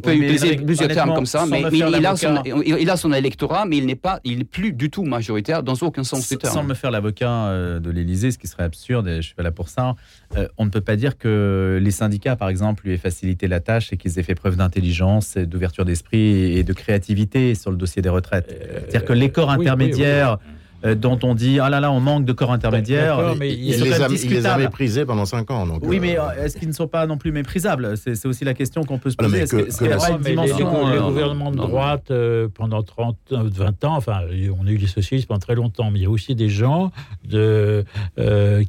peut 0.00 0.14
utiliser 0.14 0.56
plusieurs 0.56 0.88
termes 0.88 1.14
comme 1.14 1.26
ça, 1.26 1.46
mais, 1.46 1.62
il, 1.72 2.06
a 2.06 2.16
son, 2.16 2.42
il, 2.44 2.90
a 2.90 2.96
son, 2.96 3.12
électorat, 3.12 3.66
mais 3.66 3.76
il 3.76 3.86
n'est 3.86 3.94
pas, 3.94 4.20
il 4.24 4.40
est 4.40 4.44
plus 4.44 4.72
du 4.72 4.90
tout 4.90 5.04
majoritaire 5.04 5.62
dans 5.62 5.74
aucun 5.74 6.02
sens 6.02 6.28
du 6.28 6.36
terme. 6.36 6.52
Sans 6.52 6.64
me 6.64 6.74
faire 6.74 6.90
l'avocat 6.90 7.30
euh, 7.30 7.78
de 7.78 7.90
l'Élysée, 7.90 8.32
ce 8.32 8.38
qui 8.38 8.48
serait 8.48 8.64
absurde, 8.64 9.06
et 9.06 9.16
je 9.16 9.26
suis 9.26 9.34
pas 9.34 9.44
là 9.44 9.52
pour 9.52 9.68
ça, 9.68 9.94
euh, 10.36 10.48
on 10.58 10.64
ne 10.64 10.70
peut 10.70 10.80
pas 10.80 10.96
dire 10.96 11.18
que 11.18 11.78
les 11.80 11.90
syndicats, 11.92 12.34
par 12.34 12.48
exemple, 12.48 12.84
lui 12.84 12.94
aient 12.94 12.98
facilité 12.98 13.46
la 13.46 13.60
tâche 13.60 13.92
et 13.92 13.96
qu'ils 13.96 14.18
aient 14.18 14.24
fait 14.24 14.34
preuve 14.34 14.56
d'intelligence, 14.56 15.36
d'ouverture 15.36 15.84
d'esprit 15.84 16.56
et 16.58 16.64
de 16.64 16.72
créativité 16.72 17.54
sur 17.54 17.70
le 17.70 17.76
dossier 17.76 18.02
des 18.02 18.08
retraites. 18.08 18.48
C'est-à-dire 18.88 19.04
que 19.04 19.12
les 19.12 19.30
corps 19.30 19.50
intermédiaires 19.50 20.38
euh, 20.84 20.94
dont 20.94 21.18
on 21.22 21.34
dit 21.34 21.60
ah 21.60 21.70
là 21.70 21.80
là, 21.80 21.90
on 21.90 22.00
manque 22.00 22.24
de 22.24 22.32
corps 22.32 22.52
intermédiaires. 22.52 23.34
Mais 23.38 23.52
il, 23.52 23.82
les 23.82 23.92
a, 24.00 24.08
il, 24.08 24.30
les 24.30 24.46
a, 24.46 24.58
méprisés 24.58 25.04
pendant 25.04 25.24
5 25.24 25.50
ans. 25.50 25.66
Donc, 25.66 25.80
oui, 25.82 25.98
mais 26.00 26.18
euh, 26.18 26.44
est-ce 26.44 26.58
qu'ils 26.58 26.68
ne 26.68 26.74
sont 26.74 26.88
pas 26.88 27.06
non 27.06 27.16
plus 27.16 27.32
méprisables? 27.32 27.96
C'est 27.96 28.26
aussi 28.26 28.44
la 28.44 28.54
question 28.54 28.82
qu'on 28.84 28.98
peut 28.98 29.10
se 29.10 29.16
poser. 29.16 29.40
est-ce 29.40 29.78
qu'il 29.78 29.86
n'y 29.86 29.92
a 29.92 29.96
pas 29.96 30.10
une 30.10 30.18
dimension 30.18 30.90
Les, 30.90 30.98
gouvernements 30.98 31.50
de 31.50 31.56
droite, 31.56 32.10
euh, 32.10 32.48
pendant 32.52 32.82
30, 32.82 33.16
20 33.30 33.84
ans, 33.84 33.96
enfin, 33.96 34.20
on 34.60 34.66
a 34.66 34.70
eu 34.70 34.76
les 34.76 34.86
socialistes 34.86 35.28
pendant 35.28 35.40
très 35.40 35.54
longtemps, 35.54 35.90
mais 35.90 36.00
il 36.00 36.02
y 36.02 36.06
a 36.06 36.10
aussi 36.10 36.34
des 36.34 36.48
gens 36.48 36.90
de, 37.24 37.84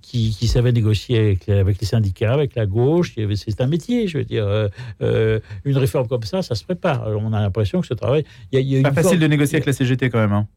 qui, 0.02 0.36
qui, 0.38 0.48
savaient 0.48 0.72
négocier 0.72 1.38
avec, 1.48 1.80
les 1.80 1.88
syndicats, 1.88 2.34
avec 2.34 2.56
la 2.56 2.66
gauche. 2.66 3.14
C'est 3.36 3.62
un 3.62 3.68
métier, 3.68 4.08
je 4.08 4.20
veux 4.20 4.24
dire. 4.24 4.48
une 5.02 5.78
réforme 5.78 6.08
comme 6.08 6.24
ça, 6.24 6.42
ça 6.42 6.56
se 6.56 6.64
prépare. 6.64 7.08
on 7.08 7.34
a 7.34 7.42
l'impression 7.42 7.82
que 7.82 7.88
ce 7.88 7.94
travail. 7.94 8.24
Il 8.52 8.62
y 8.62 8.80
a, 8.80 8.90
pas 8.90 9.02
facile 9.02 9.20
de 9.20 9.28
négocier 9.28 9.58
avec 9.58 9.66
la 9.66 9.74
CGT 9.74 10.10
quand 10.10 10.20
même. 10.20 10.34
Hein. 10.34 10.48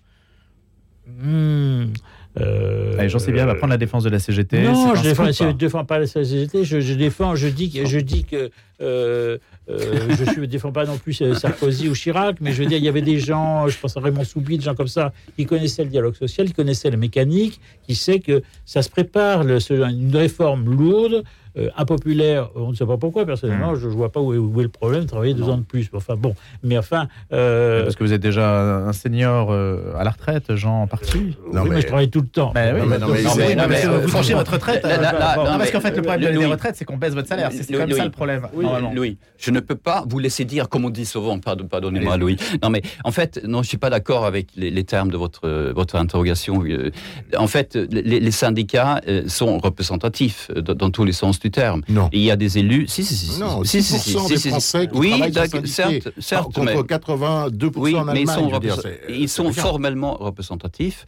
Hmm. 1.20 1.92
Euh, 2.40 3.08
J'en 3.08 3.18
sais 3.18 3.32
bien, 3.32 3.46
va 3.46 3.54
prendre 3.54 3.72
la 3.72 3.78
défense 3.78 4.04
de 4.04 4.10
la 4.10 4.18
CGT. 4.18 4.62
Non, 4.62 4.94
je 4.94 5.08
ne 5.08 5.52
défends, 5.52 5.84
pas 5.84 5.98
la 5.98 6.06
CGT, 6.06 6.64
je, 6.64 6.80
je, 6.80 6.94
défends, 6.94 7.34
je 7.34 7.48
dis, 7.48 7.80
je 7.84 7.98
dis 7.98 8.24
que 8.24 8.50
euh, 8.80 9.38
euh, 9.68 10.08
je 10.10 10.40
ne 10.40 10.46
défends 10.46 10.70
pas 10.70 10.84
non 10.84 10.98
plus 10.98 11.14
Sarkozy 11.34 11.88
ou 11.88 11.94
Chirac, 11.94 12.36
mais 12.40 12.52
je 12.52 12.62
veux 12.62 12.68
dire, 12.68 12.78
il 12.78 12.84
y 12.84 12.88
avait 12.88 13.02
des 13.02 13.18
gens, 13.18 13.66
je 13.68 13.78
pense 13.78 13.96
à 13.96 14.00
Raymond 14.00 14.24
Soubi, 14.24 14.58
des 14.58 14.64
gens 14.64 14.74
comme 14.74 14.88
ça, 14.88 15.12
qui 15.36 15.46
connaissaient 15.46 15.84
le 15.84 15.90
dialogue 15.90 16.14
social, 16.14 16.46
qui 16.46 16.52
connaissaient 16.52 16.90
la 16.90 16.96
mécanique, 16.96 17.60
qui 17.86 17.94
sait 17.94 18.20
que 18.20 18.42
ça 18.64 18.82
se 18.82 18.90
prépare, 18.90 19.42
le, 19.42 19.58
une 19.70 20.14
réforme 20.14 20.70
lourde, 20.70 21.24
euh, 21.58 21.70
impopulaire, 21.76 22.50
on 22.54 22.70
ne 22.70 22.74
sait 22.74 22.86
pas 22.86 22.96
pourquoi, 22.96 23.26
personnellement, 23.26 23.72
hmm. 23.72 23.80
je 23.80 23.88
ne 23.88 23.92
vois 23.92 24.12
pas 24.12 24.20
où 24.20 24.32
est, 24.32 24.62
le 24.62 24.68
problème, 24.68 25.06
travailler 25.06 25.34
deux 25.34 25.48
ans 25.48 25.58
de 25.58 25.62
plus. 25.62 25.88
Enfin 25.92 26.14
bon, 26.16 26.34
mais 26.62 26.78
enfin. 26.78 27.08
Euh, 27.32 27.84
Parce 27.84 27.96
que 27.96 28.04
vous 28.04 28.12
êtes 28.12 28.20
déjà 28.20 28.86
un 28.86 28.92
senior 28.92 29.48
euh, 29.50 29.92
à 29.96 30.04
la 30.04 30.10
retraite, 30.10 30.54
Jean, 30.54 30.82
en 30.82 30.86
partie. 30.86 31.36
Non, 31.52 31.62
oui, 31.62 31.70
mais... 31.70 31.80
je 31.80 31.86
travaille 31.86 32.10
tout 32.10 32.20
le 32.20 32.28
temps. 32.28 32.52
Mais 32.54 32.72
oui, 32.72 32.82
mais, 32.86 32.98
non, 32.98 33.08
mais, 33.68 33.86
vous 33.86 34.08
franchez 34.08 34.34
votre 34.34 34.52
retraite. 34.52 34.82
parce 34.82 35.70
qu'en 35.70 35.80
fait, 35.80 35.96
le 35.96 36.02
problème 36.02 36.38
des 36.38 36.46
retraites, 36.46 36.76
c'est 36.76 36.84
qu'on 36.84 36.96
baisse 36.96 37.14
votre 37.14 37.28
salaire. 37.28 37.50
C'est 37.52 37.72
comme 37.72 37.90
ça 37.90 38.04
le 38.04 38.10
problème. 38.10 38.46
Louis, 38.94 39.18
je 39.38 39.50
ne 39.50 39.60
peux 39.60 39.76
pas 39.76 40.04
vous 40.08 40.18
laisser 40.18 40.44
dire, 40.44 40.68
comme 40.68 40.84
on 40.84 40.90
dit 40.90 41.06
souvent, 41.06 41.38
pardonnez-moi, 41.38 42.16
Louis. 42.16 42.36
Non, 42.62 42.70
mais 42.70 42.82
en 43.04 43.10
fait, 43.10 43.40
non, 43.44 43.58
je 43.58 43.62
ne 43.62 43.68
suis 43.68 43.78
pas 43.78 43.90
d'accord 43.90 44.24
avec 44.24 44.48
les, 44.56 44.84
termes 44.84 45.10
de 45.10 45.16
votre, 45.16 45.72
votre 45.72 45.96
interrogation. 45.96 46.62
En 47.36 47.46
fait, 47.46 47.76
les, 47.76 48.30
syndicats 48.30 49.00
sont 49.26 49.58
représentatifs 49.58 50.50
dans 50.52 50.90
tous 50.90 51.04
les 51.04 51.12
sens 51.12 51.40
du 51.40 51.47
terme. 51.50 51.82
Non. 51.88 52.08
il 52.12 52.20
y 52.20 52.30
a 52.30 52.36
des 52.36 52.58
élus. 52.58 52.86
Si, 52.88 53.04
si, 53.04 53.14
si. 53.14 53.40
Non, 53.40 53.64
si, 53.64 53.82
si, 53.82 53.98
si, 53.98 54.14
des 54.14 54.50
Français 54.50 54.88
qui 54.88 54.98
oui, 54.98 55.22
certes, 55.64 56.08
certes, 56.18 56.54
contre 56.54 56.64
mais, 56.64 56.74
82% 56.74 57.72
oui, 57.76 57.94
en 57.94 58.08
Allemagne. 58.08 58.14
Mais 58.14 58.20
ils 58.22 58.28
sont, 58.28 58.90
ils 59.08 59.28
sont 59.28 59.52
formellement 59.52 60.14
représentatifs 60.14 61.04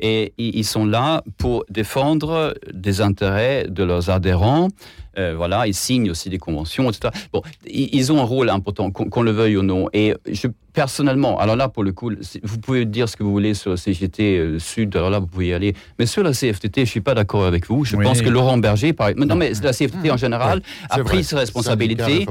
et 0.00 0.32
ils 0.38 0.64
sont 0.64 0.86
là 0.86 1.22
pour 1.38 1.64
défendre 1.70 2.54
des 2.72 3.00
intérêts 3.00 3.66
de 3.68 3.84
leurs 3.84 4.10
adhérents. 4.10 4.68
Euh, 5.16 5.34
voilà, 5.36 5.66
ils 5.66 5.74
signent 5.74 6.10
aussi 6.10 6.28
des 6.28 6.38
conventions, 6.38 6.90
etc. 6.90 7.10
Bon, 7.32 7.42
ils 7.66 8.12
ont 8.12 8.20
un 8.20 8.24
rôle 8.24 8.50
important, 8.50 8.90
qu'on 8.90 9.22
le 9.22 9.30
veuille 9.30 9.56
ou 9.56 9.62
non. 9.62 9.88
Et 9.92 10.14
je 10.30 10.48
personnellement, 10.74 11.38
alors 11.38 11.56
là, 11.56 11.68
pour 11.68 11.84
le 11.84 11.92
coup, 11.92 12.10
vous 12.42 12.58
pouvez 12.58 12.84
dire 12.84 13.08
ce 13.08 13.16
que 13.16 13.22
vous 13.22 13.30
voulez 13.30 13.54
sur 13.54 13.70
la 13.70 13.76
CGT 13.76 14.38
euh, 14.38 14.58
Sud, 14.58 14.94
alors 14.96 15.08
là, 15.08 15.20
vous 15.20 15.26
pouvez 15.26 15.46
y 15.46 15.52
aller. 15.54 15.74
Mais 15.98 16.04
sur 16.04 16.22
la 16.22 16.32
CFTT, 16.32 16.78
je 16.78 16.80
ne 16.80 16.86
suis 16.86 17.00
pas 17.00 17.14
d'accord 17.14 17.46
avec 17.46 17.68
vous. 17.68 17.84
Je 17.84 17.96
pense 17.96 18.20
que 18.20 18.28
Laurent 18.28 18.58
Berger, 18.58 18.92
par... 18.92 19.14
non, 19.16 19.36
mais 19.36 19.52
la 19.62 19.72
CFTT 19.72 20.10
en 20.10 20.16
général, 20.16 20.60
a 20.90 20.98
pris 20.98 21.24
ses 21.24 21.36
responsabilités. 21.36 22.26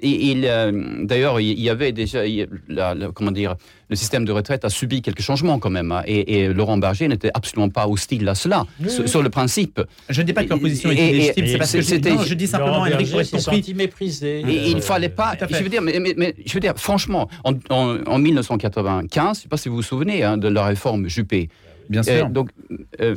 Et 0.00 0.30
il, 0.32 0.46
euh, 0.46 1.04
d'ailleurs, 1.04 1.38
il 1.38 1.60
y 1.60 1.68
avait 1.68 1.92
déjà, 1.92 2.22
la, 2.68 2.94
comment 3.14 3.30
dire, 3.30 3.56
le 3.92 3.96
système 3.96 4.24
de 4.24 4.32
retraite 4.32 4.64
a 4.64 4.70
subi 4.70 5.02
quelques 5.02 5.20
changements 5.20 5.58
quand 5.58 5.70
même. 5.70 5.92
Hein. 5.92 6.02
et, 6.06 6.48
Laurent 6.48 6.78
Berger 6.78 7.08
n'était 7.08 7.30
absolument 7.34 7.68
pas 7.68 7.86
hostile 7.86 8.26
à 8.28 8.34
cela, 8.34 8.64
sur, 8.88 9.22
le 9.22 9.28
principe. 9.28 9.80
Je 10.08 10.22
ne 10.22 10.26
dis 10.26 10.32
pas 10.32 10.44
que 10.44 10.48
leur 10.48 10.60
position 10.60 10.90
était 10.90 11.12
légitime, 11.12 11.46
c'est 11.46 11.58
parce 11.58 11.72
que 11.72 11.82
c'était. 11.82 12.16
Je 12.24 12.34
dis 12.34 12.46
simplement, 12.46 12.80
Henri 12.80 13.06
senti 13.24 13.74
méprisé. 13.74 14.40
Et 14.40 14.70
il 14.70 14.76
ne 14.76 14.80
fallait 14.80 15.08
pas. 15.08 15.34
Je 15.38 15.62
veux 15.62 15.68
dire, 15.68 15.82
mais, 15.82 15.98
mais, 16.16 16.34
je 16.44 16.54
veux 16.54 16.60
dire, 16.60 16.74
franchement, 16.76 17.28
en, 17.44 17.54
en, 17.70 18.18
1995, 18.18 19.24
je 19.24 19.28
ne 19.28 19.34
sais 19.34 19.48
pas 19.48 19.56
si 19.56 19.68
vous 19.68 19.76
vous 19.76 19.82
souvenez 19.82 20.22
hein, 20.22 20.36
de 20.38 20.48
la 20.48 20.64
réforme 20.64 21.08
Juppé. 21.08 21.48
Bien 21.90 22.02
sûr. 22.02 22.28
donc, 22.30 22.50
euh, 23.00 23.16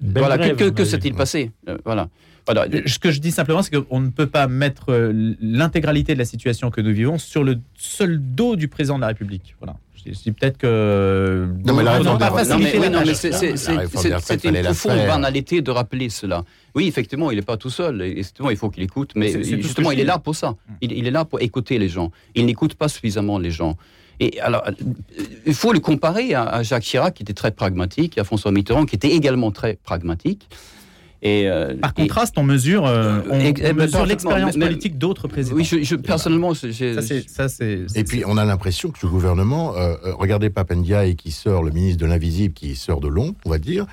voilà, 0.00 0.38
que, 0.38 0.70
que, 0.70 0.84
s'est-il 0.84 1.14
passé? 1.14 1.50
Euh, 1.68 1.78
Voilà. 1.84 2.08
Voilà. 2.46 2.66
Ce 2.86 2.98
que 3.00 3.10
je 3.10 3.20
dis 3.20 3.32
simplement, 3.32 3.62
c'est 3.62 3.74
qu'on 3.74 4.00
ne 4.00 4.10
peut 4.10 4.28
pas 4.28 4.46
mettre 4.46 4.92
euh, 4.92 5.34
l'intégralité 5.40 6.14
de 6.14 6.18
la 6.20 6.24
situation 6.24 6.70
que 6.70 6.80
nous 6.80 6.92
vivons 6.92 7.18
sur 7.18 7.42
le 7.42 7.58
seul 7.74 8.20
dos 8.20 8.54
du 8.54 8.68
président 8.68 8.96
de 8.96 9.00
la 9.00 9.08
République. 9.08 9.56
Voilà. 9.58 9.76
Je 10.06 10.18
dis 10.22 10.32
peut-être 10.32 10.58
que. 10.58 11.48
Non, 11.64 11.74
mais 11.74 11.82
la 11.82 11.98
réforme 11.98 12.18
pas 12.18 12.44
C'était 14.20 14.48
une 14.48 14.62
profonde 14.62 15.06
banalité 15.06 15.62
de 15.62 15.70
rappeler 15.70 16.08
cela. 16.08 16.44
Oui, 16.74 16.86
effectivement, 16.86 17.30
il 17.30 17.36
n'est 17.36 17.42
pas 17.42 17.56
tout 17.56 17.70
seul. 17.70 18.02
Effectivement, 18.02 18.50
il 18.50 18.56
faut 18.56 18.70
qu'il 18.70 18.82
écoute. 18.82 19.12
Mais 19.16 19.42
justement, 19.42 19.90
il 19.90 20.00
est 20.00 20.04
là 20.04 20.18
pour 20.18 20.36
ça. 20.36 20.54
Il, 20.80 20.92
il 20.92 21.06
est 21.06 21.10
là 21.10 21.24
pour 21.24 21.40
écouter 21.40 21.78
les 21.78 21.88
gens. 21.88 22.10
Il 22.34 22.46
n'écoute 22.46 22.74
pas 22.74 22.88
suffisamment 22.88 23.38
les 23.38 23.50
gens. 23.50 23.76
Et 24.18 24.40
alors, 24.40 24.64
il 25.44 25.54
faut 25.54 25.72
le 25.72 25.80
comparer 25.80 26.34
à, 26.34 26.62
Jacques 26.62 26.84
Chirac, 26.84 27.14
qui 27.14 27.22
était 27.22 27.34
très 27.34 27.50
pragmatique, 27.50 28.16
et 28.16 28.20
à 28.20 28.24
François 28.24 28.50
Mitterrand, 28.50 28.86
qui 28.86 28.96
était 28.96 29.10
également 29.10 29.50
très 29.50 29.74
pragmatique. 29.74 30.48
Et, 31.22 31.48
euh, 31.48 31.74
Par 31.76 31.94
contraste, 31.94 32.34
on 32.36 32.42
mesure, 32.42 32.86
euh, 32.86 33.20
on, 33.30 33.74
mesure 33.74 34.06
l'expérience 34.06 34.56
politique 34.56 34.98
d'autres 34.98 35.28
présidents. 35.28 35.56
Oui, 35.56 35.64
je, 35.64 35.94
personnellement, 35.96 36.54
ça, 36.54 36.68
Et 37.94 38.04
puis, 38.04 38.22
on 38.26 38.36
a 38.36 38.44
l'impression 38.44 38.90
que 38.90 38.98
ce 38.98 39.06
gouvernement, 39.06 39.74
euh, 39.76 39.96
regardez 40.18 40.50
Papendia 40.50 41.12
qui 41.14 41.30
sort, 41.30 41.62
le 41.62 41.70
ministre 41.70 42.00
de 42.00 42.06
l'invisible, 42.06 42.54
qui 42.54 42.76
sort 42.76 43.00
de 43.00 43.08
long, 43.08 43.34
on 43.44 43.50
va 43.50 43.58
dire, 43.58 43.86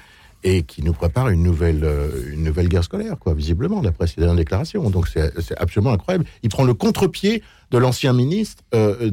et 0.44 0.64
qui 0.64 0.84
nous 0.84 0.92
prépare 0.92 1.30
une 1.30 1.42
nouvelle, 1.42 1.88
une 2.34 2.44
nouvelle 2.44 2.68
guerre 2.68 2.84
scolaire, 2.84 3.18
quoi, 3.18 3.34
visiblement, 3.34 3.82
d'après 3.82 4.08
ses 4.08 4.16
dernières 4.18 4.36
déclarations. 4.36 4.90
Donc, 4.90 5.08
c'est 5.08 5.58
absolument 5.58 5.94
incroyable. 5.94 6.26
Il 6.44 6.50
prend 6.50 6.66
le 6.66 6.74
contre-pied 6.74 7.42
de 7.72 7.78
l'ancien 7.78 8.12
ministre 8.12 8.62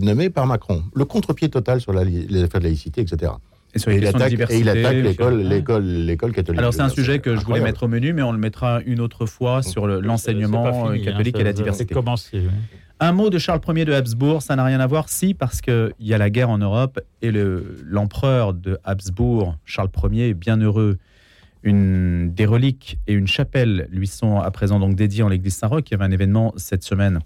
nommé 0.00 0.28
par 0.30 0.46
Macron. 0.46 0.82
Le 0.94 1.04
contre-pied 1.04 1.48
total 1.48 1.80
sur 1.80 1.92
la, 1.92 2.02
les 2.02 2.42
affaires 2.42 2.60
de 2.60 2.66
laïcité, 2.66 3.00
etc. 3.02 3.32
Et, 3.74 3.78
sur 3.78 3.92
il 3.92 4.06
attaque, 4.06 4.32
et 4.32 4.58
il 4.58 4.68
attaque 4.68 4.96
l'école, 4.96 5.42
l'école, 5.42 5.84
l'école 5.84 6.32
catholique. 6.32 6.58
Alors 6.58 6.74
c'est 6.74 6.80
un 6.80 6.88
sujet 6.88 7.20
que 7.20 7.36
je 7.36 7.44
voulais 7.44 7.60
mettre 7.60 7.84
au 7.84 7.88
menu, 7.88 8.12
mais 8.12 8.22
on 8.22 8.32
le 8.32 8.38
mettra 8.38 8.80
une 8.84 9.00
autre 9.00 9.26
fois 9.26 9.62
sur 9.62 9.86
l'ensemment 9.86 10.90
hein, 10.90 10.98
catholique 10.98 11.38
et 11.38 11.44
la 11.44 11.52
diversité. 11.52 11.94
Commencé, 11.94 12.42
Un 12.98 13.12
mot 13.12 13.30
de 13.30 13.38
Charles 13.38 13.60
Ier 13.68 13.84
de 13.84 13.92
Habsbourg, 13.92 14.42
ça 14.42 14.56
n'a 14.56 14.64
rien 14.64 14.80
à 14.80 14.86
voir, 14.86 15.08
si, 15.08 15.34
parce 15.34 15.60
qu'il 15.60 15.92
y 16.00 16.14
a 16.14 16.18
la 16.18 16.30
guerre 16.30 16.50
en 16.50 16.58
Europe 16.58 17.00
et 17.22 17.30
l'empereur 17.30 18.54
de 18.54 18.78
Habsbourg, 18.84 19.56
Charles 19.64 19.90
Ier, 20.10 20.34
bien 20.34 20.56
heureux, 20.56 20.98
une, 21.62 22.32
des 22.32 22.46
reliques 22.46 22.98
et 23.06 23.12
une 23.12 23.26
chapelle 23.26 23.86
lui 23.90 24.06
sont 24.06 24.38
à 24.38 24.50
présent 24.50 24.80
donc 24.80 24.96
dédiées 24.96 25.22
en 25.22 25.28
l'église 25.28 25.54
Saint-Roch. 25.56 25.84
Il 25.88 25.90
y 25.92 25.94
avait 25.94 26.04
un 26.04 26.10
événement 26.10 26.54
cette 26.56 26.82
semaine 26.82 27.20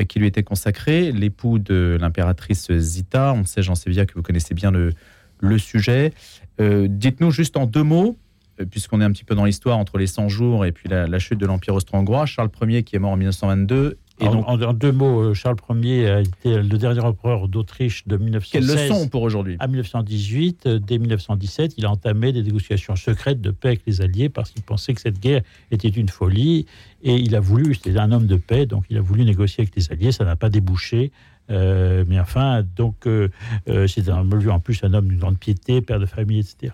euh, 0.00 0.04
qui 0.04 0.18
lui 0.18 0.26
était 0.26 0.42
consacré. 0.42 1.12
L'époux 1.12 1.58
de 1.58 1.98
l'impératrice 2.00 2.72
Zita, 2.72 3.34
on 3.34 3.44
sait, 3.44 3.62
Jean 3.62 3.74
Sévilla, 3.74 4.06
que 4.06 4.14
vous 4.14 4.22
connaissez 4.22 4.54
bien 4.54 4.70
le, 4.70 4.94
le 5.40 5.58
sujet. 5.58 6.12
Euh, 6.60 6.86
dites-nous 6.88 7.30
juste 7.30 7.56
en 7.56 7.66
deux 7.66 7.82
mots, 7.82 8.16
euh, 8.60 8.64
puisqu'on 8.64 9.00
est 9.00 9.04
un 9.04 9.12
petit 9.12 9.24
peu 9.24 9.34
dans 9.34 9.44
l'histoire 9.44 9.78
entre 9.78 9.98
les 9.98 10.06
100 10.06 10.28
jours 10.28 10.64
et 10.64 10.72
puis 10.72 10.88
la, 10.88 11.18
chute 11.18 11.38
de 11.38 11.46
l'Empire 11.46 11.74
austro-hongrois, 11.74 12.26
Charles 12.26 12.50
Ier 12.62 12.82
qui 12.82 12.96
est 12.96 12.98
mort 12.98 13.12
en 13.12 13.16
1922. 13.16 13.98
Et 14.18 14.24
donc, 14.24 14.44
en, 14.48 14.72
deux 14.72 14.92
mots, 14.92 15.20
euh, 15.20 15.34
Charles 15.34 15.58
Ier 15.68 16.08
a 16.08 16.20
été 16.20 16.62
le 16.62 16.78
dernier 16.78 17.00
empereur 17.00 17.48
d'Autriche 17.48 18.08
de 18.08 18.16
1916 18.16 18.50
Quelle 18.50 18.88
leçon 18.88 19.08
pour 19.08 19.20
aujourd'hui 19.20 19.56
À 19.58 19.66
1918, 19.66 20.68
dès 20.68 20.96
1917, 20.96 21.74
il 21.76 21.84
a 21.84 21.90
entamé 21.90 22.32
des 22.32 22.42
négociations 22.42 22.96
secrètes 22.96 23.42
de 23.42 23.50
paix 23.50 23.68
avec 23.68 23.82
les 23.86 24.00
Alliés 24.00 24.30
parce 24.30 24.52
qu'il 24.52 24.62
pensait 24.62 24.94
que 24.94 25.02
cette 25.02 25.20
guerre 25.20 25.42
était 25.70 25.88
une 25.88 26.08
folie 26.08 26.64
et 27.02 27.14
il 27.16 27.36
a 27.36 27.40
voulu, 27.40 27.74
c'était 27.74 27.98
un 27.98 28.10
homme 28.10 28.26
de 28.26 28.36
paix, 28.36 28.64
donc 28.64 28.86
il 28.88 28.96
a 28.96 29.02
voulu 29.02 29.26
négocier 29.26 29.64
avec 29.64 29.76
les 29.76 29.92
Alliés, 29.92 30.12
ça 30.12 30.24
n'a 30.24 30.34
pas 30.34 30.48
débouché. 30.48 31.12
Euh, 31.50 32.04
mais 32.06 32.18
enfin, 32.18 32.64
donc, 32.76 33.06
euh, 33.06 33.28
euh, 33.68 33.86
c'est 33.86 34.08
un, 34.08 34.30
en 34.48 34.60
plus 34.60 34.82
un 34.82 34.94
homme 34.94 35.08
d'une 35.08 35.18
grande 35.18 35.38
piété, 35.38 35.80
père 35.80 36.00
de 36.00 36.06
famille, 36.06 36.40
etc. 36.40 36.72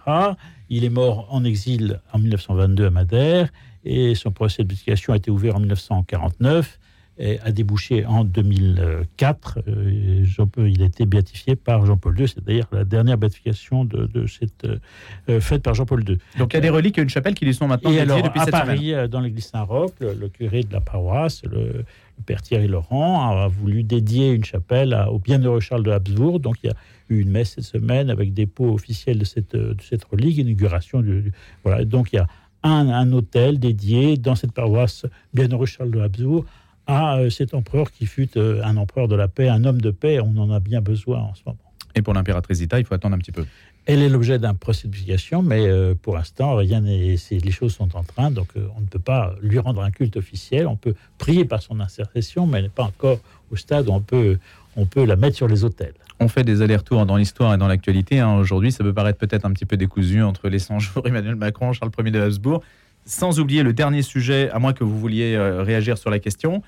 Il 0.69 0.85
est 0.85 0.91
mort 0.91 1.27
en 1.31 1.45
exil 1.45 2.01
en 2.13 2.19
1922 2.19 2.87
à 2.87 2.91
Madère 2.91 3.49
et 3.85 4.15
son 4.15 4.31
procès 4.31 4.65
d'éducation 4.65 5.13
a 5.13 5.17
été 5.17 5.31
ouvert 5.31 5.57
en 5.57 5.61
1949. 5.61 6.79
a 7.45 7.53
débouché 7.53 8.07
en 8.07 8.25
2004. 8.25 9.59
il 10.59 10.83
a 10.83 10.87
été 10.87 11.05
béatifié 11.05 11.57
par 11.57 11.85
Jean-Paul 11.85 12.19
II, 12.19 12.29
c'est 12.29 12.43
d'ailleurs 12.43 12.69
la 12.73 12.85
dernière 12.85 13.19
béatification 13.19 13.85
de, 13.85 14.27
cette 14.27 14.67
fête 15.41 15.63
par 15.63 15.75
Jean-Paul 15.75 16.09
II. 16.09 16.19
Donc 16.39 16.53
il 16.53 16.57
y 16.57 16.59
a 16.59 16.61
des 16.61 16.71
reliques, 16.71 16.97
et 16.99 17.03
une 17.03 17.11
chapelle 17.11 17.35
qui 17.35 17.45
lui 17.45 17.55
sont 17.55 17.67
maintenant 17.67 17.91
dédiées 17.91 18.23
depuis 18.23 18.41
à 18.41 18.45
cette 18.45 18.53
Paris, 18.53 18.95
dans 19.11 19.21
l'église 19.21 19.47
Saint-Roch, 19.47 19.93
le, 20.01 20.29
curé 20.29 20.63
de 20.63 20.73
la 20.73 20.81
paroisse, 20.81 21.43
le, 21.45 21.85
père 22.23 22.43
Thierry 22.43 22.69
Laurent, 22.69 23.31
a 23.31 23.49
voulu 23.49 23.83
dédier 23.83 24.33
une 24.33 24.45
chapelle 24.45 24.99
au 25.11 25.19
bienheureux 25.19 25.61
Charles 25.61 25.83
de 25.83 25.91
Habsbourg. 25.91 26.41
Donc 26.41 26.57
il 26.63 26.69
y 26.69 26.71
a 26.71 26.77
eu 27.09 27.21
une 27.21 27.31
messe 27.31 27.55
cette 27.55 27.65
semaine 27.65 28.11
avec 28.11 28.33
dépôt 28.33 28.73
officiel 28.73 29.19
de 29.19 29.25
cette, 29.25 29.57
de 29.57 29.77
cette 29.83 30.05
relique, 30.05 30.39
inauguration. 30.39 31.01
Du, 31.01 31.33
voilà. 31.65 31.85
Donc 31.85 32.13
il 32.13 32.17
y 32.17 32.19
a 32.19 32.27
un, 32.63 33.13
hôtel 33.13 33.59
dédié 33.59 34.17
dans 34.17 34.35
cette 34.35 34.53
paroisse 34.53 35.07
bienheureux 35.35 35.67
Charles 35.67 35.91
de 35.91 36.01
Habsbourg 36.01 36.45
à 36.87 37.19
euh, 37.19 37.31
cet 37.31 37.55
empereur 37.55 37.91
qui 37.91 38.07
fut 38.07 38.37
euh, 38.37 38.63
un 38.65 38.77
empereur 38.77 39.09
de 39.09 39.15
la 39.15 39.29
paix, 39.29 39.49
un 39.49 39.65
homme 39.65 39.81
de 39.81 39.91
paix. 39.91 40.21
On 40.21 40.37
en 40.37 40.51
a 40.51 40.61
bien 40.61 40.81
besoin 40.81 41.19
en 41.19 41.35
ce 41.35 41.43
moment. 41.47 41.59
Et 41.95 42.03
pour 42.03 42.15
l'impératrice 42.15 42.59
Zita, 42.59 42.79
il 42.79 42.87
faut 42.87 42.95
attendre 42.95 43.15
un 43.15 43.19
petit 43.19 43.33
peu. 43.33 43.45
Elle 43.87 44.01
est 44.01 44.09
l'objet 44.09 44.39
d'un 44.39 44.55
procès 44.55 44.87
de 44.87 45.43
mais 45.43 45.67
euh, 45.67 45.95
pour 46.01 46.15
l'instant, 46.15 46.55
rien 46.55 46.81
n'est. 46.81 47.17
Les 47.31 47.51
choses 47.51 47.75
sont 47.75 47.97
en 47.97 48.05
train, 48.05 48.31
donc 48.31 48.49
on 48.77 48.81
ne 48.81 48.87
peut 48.87 49.01
pas 49.01 49.35
lui 49.43 49.59
rendre 49.59 49.83
un 49.83 49.91
culte 49.91 50.17
officiel. 50.17 50.69
On 50.69 50.77
peut 50.77 50.95
prier 51.19 51.45
par 51.45 51.63
son 51.63 51.81
insertion, 51.81 52.47
mais 52.47 52.59
elle 52.59 52.65
n'est 52.65 52.71
pas 52.71 52.85
encore 52.85 53.19
au 53.51 53.57
stade 53.57 53.89
où 53.89 53.93
on 53.93 54.01
peut, 54.01 54.39
on 54.77 54.87
peut 54.87 55.05
la 55.05 55.17
mettre 55.17 55.37
sur 55.37 55.49
les 55.49 55.65
autels. 55.65 55.95
On 56.21 56.29
fait 56.29 56.45
des 56.45 56.63
allers-retours 56.63 57.05
dans 57.05 57.17
l'histoire 57.17 57.53
et 57.55 57.57
dans 57.57 57.67
l'actualité. 57.67 58.21
Hein. 58.21 58.37
Aujourd'hui, 58.37 58.71
ça 58.71 58.85
peut 58.85 58.95
paraître 58.95 59.19
peut-être 59.19 59.45
un 59.45 59.51
petit 59.51 59.67
peu 59.67 59.77
décousu 59.77 60.23
entre 60.23 60.49
les 60.49 60.61
100 60.61 60.79
jours 60.79 61.03
Emmanuel 61.07 61.35
Macron, 61.35 61.73
Charles 61.73 61.91
Ier 61.99 62.13
de 62.13 62.21
Habsbourg. 62.21 62.63
Sans 63.05 63.41
oublier 63.41 63.65
le 63.65 63.73
dernier 63.73 64.03
sujet, 64.03 64.49
à 64.51 64.61
moins 64.61 64.73
que 64.73 64.85
vous 64.85 64.97
vouliez 64.97 65.35
euh, 65.35 65.65
réagir 65.65 65.99
sur 65.99 66.09
la 66.09 66.21
question, 66.21 66.63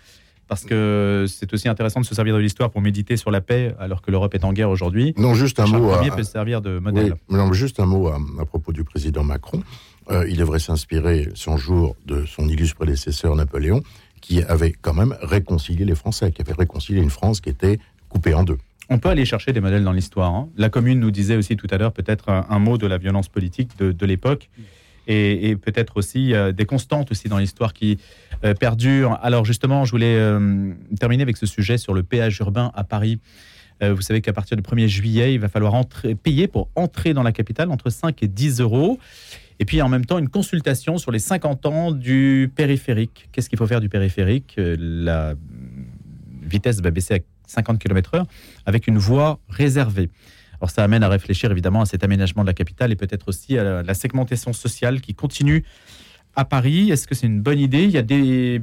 parce 0.49 0.65
que 0.65 1.27
c'est 1.29 1.53
aussi 1.53 1.69
intéressant 1.69 2.01
de 2.01 2.07
se 2.07 2.15
servir 2.15 2.35
de 2.35 2.41
l'histoire 2.41 2.71
pour 2.71 2.81
méditer 2.81 3.17
sur 3.17 3.31
la 3.31 3.41
paix 3.41 3.75
alors 3.79 4.03
que 4.03 4.11
l'Europe 4.11 4.35
est 4.35 4.45
en 4.45 4.53
guerre 4.53 4.71
aujourd'hui. 4.71 5.15
Non, 5.17 5.35
juste 5.35 5.61
un 5.61 5.67
mot. 5.67 5.93
Ier 6.03 6.11
peut 6.11 6.23
servir 6.23 6.61
de 6.61 6.79
modèle. 6.79 7.15
non, 7.31 7.53
juste 7.53 7.81
un 7.81 7.87
mot 7.87 8.09
à, 8.09 8.45
propos 8.47 8.73
du 8.73 8.85
président 8.85 9.25
Macron. 9.25 9.63
Euh, 10.11 10.27
il 10.29 10.37
devrait 10.37 10.59
s'inspirer 10.59 11.29
son 11.35 11.57
jour 11.57 11.97
de 12.05 12.27
son 12.27 12.49
illustre 12.49 12.77
prédécesseur 12.77 13.35
Napoléon, 13.37 13.83
qui 14.21 14.43
avait 14.43 14.73
quand 14.73 14.95
même 14.95 15.17
réconcilié 15.23 15.85
les 15.85 15.95
Français, 15.95 16.31
qui 16.31 16.43
avait 16.43 16.53
réconcilié 16.53 17.01
une 17.01 17.11
France 17.11 17.41
qui 17.41 17.49
était 17.49 17.79
coupée 18.09 18.35
en 18.35 18.45
deux. 18.45 18.59
On 18.91 18.99
peut 18.99 19.09
aller 19.09 19.25
chercher 19.25 19.53
des 19.53 19.61
modèles 19.61 19.85
dans 19.85 19.93
l'histoire. 19.93 20.35
Hein. 20.35 20.49
La 20.57 20.69
Commune 20.69 21.01
nous 21.01 21.11
disait 21.11 21.37
aussi 21.37 21.57
tout 21.57 21.67
à 21.71 21.79
l'heure 21.79 21.93
peut-être 21.93 22.29
un, 22.29 22.59
mot 22.59 22.77
de 22.77 22.87
la 22.87 22.99
violence 22.99 23.29
politique 23.29 23.79
de, 23.79 24.07
l'époque 24.07 24.51
et, 25.07 25.57
peut-être 25.57 25.97
aussi 25.97 26.35
euh, 26.35 26.53
des 26.53 26.65
constantes 26.65 27.11
aussi 27.11 27.29
dans 27.29 27.39
l'histoire 27.39 27.73
qui 27.73 27.99
euh, 28.45 28.55
perdurent. 28.55 29.19
Alors 29.23 29.45
justement, 29.45 29.85
je 29.85 29.91
voulais 29.91 30.17
euh, 30.17 30.73
terminer 30.99 31.23
avec 31.23 31.37
ce 31.37 31.47
sujet 31.47 31.79
sur 31.79 31.95
le 31.95 32.03
péage 32.03 32.39
urbain 32.41 32.73
à 32.75 32.85
Paris. 32.85 33.21
vous 33.83 34.03
savez 34.03 34.21
qu'à 34.23 34.33
partir 34.33 34.57
du 34.57 34.63
1er 34.63 34.87
juillet, 34.87 35.35
il 35.35 35.41
va 35.41 35.49
falloir 35.49 35.75
payer 36.23 36.47
pour 36.49 36.71
entrer 36.75 37.13
dans 37.13 37.23
la 37.23 37.33
capitale 37.33 37.71
entre 37.71 37.91
5 37.91 38.23
et 38.23 38.29
10 38.29 38.61
euros. 38.61 38.99
Et 39.59 39.65
puis 39.65 39.83
en 39.83 39.89
même 39.89 40.07
temps, 40.07 40.19
une 40.19 40.29
consultation 40.29 40.97
sur 40.97 41.13
les 41.13 41.19
50 41.19 41.67
ans 41.67 41.93
du 41.93 42.51
périphérique. 42.55 43.29
Qu'est-ce 43.33 43.49
qu'il 43.49 43.59
faut 43.59 43.67
faire 43.67 43.81
du 43.81 43.89
périphérique? 43.89 44.55
La 44.57 45.35
vitesse 46.43 46.81
va 46.81 46.91
baisser 46.91 47.15
à 47.15 47.19
50 47.47 47.79
km/h 47.79 48.25
avec 48.65 48.87
une 48.87 48.99
voie 48.99 49.39
réservée. 49.49 50.09
Alors 50.65 50.71
ça 50.71 50.83
amène 50.83 51.03
à 51.03 51.11
réfléchir 51.11 51.51
évidemment 51.51 51.83
à 51.83 51.85
cet 51.85 52.05
aménagement 52.05 52.41
de 52.41 52.47
la 52.47 52.55
capitale 52.55 52.91
et 52.91 52.97
peut-être 52.97 53.29
aussi 53.29 53.59
à 53.59 53.83
la, 53.83 53.93
segmentation 53.93 54.55
sociale 54.55 55.03
qui 55.03 55.15
continue 55.15 55.63
à 56.37 56.47
Paris. 56.47 56.91
Est-ce 56.91 57.07
que 57.07 57.15
c'est 57.15 57.27
une 57.27 57.43
bonne 57.43 57.59
idée? 57.59 57.83
Il 57.83 57.91
y 57.91 57.99
a 57.99 58.03
des 58.03 58.63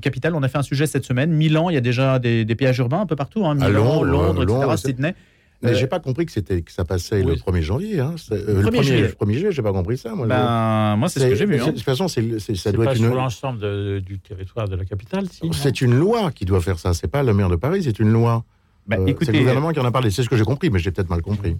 capitales, 0.00 0.34
on 0.34 0.42
a 0.42 0.48
fait 0.48 0.56
un 0.56 0.62
sujet 0.62 0.86
cette 0.86 1.04
semaine. 1.04 1.32
Milan, 1.32 1.68
il 1.68 1.74
y 1.74 1.76
a 1.76 1.82
déjà 1.82 2.18
des, 2.18 2.46
péages 2.54 2.78
urbains 2.78 3.02
un 3.02 3.04
peu 3.04 3.14
partout. 3.14 3.44
Hein. 3.44 3.56
Milan, 3.56 4.02
Londres, 4.02 4.42
etc., 4.42 4.88
Sydney. 4.88 5.14
Mais 5.60 5.74
j'ai 5.74 5.86
pas 5.86 6.00
compris 6.00 6.24
que 6.24 6.32
c'était 6.32 6.62
que 6.62 6.72
ça 6.72 6.86
passait 6.86 7.22
le 7.22 7.34
1er 7.34 7.60
janvier. 7.60 8.00
Hein. 8.00 8.14
Euh, 8.32 8.62
le 8.62 8.70
1er 8.70 8.82
juillet, 8.82 9.14
1er 9.20 9.32
juillet 9.34 9.52
j'ai 9.52 9.62
pas 9.62 9.72
compris 9.72 9.98
ça. 9.98 10.14
Moi, 10.14 10.26
ben, 10.26 10.96
moi 10.96 11.10
c'est 11.10 11.20
ce 11.20 11.26
que 11.26 11.34
j'ai 11.34 11.44
vu. 11.44 11.60
Hein. 11.60 11.66
De 11.66 11.72
toute 11.72 11.82
façon, 11.82 12.08
ça 12.08 12.22
doit 12.72 12.86
pas 12.86 12.92
être 12.92 12.96
sur 12.96 13.14
l'ensemble 13.14 14.00
du 14.00 14.18
territoire 14.18 14.66
de 14.66 14.76
la 14.76 14.86
capitale. 14.86 15.26
c'est 15.52 15.82
une 15.82 15.98
loi 15.98 16.32
qui 16.32 16.46
doit 16.46 16.62
faire 16.62 16.78
ça. 16.78 16.94
C'est 16.94 17.08
pas 17.08 17.22
le 17.22 17.34
maire 17.34 17.50
de 17.50 17.56
Paris, 17.56 17.82
c'est 17.82 17.98
une 17.98 18.10
loi. 18.10 18.46
Ben, 18.88 19.00
euh, 19.00 19.14
c'est 19.20 19.32
le 19.32 19.38
gouvernement 19.38 19.70
qui 19.72 19.80
en 19.80 19.84
a 19.84 19.90
parlé. 19.90 20.10
C'est 20.10 20.22
ce 20.22 20.28
que 20.28 20.36
j'ai 20.36 20.44
compris, 20.44 20.70
mais 20.70 20.78
j'ai 20.78 20.90
peut-être 20.90 21.10
mal 21.10 21.22
compris. 21.22 21.56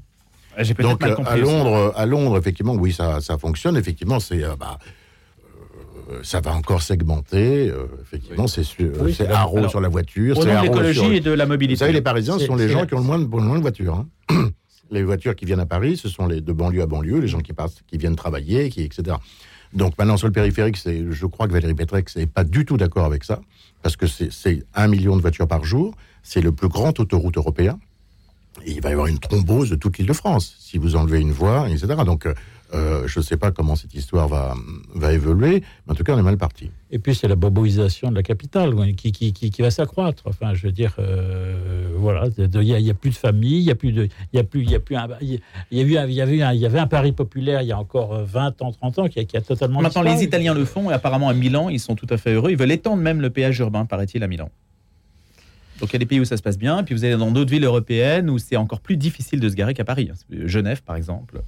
Donc 0.81 1.01
mal 1.01 1.15
compris 1.15 1.33
à 1.33 1.37
Londres, 1.37 1.93
à 1.97 2.07
Londres, 2.07 2.39
effectivement, 2.39 2.75
oui, 2.75 2.93
ça, 2.93 3.21
ça 3.21 3.39
fonctionne. 3.39 3.77
Effectivement, 3.77 4.19
c'est 4.19 4.43
euh, 4.43 4.57
bah, 4.59 4.79
euh, 6.11 6.21
ça 6.23 6.41
va 6.41 6.55
encore 6.55 6.83
segmenter. 6.83 7.69
Euh, 7.69 7.87
effectivement, 8.03 8.47
c'est 8.47 8.65
c'est 8.65 9.29
haro 9.29 9.69
sur 9.69 9.81
la 9.81 9.89
voiture. 9.89 10.37
c'est 10.41 10.49
de 10.49 10.63
l'écologie 10.63 11.17
et 11.17 11.21
de 11.21 11.31
la 11.31 11.47
mobilité. 11.47 11.77
Vous 11.77 11.81
savez, 11.81 11.93
les 11.93 12.03
Parisiens 12.03 12.39
sont 12.39 12.57
les 12.57 12.69
gens 12.69 12.87
qui 12.87 12.95
ont 12.95 12.99
le 12.99 13.05
moins 13.05 13.19
de, 13.19 13.27
moins 13.27 13.57
de 13.57 13.63
voitures. 13.63 14.05
Hein. 14.31 14.51
les 14.91 15.03
voitures 15.03 15.37
qui 15.37 15.45
viennent 15.45 15.61
à 15.61 15.67
Paris, 15.67 15.97
ce 15.97 16.09
sont 16.09 16.27
les 16.27 16.41
de 16.41 16.53
banlieue 16.53 16.83
à 16.83 16.87
banlieue, 16.87 17.21
les 17.21 17.29
gens 17.29 17.41
qui 17.41 17.53
passent, 17.53 17.83
qui 17.87 17.99
viennent 17.99 18.17
travailler, 18.17 18.69
qui, 18.71 18.83
etc. 18.83 19.17
Donc 19.75 19.99
maintenant 19.99 20.17
sur 20.17 20.27
le 20.27 20.33
périphérique, 20.33 20.79
je 20.87 21.27
crois 21.27 21.47
que 21.47 21.53
Valérie 21.53 21.75
Pétrec 21.75 22.09
n'est 22.17 22.27
pas 22.27 22.43
du 22.43 22.65
tout 22.65 22.79
d'accord 22.79 23.05
avec 23.05 23.23
ça, 23.23 23.41
parce 23.83 23.97
que 23.97 24.07
c'est 24.07 24.65
un 24.75 24.89
million 24.89 25.17
de 25.17 25.23
voitures 25.23 25.49
par 25.49 25.65
jour, 25.65 25.95
c'est 26.23 26.41
le 26.41 26.53
plus 26.53 26.69
grand 26.69 26.99
autoroute 27.01 27.37
européen, 27.37 27.79
et 28.65 28.73
il 28.73 28.81
va 28.81 28.91
y 28.91 28.93
avoir 28.93 29.07
une 29.07 29.19
thrombose 29.19 29.71
de 29.71 29.77
toute 29.77 29.99
l'île 29.99 30.09
de 30.09 30.13
France 30.13 30.57
si 30.59 30.79
vous 30.79 30.97
enlevez 30.97 31.21
une 31.21 31.33
voie, 31.33 31.69
etc. 31.69 31.87
Donc 32.05 32.27
euh, 32.75 32.89
euh, 32.89 33.07
je 33.07 33.21
ne 33.21 33.25
sais 33.25 33.37
pas 33.37 33.51
comment 33.51 33.77
cette 33.77 33.95
histoire 33.95 34.29
va, 34.29 34.55
va 34.95 35.13
évoluer, 35.13 35.63
mais 35.87 35.93
en 35.93 35.95
tout 35.95 36.05
cas, 36.05 36.15
on 36.15 36.19
est 36.19 36.23
mal 36.23 36.37
parti. 36.37 36.71
Et 36.91 36.99
puis, 36.99 37.15
c'est 37.15 37.29
la 37.29 37.37
boboisation 37.37 38.11
de 38.11 38.17
la 38.17 38.23
capitale 38.23 38.75
qui, 38.95 39.13
qui, 39.13 39.33
qui, 39.33 39.63
va 39.63 39.71
s'accroître. 39.71 40.23
Enfin, 40.27 40.55
je 40.55 40.67
veux 40.67 40.73
dire, 40.73 40.95
euh, 40.99 41.89
voilà, 41.97 42.29
il 42.37 42.61
n'y 42.61 42.91
a, 42.91 42.95
plus 42.95 43.11
de 43.11 43.17
famille, 43.17 43.59
il 43.59 43.65
y 43.65 43.71
a 43.71 43.75
plus 43.75 43.93
de, 43.93 44.09
il 44.33 44.37
y 44.37 44.39
a 44.39 44.45
plus, 44.45 44.63
il 44.63 44.71
y 44.71 44.75
a 44.75 44.81
plus 44.81 44.97
un, 44.97 45.09
il 45.21 45.41
y 45.73 45.81
a 45.81 45.83
eu, 45.83 46.09
il 46.09 46.15
y 46.15 46.21
avait, 46.21 46.43
un, 46.43 46.53
il 46.53 46.61
y 46.61 46.67
avait 46.67 46.79
un 46.79 46.87
Paris 46.87 47.13
populaire 47.13 47.63
il 47.63 47.69
y 47.69 47.73
a 47.73 47.79
encore 47.79 48.23
20 48.25 48.63
ans, 48.63 48.73
30 48.73 48.99
ans 48.99 49.09
qui 49.09 49.21
a, 49.21 49.25
qui 49.25 49.37
a 49.37 49.41
totalement. 49.41 49.81
Maintenant, 49.81 50.03
les 50.03 50.23
Italiens 50.23 50.55
le 50.55 50.65
font 50.65 50.91
et 50.91 50.95
apparemment 50.95 51.29
à 51.29 51.35
Milan, 51.35 51.69
ils 51.69 51.81
sont 51.81 51.95
tout 51.95 52.07
à 52.11 52.17
fait 52.17 52.33
heureux. 52.33 52.51
Ils 52.51 52.59
veulent 52.59 52.73
étendre 52.73 53.03
même 53.03 53.21
le 53.21 53.31
péage 53.31 53.59
urbain, 53.59 53.85
paraît-il, 53.85 54.23
à 54.23 54.29
Milan. 54.29 54.51
Donc 55.81 55.91
il 55.91 55.93
y 55.93 55.97
a 55.97 55.99
des 56.01 56.07
pays 56.07 56.21
où 56.21 56.25
ça 56.25 56.37
se 56.37 56.43
passe 56.43 56.59
bien, 56.59 56.83
puis 56.83 56.95
vous 56.95 57.05
allez 57.05 57.17
dans 57.17 57.31
d'autres 57.31 57.51
villes 57.51 57.65
européennes 57.65 58.31
où 58.31 58.39
c'est 58.39 58.57
encore 58.57 58.81
plus 58.81 58.97
difficile 58.97 59.41
de 59.41 59.49
se 59.49 59.55
garer 59.55 59.75
qu'à 59.75 59.85
Paris. 59.85 60.11
Genève, 60.31 60.83
par 60.83 60.97
exemple. 60.97 61.43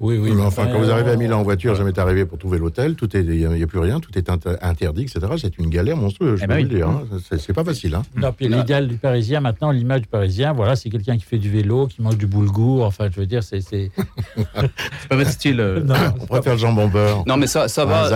Oui, 0.00 0.16
oui. 0.16 0.30
Mais 0.32 0.42
enfin, 0.42 0.66
quand 0.66 0.78
vous 0.78 0.90
arrivez 0.90 1.10
à 1.10 1.16
Milan 1.16 1.40
en 1.40 1.42
voiture, 1.42 1.74
jamais 1.74 1.90
m'est 1.90 1.98
arrivé 1.98 2.24
pour 2.24 2.38
trouver 2.38 2.58
l'hôtel, 2.58 2.94
tout 2.94 3.16
est, 3.16 3.20
il 3.20 3.48
n'y 3.48 3.62
a, 3.62 3.66
plus 3.66 3.78
rien, 3.78 3.98
tout 3.98 4.16
est 4.16 4.30
interdit, 4.30 5.02
etc. 5.02 5.20
C'est 5.40 5.58
une 5.58 5.70
galère 5.70 5.96
monstrueuse, 5.96 6.38
je 6.38 6.44
eh 6.44 6.46
peux 6.46 6.54
ben 6.54 6.64
vous 6.64 6.70
le 6.70 6.76
dire. 6.76 6.88
Hein. 6.88 7.04
C'est 7.38 7.52
pas 7.52 7.64
facile. 7.64 7.94
Hein. 7.94 8.02
Non, 8.16 8.32
puis 8.32 8.48
l'idéal 8.48 8.86
du 8.86 8.96
Parisien, 8.96 9.40
maintenant, 9.40 9.70
l'image 9.70 10.02
du 10.02 10.06
Parisien, 10.06 10.52
voilà, 10.52 10.76
c'est 10.76 10.90
quelqu'un 10.90 11.16
qui 11.16 11.24
fait 11.24 11.38
du 11.38 11.50
vélo, 11.50 11.86
qui 11.86 12.02
mange 12.02 12.16
du 12.16 12.26
boulgour. 12.26 12.84
Enfin, 12.84 13.08
je 13.12 13.18
veux 13.18 13.26
dire, 13.26 13.42
c'est. 13.42 13.60
c'est 13.60 13.90
pas 15.08 15.16
votre 15.16 15.30
style. 15.30 15.60
Euh. 15.60 15.80
Non, 15.80 15.94
On 16.20 16.26
préfère 16.26 16.52
le 16.52 16.58
jambon 16.58 16.88
beurre. 16.88 17.24
Non, 17.26 17.36
mais 17.36 17.46
ça, 17.46 17.68
ça 17.68 17.84
va. 17.84 18.08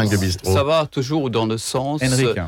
Ça 0.43 0.65
va 0.65 0.87
toujours 0.87 1.31
dans 1.31 1.47
le 1.47 1.59
sens. 1.59 2.03
Henrik. 2.03 2.39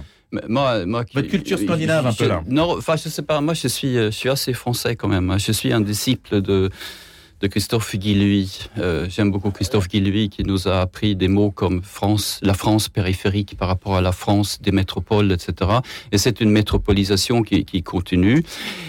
Moi, 0.49 0.85
moi, 0.85 1.05
Votre 1.14 1.28
culture 1.28 1.59
scandinave, 1.59 2.07
un 2.07 2.12
peu 2.12 2.26
là. 2.26 2.43
Non, 2.49 2.76
enfin, 2.76 2.97
je 2.97 3.09
sais 3.09 3.22
pas. 3.22 3.41
Moi, 3.41 3.55
je 3.55 3.68
suis, 3.68 3.95
je 3.95 4.11
suis 4.11 4.28
assez 4.28 4.53
français 4.53 4.97
quand 4.97 5.09
même. 5.09 5.37
Je 5.39 5.53
suis 5.53 5.72
un 5.72 5.80
disciple 5.80 6.41
de 6.41 6.70
Christophe 7.49 7.97
Guilluy. 7.97 8.68
Euh, 8.78 9.07
j'aime 9.09 9.30
beaucoup 9.30 9.51
Christophe 9.51 9.88
Guilluy 9.88 10.28
qui 10.28 10.45
nous 10.45 10.68
a 10.68 10.80
appris 10.80 11.16
des 11.16 11.28
mots 11.28 11.51
comme 11.51 11.82
France, 11.82 12.40
la 12.42 12.55
France 12.55 12.88
périphérique 12.88 13.57
par 13.57 13.68
rapport 13.68 13.97
à 13.97 14.01
la 14.01 14.12
France 14.12 14.61
des 14.61 14.72
métropoles, 14.72 15.32
etc. 15.32 15.70
Et 16.12 16.18
c'est 16.18 16.40
une 16.40 16.51
métropolisation 16.51 17.42
qui, 17.42 17.82
continue. 17.82 18.42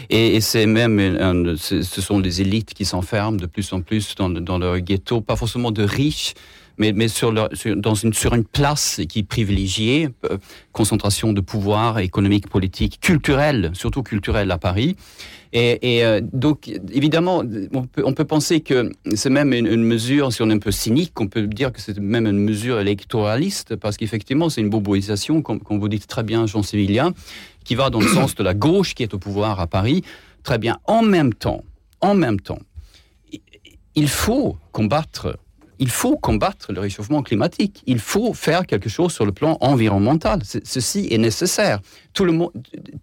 Et, 0.09 0.41
c'est 0.41 0.65
même, 0.65 1.55
ce 1.57 1.81
sont 1.81 2.19
les 2.19 2.41
élites 2.41 2.73
qui 2.73 2.85
s'enferment 2.85 3.37
de 3.37 3.45
plus 3.45 3.73
en 3.73 3.81
plus 3.81 4.15
dans, 4.15 4.29
dans 4.29 4.57
leur 4.57 4.79
ghetto, 4.79 5.21
pas 5.21 5.35
forcément 5.35 5.71
de 5.71 5.83
riches, 5.83 6.33
mais, 6.77 7.07
sur, 7.07 7.31
une, 7.31 8.43
place 8.43 9.01
qui 9.07 9.19
est 9.19 9.23
privilégiée, 9.23 10.09
euh, 10.29 10.37
concentration 10.71 11.33
de 11.33 11.41
pouvoir 11.41 11.99
économique, 11.99 12.49
politique, 12.49 12.99
culturel, 12.99 13.71
surtout 13.73 14.03
culturel 14.03 14.51
à 14.51 14.57
Paris. 14.57 14.95
Et, 15.53 16.03
euh, 16.03 16.19
donc, 16.33 16.67
évidemment, 16.91 17.41
on 17.71 18.13
peut, 18.13 18.25
penser 18.25 18.59
que 18.59 18.91
c'est 19.15 19.29
même 19.29 19.53
une, 19.53 19.83
mesure, 19.83 20.33
si 20.33 20.41
on 20.41 20.49
est 20.49 20.53
un 20.53 20.59
peu 20.59 20.71
cynique, 20.71 21.13
on 21.19 21.27
peut 21.27 21.47
dire 21.47 21.71
que 21.71 21.79
c'est 21.79 21.97
même 21.97 22.27
une 22.27 22.39
mesure 22.39 22.79
électoraliste, 22.79 23.77
parce 23.77 23.95
qu'effectivement, 23.95 24.49
c'est 24.49 24.59
une 24.59 24.69
boboisation, 24.69 25.41
comme, 25.41 25.61
comme, 25.61 25.79
vous 25.79 25.87
dites 25.87 26.07
très 26.07 26.23
bien, 26.23 26.45
Jean 26.45 26.61
Sévillien, 26.61 27.13
qui 27.63 27.75
va 27.75 27.89
dans 27.89 28.01
le 28.01 28.07
sens 28.07 28.35
de 28.35 28.43
la 28.43 28.53
gauche 28.53 28.95
qui 28.95 29.03
est 29.03 29.13
au 29.13 29.17
pouvoir 29.17 29.61
à 29.61 29.67
Paris. 29.67 30.03
Très 30.43 30.57
bien. 30.57 30.77
En 30.85 31.01
même 31.01 31.33
temps, 31.33 31.63
en 32.01 32.15
même 32.15 32.39
temps, 32.39 32.59
il 33.95 34.09
faut 34.09 34.57
combattre 34.73 35.39
il 35.79 35.89
faut 35.89 36.17
combattre 36.17 36.71
le 36.71 36.79
réchauffement 36.79 37.21
climatique. 37.21 37.83
Il 37.85 37.99
faut 37.99 38.33
faire 38.33 38.65
quelque 38.65 38.89
chose 38.89 39.13
sur 39.13 39.25
le 39.25 39.31
plan 39.31 39.57
environnemental. 39.61 40.41
Ceci 40.43 41.07
est 41.11 41.17
nécessaire. 41.17 41.79
Tout 42.13 42.25
le 42.25 42.31
monde, 42.31 42.51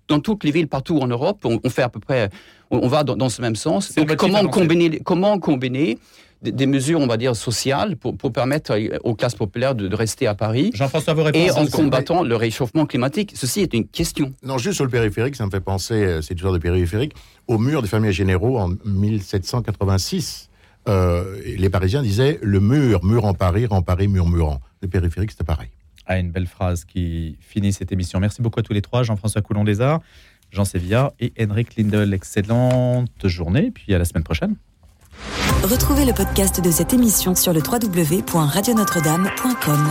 dans 0.09 0.21
toutes 0.21 0.45
les 0.45 0.51
villes 0.51 0.69
partout 0.69 0.99
en 0.99 1.07
Europe, 1.07 1.45
on, 1.45 1.69
fait 1.69 1.83
à 1.83 1.89
peu 1.89 2.01
près, 2.01 2.31
on, 2.71 2.89
va 2.89 3.05
dans, 3.05 3.29
ce 3.29 3.43
même 3.43 3.57
sens. 3.57 3.93
comment 4.17 4.47
combiner, 4.47 5.01
comment 5.01 5.39
combiner 5.39 5.99
des, 6.43 6.67
mesures, 6.67 7.01
on 7.01 7.07
va 7.07 7.17
dire, 7.17 7.37
sociales 7.37 7.97
pour, 7.97 8.33
permettre 8.33 8.77
aux 9.05 9.15
classes 9.15 9.35
populaires 9.35 9.75
de, 9.75 9.95
rester 9.95 10.27
à 10.27 10.35
Paris. 10.35 10.73
Jean-François, 10.75 11.15
vous 11.15 11.23
Et 11.35 11.51
en 11.51 11.67
combattant 11.67 12.23
le 12.23 12.35
réchauffement 12.37 12.87
climatique? 12.87 13.33
Ceci 13.35 13.61
est 13.61 13.75
une 13.75 13.87
question. 13.87 14.33
Non, 14.43 14.59
juste 14.59 14.77
sur 14.77 14.85
le 14.85 14.91
périphérique, 14.91 15.37
ça 15.37 15.47
me 15.47 15.51
fait 15.51 15.61
penser, 15.61 15.95
euh, 15.95 16.23
cette 16.23 16.37
histoire 16.37 16.53
de 16.53 16.59
périphérique, 16.59 17.13
au 17.47 17.59
mur 17.59 17.83
des 17.83 17.89
fermiers 17.89 18.13
généraux 18.13 18.59
en 18.59 18.71
1786. 18.85 20.51
Euh, 20.89 21.41
les 21.45 21.71
Parisiens 21.71 22.03
disaient 22.03 22.39
le 22.43 22.61
mur, 22.61 23.05
mur 23.05 23.25
en 23.25 23.35
Paris, 23.35 23.67
Paris, 23.87 24.09
murmurant. 24.09 24.61
Le 24.81 24.89
périphérique, 24.89 25.31
c'était 25.31 25.45
pareil. 25.45 25.69
Ah, 26.07 26.19
une 26.19 26.33
belle 26.33 26.49
phrase 26.49 26.85
qui 26.85 27.39
finit 27.41 27.73
cette 27.73 27.93
émission. 27.93 28.19
Merci 28.19 28.43
beaucoup 28.43 28.59
à 28.61 28.63
tous 28.63 28.73
les 28.73 28.83
trois, 28.83 29.05
Jean-François 29.05 29.43
Coulon-Lézard, 29.43 30.01
Jean 30.51 30.65
Sévilla 30.65 31.13
et 31.21 31.33
Henrik 31.41 31.77
Lindel. 31.77 32.13
Excellente 32.13 33.09
journée, 33.25 33.71
puis 33.71 33.95
à 33.95 33.99
la 33.99 34.05
semaine 34.05 34.25
prochaine. 34.25 34.57
Retrouvez 35.63 36.05
le 36.05 36.13
podcast 36.13 36.61
de 36.61 36.73
cette 36.73 36.93
émission 36.93 37.37
sur 37.37 37.53
le 37.53 37.61
www.radionotre-dame.com. 37.61 39.89